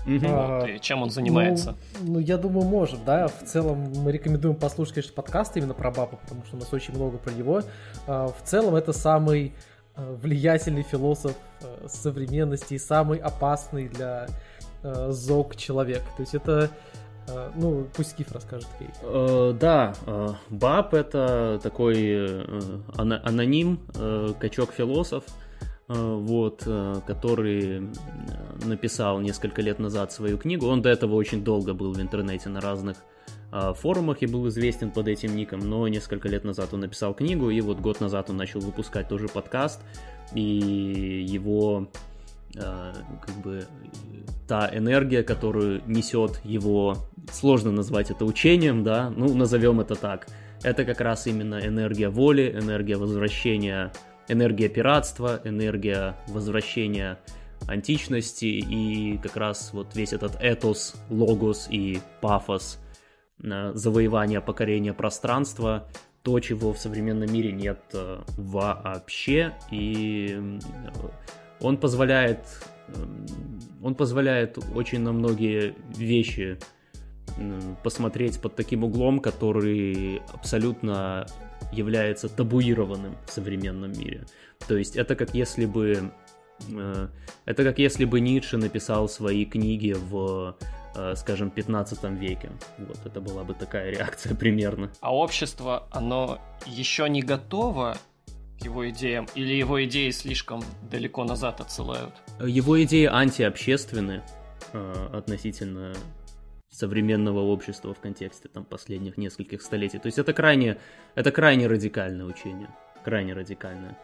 [0.05, 0.27] Угу.
[0.27, 1.75] Вот, и чем он занимается?
[1.99, 3.27] Ну, ну, я думаю, может, да.
[3.27, 6.95] В целом мы рекомендуем послушать, конечно, подкаст именно про баба, потому что у нас очень
[6.95, 7.61] много про него.
[8.07, 9.53] А, в целом это самый
[9.95, 14.27] э, влиятельный философ э, современности и самый опасный для
[14.81, 16.03] ЗОГ человек.
[16.15, 16.88] То есть это Э,
[17.55, 18.67] ну, пусть Скиф расскажет.
[19.01, 22.43] Э, да, э, Баб это такой
[22.95, 23.79] аноним,
[24.39, 25.23] качок-философ,
[25.87, 26.63] вот,
[27.07, 27.89] который
[28.63, 30.67] написал несколько лет назад свою книгу.
[30.67, 32.97] Он до этого очень долго был в интернете на разных
[33.51, 37.59] форумах и был известен под этим ником, но несколько лет назад он написал книгу, и
[37.61, 39.81] вот год назад он начал выпускать тоже подкаст,
[40.35, 41.87] и его
[42.53, 43.65] как бы
[44.47, 46.97] та энергия, которую несет его,
[47.31, 50.27] сложно назвать это учением, да, ну назовем это так,
[50.63, 53.91] это как раз именно энергия воли, энергия возвращения,
[54.27, 57.17] энергия пиратства, энергия возвращения
[57.67, 62.79] античности и как раз вот весь этот этос, логос и пафос
[63.43, 65.87] э, завоевания, покорения пространства,
[66.23, 70.59] то, чего в современном мире нет э, вообще, и э,
[71.61, 72.39] он позволяет,
[73.83, 76.57] он позволяет очень на многие вещи
[77.83, 81.25] посмотреть под таким углом, который абсолютно
[81.71, 84.25] является табуированным в современном мире.
[84.67, 86.11] То есть это как если бы
[86.69, 87.07] э,
[87.45, 90.55] это как если бы Ницше написал свои книги в,
[90.95, 92.51] э, скажем, 15 веке.
[92.77, 94.91] Вот это была бы такая реакция примерно.
[95.01, 97.97] А общество, оно еще не готово
[98.59, 102.13] к его идеям, или его идеи слишком далеко назад отсылают?
[102.45, 104.21] Его идеи антиобщественны
[104.73, 105.93] э, относительно
[106.69, 109.99] современного общества в контексте там последних нескольких столетий.
[109.99, 110.77] То есть это крайне,
[111.15, 112.69] это крайне радикальное учение,
[113.03, 113.97] крайне радикальное.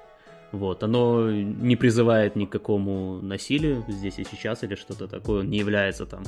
[0.51, 5.49] Вот, оно не призывает ни к какому насилию здесь и сейчас или что-то такое, он
[5.49, 6.23] не является там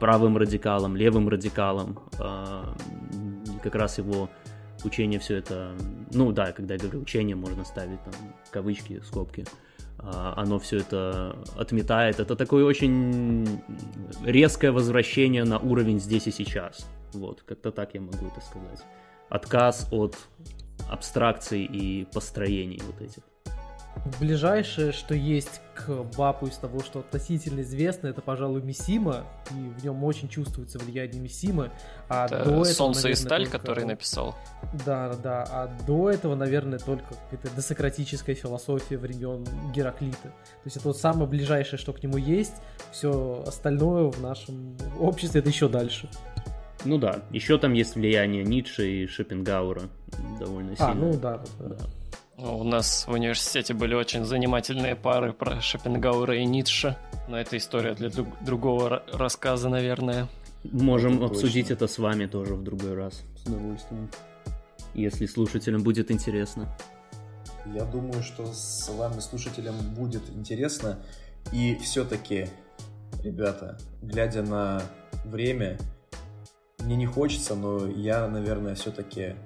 [0.00, 2.74] правым радикалом, левым радикалом, а,
[3.62, 4.30] как раз его
[4.84, 5.74] учение все это,
[6.12, 8.14] ну да, когда я говорю учение, можно ставить там
[8.50, 9.44] кавычки, скобки,
[9.98, 12.20] оно все это отметает.
[12.20, 13.46] Это такое очень
[14.24, 16.86] резкое возвращение на уровень здесь и сейчас.
[17.12, 18.84] Вот, как-то так я могу это сказать.
[19.28, 20.16] Отказ от
[20.88, 23.22] абстракций и построений вот этих.
[24.20, 29.84] Ближайшее, что есть к Бапу из того, что относительно известно, это, пожалуй, Мисима, и в
[29.84, 31.70] нем очень чувствуется влияние Мисимы.
[32.08, 33.58] А это до этого, Солнце наверное, и сталь, только...
[33.58, 34.34] который написал.
[34.84, 39.44] Да, да, а до этого, наверное, только какая-то досократическая философия времен
[39.74, 40.28] Гераклита.
[40.28, 42.54] То есть это вот самое ближайшее, что к нему есть,
[42.92, 46.08] все остальное в нашем обществе это еще дальше.
[46.84, 49.88] Ну да, еще там есть влияние Ницше и Шопенгауэра
[50.38, 50.92] довольно сильно.
[50.92, 51.68] А, ну да, да.
[51.68, 51.76] да.
[52.38, 56.94] У нас в университете были очень занимательные пары про Шопенгауэра и Ницше.
[57.28, 60.28] Но это история для друг- другого рассказа, наверное.
[60.64, 61.74] Можем это обсудить точно.
[61.74, 63.22] это с вами тоже в другой раз.
[63.42, 64.10] С удовольствием.
[64.92, 66.68] Если слушателям будет интересно.
[67.74, 70.98] Я думаю, что с вами, слушателям, будет интересно.
[71.52, 72.48] И все-таки,
[73.22, 74.82] ребята, глядя на
[75.24, 75.78] время,
[76.80, 79.36] мне не хочется, но я, наверное, все-таки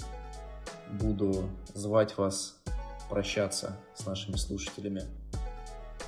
[1.01, 2.60] буду звать вас
[3.11, 5.03] прощаться с нашими слушателями.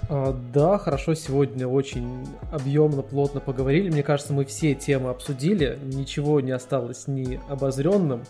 [0.08, 3.90] А, да, хорошо, сегодня очень объемно, плотно поговорили.
[3.90, 8.24] Мне кажется, мы все темы обсудили, ничего не осталось ни обозренным.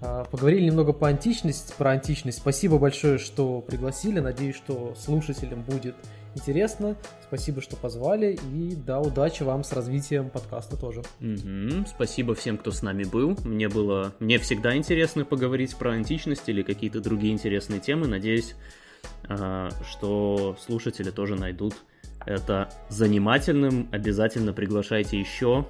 [0.00, 2.38] А, поговорили немного по античности, про античность.
[2.38, 4.20] Спасибо большое, что пригласили.
[4.20, 5.94] Надеюсь, что слушателям будет
[6.34, 6.96] интересно.
[7.26, 8.38] Спасибо, что позвали.
[8.52, 11.02] И да, удачи вам с развитием подкаста тоже.
[11.20, 11.86] Угу.
[11.88, 13.36] Спасибо всем, кто с нами был.
[13.44, 14.14] Мне было...
[14.20, 18.06] Мне всегда интересно поговорить про античность или какие-то другие интересные темы.
[18.06, 18.54] Надеюсь,
[19.28, 21.74] а, что слушатели тоже найдут
[22.26, 23.88] это занимательным.
[23.92, 25.66] Обязательно приглашайте еще.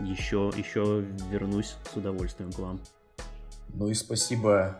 [0.00, 2.80] Еще, еще вернусь с удовольствием к вам.
[3.74, 4.78] Ну и спасибо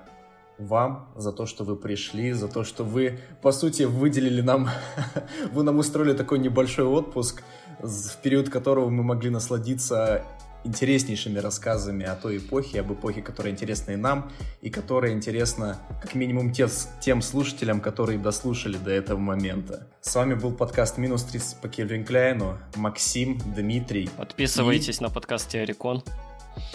[0.67, 4.69] вам за то, что вы пришли, за то, что вы, по сути, выделили нам,
[5.53, 7.43] вы нам устроили такой небольшой отпуск,
[7.81, 10.25] в период которого мы могли насладиться
[10.65, 14.31] интереснейшими рассказами о той эпохе, об эпохе, которая интересна и нам,
[14.61, 16.69] и которая интересна как минимум те,
[17.01, 19.89] тем слушателям, которые дослушали до этого момента.
[20.01, 24.09] С вами был подкаст «Минус 30 по Кельвин Кляйну», Максим, Дмитрий.
[24.17, 25.03] Подписывайтесь и...
[25.03, 26.03] на подкаст «Теорикон».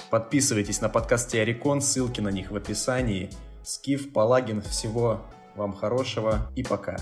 [0.09, 3.29] Подписывайтесь на подкаст «Теорикон», ссылки на них в описании.
[3.67, 5.19] Скиф, Палагин, всего
[5.57, 6.95] вам хорошего и пока.